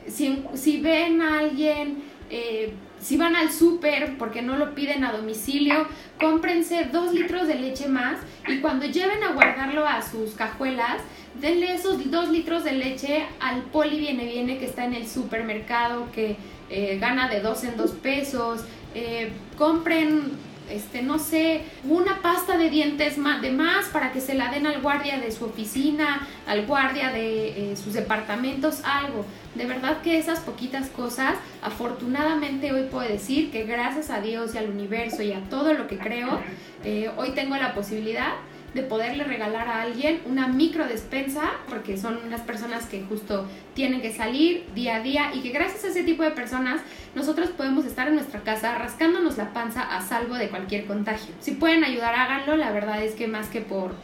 Si, 0.08 0.44
si 0.56 0.82
ven 0.82 1.22
a 1.22 1.40
alguien, 1.40 2.04
eh, 2.30 2.74
si 3.00 3.18
van 3.18 3.36
al 3.36 3.52
súper 3.52 4.18
porque 4.18 4.42
no 4.42 4.58
lo 4.58 4.76
piden 4.76 5.04
a 5.04 5.12
domicilio, 5.12 5.88
cómprense 6.20 6.86
dos 6.92 7.14
litros 7.14 7.48
de 7.48 7.56
leche 7.56 7.88
más 7.88 8.20
y 8.48 8.60
cuando 8.60 8.86
lleven 8.86 9.24
a 9.24 9.34
guardarlo 9.34 9.88
a 9.88 10.02
sus 10.02 10.32
cajuelas, 10.32 11.02
denle 11.40 11.74
esos 11.74 12.10
dos 12.12 12.30
litros 12.30 12.64
de 12.64 12.74
leche 12.74 13.26
al 13.40 13.62
poli 13.64 14.00
viene 14.00 14.26
viene 14.26 14.58
que 14.58 14.66
está 14.66 14.84
en 14.86 14.96
el 14.96 15.08
supermercado 15.08 16.12
que 16.12 16.36
eh, 16.70 16.98
gana 17.00 17.30
de 17.30 17.40
dos 17.40 17.64
en 17.64 17.78
dos 17.78 17.92
pesos. 17.92 18.66
Compren, 19.58 20.32
este, 20.70 21.02
no 21.02 21.20
sé, 21.20 21.62
una 21.84 22.22
pasta 22.22 22.58
de 22.58 22.70
dientes 22.70 23.16
de 23.42 23.52
más 23.52 23.88
para 23.88 24.12
que 24.12 24.22
se 24.22 24.34
la 24.34 24.52
den 24.52 24.68
al 24.68 24.82
guardia 24.82 25.20
de 25.20 25.32
su 25.32 25.46
oficina, 25.46 26.28
al 26.48 26.66
guardia 26.66 27.12
de 27.12 27.72
eh, 27.72 27.78
sus 27.78 27.94
departamentos, 27.94 28.82
algo. 28.84 29.26
De 29.56 29.66
verdad 29.66 30.02
que 30.02 30.18
esas 30.18 30.40
poquitas 30.40 30.90
cosas, 30.90 31.36
afortunadamente 31.62 32.72
hoy 32.72 32.84
puedo 32.84 33.08
decir 33.08 33.52
que 33.52 33.64
gracias 33.64 34.10
a 34.10 34.22
Dios 34.22 34.56
y 34.56 34.58
al 34.58 34.70
universo 34.70 35.24
y 35.24 35.34
a 35.34 35.42
todo 35.50 35.74
lo 35.74 35.88
que 35.88 35.98
creo, 35.98 36.40
hoy 37.18 37.32
tengo 37.32 37.56
la 37.58 37.74
posibilidad 37.74 38.34
de 38.74 38.84
poderle 38.84 39.24
regalar 39.24 39.68
a 39.68 39.82
alguien 39.82 40.22
una 40.26 40.48
micro 40.48 40.88
despensa, 40.88 41.44
porque 41.68 41.98
son 41.98 42.20
unas 42.26 42.42
personas 42.42 42.86
que 42.86 43.04
justo 43.04 43.48
tienen 43.74 44.02
que 44.02 44.14
salir 44.14 44.66
día 44.76 44.98
a 44.98 45.00
día 45.02 45.32
y 45.34 45.42
que 45.42 45.50
gracias 45.50 45.84
a 45.86 45.88
ese 45.88 46.04
tipo 46.04 46.24
de 46.24 46.32
personas 46.32 46.82
nosotros 47.16 47.50
podemos 47.50 47.86
estar 47.86 48.08
en 48.08 48.16
nuestra 48.16 48.42
casa 48.42 48.76
rascándonos 48.76 49.38
la 49.38 49.54
panza 49.54 49.82
a 49.82 50.02
salvo 50.02 50.36
de 50.36 50.50
cualquier 50.50 50.86
contagio. 50.86 51.34
Si 51.40 51.52
pueden 51.52 51.84
ayudar, 51.84 52.14
háganlo, 52.16 52.56
la 52.58 52.72
verdad 52.72 53.04
es 53.04 53.16
que 53.16 53.28
más 53.28 53.48
que 53.48 53.62
por 53.62 53.96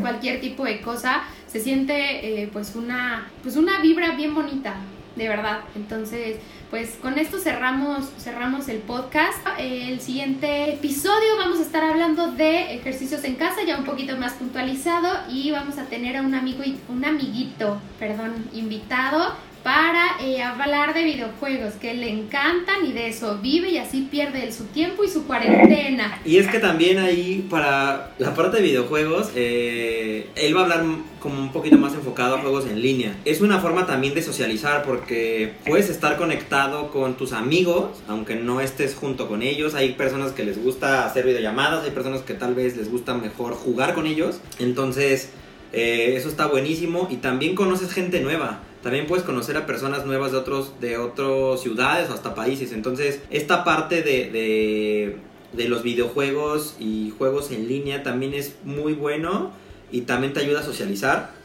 cualquier 0.00 0.40
tipo 0.40 0.64
de 0.64 0.80
cosa, 0.80 1.22
se 1.46 1.60
siente 1.60 2.42
eh, 2.42 2.48
pues 2.52 2.74
una 2.76 3.26
pues 3.42 3.56
una 3.56 3.80
vibra 3.80 4.12
bien 4.12 4.34
bonita, 4.34 4.74
de 5.16 5.28
verdad. 5.28 5.60
Entonces, 5.74 6.36
pues 6.72 6.96
con 7.02 7.18
esto 7.18 7.38
cerramos, 7.38 8.06
cerramos 8.18 8.66
el 8.70 8.78
podcast. 8.78 9.46
El 9.58 10.00
siguiente 10.00 10.72
episodio 10.72 11.36
vamos 11.36 11.58
a 11.58 11.62
estar 11.64 11.84
hablando 11.84 12.32
de 12.32 12.76
ejercicios 12.76 13.22
en 13.24 13.34
casa, 13.34 13.62
ya 13.66 13.76
un 13.76 13.84
poquito 13.84 14.16
más 14.16 14.32
puntualizado, 14.32 15.06
y 15.28 15.50
vamos 15.50 15.76
a 15.76 15.84
tener 15.84 16.16
a 16.16 16.22
un 16.22 16.34
amigo 16.34 16.64
un 16.88 17.04
amiguito, 17.04 17.78
perdón, 17.98 18.48
invitado 18.54 19.34
para 19.62 20.20
eh, 20.20 20.42
hablar 20.42 20.92
de 20.94 21.04
videojuegos 21.04 21.74
que 21.74 21.94
le 21.94 22.10
encantan 22.10 22.84
y 22.84 22.92
de 22.92 23.08
eso 23.08 23.38
vive 23.40 23.70
y 23.70 23.78
así 23.78 24.08
pierde 24.10 24.50
su 24.52 24.64
tiempo 24.64 25.04
y 25.04 25.08
su 25.08 25.26
cuarentena. 25.26 26.20
Y 26.24 26.38
es 26.38 26.48
que 26.48 26.58
también 26.58 26.98
ahí 26.98 27.46
para 27.48 28.12
la 28.18 28.34
parte 28.34 28.58
de 28.58 28.62
videojuegos, 28.62 29.30
eh, 29.34 30.28
él 30.36 30.56
va 30.56 30.60
a 30.60 30.62
hablar 30.64 30.84
como 31.20 31.38
un 31.38 31.52
poquito 31.52 31.76
más 31.76 31.94
enfocado 31.94 32.36
a 32.36 32.38
juegos 32.40 32.66
en 32.66 32.80
línea. 32.80 33.14
Es 33.24 33.40
una 33.40 33.60
forma 33.60 33.86
también 33.86 34.14
de 34.14 34.22
socializar 34.22 34.82
porque 34.82 35.54
puedes 35.66 35.88
estar 35.90 36.16
conectado 36.16 36.90
con 36.90 37.16
tus 37.16 37.32
amigos, 37.32 38.02
aunque 38.08 38.36
no 38.36 38.60
estés 38.60 38.94
junto 38.94 39.28
con 39.28 39.42
ellos. 39.42 39.74
Hay 39.74 39.92
personas 39.92 40.32
que 40.32 40.44
les 40.44 40.62
gusta 40.62 41.04
hacer 41.04 41.24
videollamadas, 41.24 41.84
hay 41.84 41.90
personas 41.90 42.22
que 42.22 42.34
tal 42.34 42.54
vez 42.54 42.76
les 42.76 42.90
gusta 42.90 43.14
mejor 43.14 43.54
jugar 43.54 43.94
con 43.94 44.06
ellos. 44.06 44.40
Entonces, 44.58 45.30
eh, 45.72 46.14
eso 46.16 46.28
está 46.28 46.46
buenísimo 46.46 47.08
y 47.10 47.16
también 47.16 47.54
conoces 47.54 47.92
gente 47.92 48.20
nueva 48.20 48.60
también 48.82 49.06
puedes 49.06 49.24
conocer 49.24 49.56
a 49.56 49.66
personas 49.66 50.04
nuevas 50.06 50.32
de 50.32 50.38
otros 50.38 50.80
de 50.80 50.98
otras 50.98 51.60
ciudades 51.60 52.10
o 52.10 52.14
hasta 52.14 52.34
países. 52.34 52.72
Entonces, 52.72 53.20
esta 53.30 53.64
parte 53.64 54.02
de, 54.02 54.30
de, 54.30 55.16
de, 55.52 55.68
los 55.68 55.82
videojuegos 55.82 56.76
y 56.80 57.12
juegos 57.16 57.50
en 57.52 57.68
línea 57.68 58.02
también 58.02 58.34
es 58.34 58.56
muy 58.64 58.94
bueno 58.94 59.52
y 59.90 60.02
también 60.02 60.32
te 60.32 60.40
ayuda 60.40 60.60
a 60.60 60.64
socializar 60.64 61.41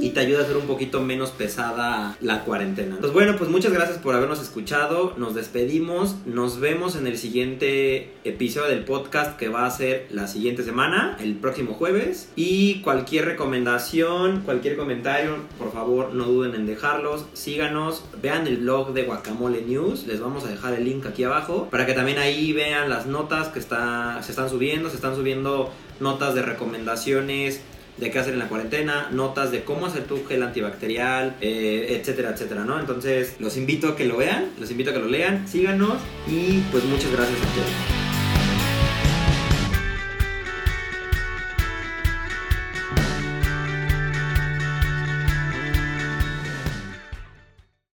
y 0.00 0.10
te 0.10 0.20
ayuda 0.20 0.40
a 0.40 0.42
hacer 0.42 0.56
un 0.56 0.66
poquito 0.66 1.00
menos 1.00 1.30
pesada 1.30 2.16
la 2.20 2.44
cuarentena. 2.44 2.96
Pues 3.00 3.12
bueno, 3.12 3.36
pues 3.36 3.50
muchas 3.50 3.72
gracias 3.72 3.98
por 3.98 4.14
habernos 4.14 4.40
escuchado. 4.40 5.14
Nos 5.16 5.34
despedimos. 5.34 6.16
Nos 6.26 6.60
vemos 6.60 6.96
en 6.96 7.06
el 7.06 7.18
siguiente 7.18 8.12
episodio 8.24 8.68
del 8.68 8.84
podcast 8.84 9.36
que 9.38 9.48
va 9.48 9.66
a 9.66 9.70
ser 9.70 10.06
la 10.10 10.28
siguiente 10.28 10.62
semana, 10.62 11.16
el 11.20 11.34
próximo 11.34 11.74
jueves. 11.74 12.30
Y 12.36 12.80
cualquier 12.82 13.24
recomendación, 13.24 14.42
cualquier 14.42 14.76
comentario, 14.76 15.36
por 15.58 15.72
favor 15.72 16.14
no 16.14 16.24
duden 16.24 16.54
en 16.54 16.66
dejarlos. 16.66 17.26
Síganos, 17.32 18.04
vean 18.22 18.46
el 18.46 18.58
blog 18.58 18.92
de 18.92 19.04
Guacamole 19.04 19.62
News. 19.62 20.06
Les 20.06 20.20
vamos 20.20 20.44
a 20.44 20.48
dejar 20.48 20.74
el 20.74 20.84
link 20.84 21.06
aquí 21.06 21.24
abajo 21.24 21.68
para 21.70 21.86
que 21.86 21.92
también 21.92 22.18
ahí 22.18 22.52
vean 22.52 22.88
las 22.88 23.06
notas 23.06 23.48
que 23.48 23.60
se 23.60 24.30
están 24.30 24.50
subiendo. 24.50 24.88
Se 24.90 24.96
están 24.96 25.16
subiendo 25.16 25.70
notas 26.00 26.34
de 26.34 26.42
recomendaciones 26.42 27.60
de 27.98 28.10
qué 28.10 28.18
hacer 28.18 28.34
en 28.34 28.38
la 28.38 28.48
cuarentena, 28.48 29.08
notas 29.10 29.50
de 29.50 29.64
cómo 29.64 29.86
hacer 29.86 30.04
tu 30.04 30.24
gel 30.26 30.42
antibacterial, 30.42 31.36
eh, 31.40 31.98
etcétera, 31.98 32.30
etcétera, 32.30 32.64
¿no? 32.64 32.78
Entonces 32.78 33.36
los 33.38 33.56
invito 33.56 33.88
a 33.88 33.96
que 33.96 34.04
lo 34.04 34.16
vean, 34.16 34.50
los 34.58 34.70
invito 34.70 34.90
a 34.90 34.92
que 34.92 35.00
lo 35.00 35.08
lean, 35.08 35.48
síganos 35.48 35.98
y 36.26 36.60
pues 36.70 36.84
muchas 36.84 37.10
gracias 37.12 37.38
a 37.38 37.54
todos. 37.54 38.05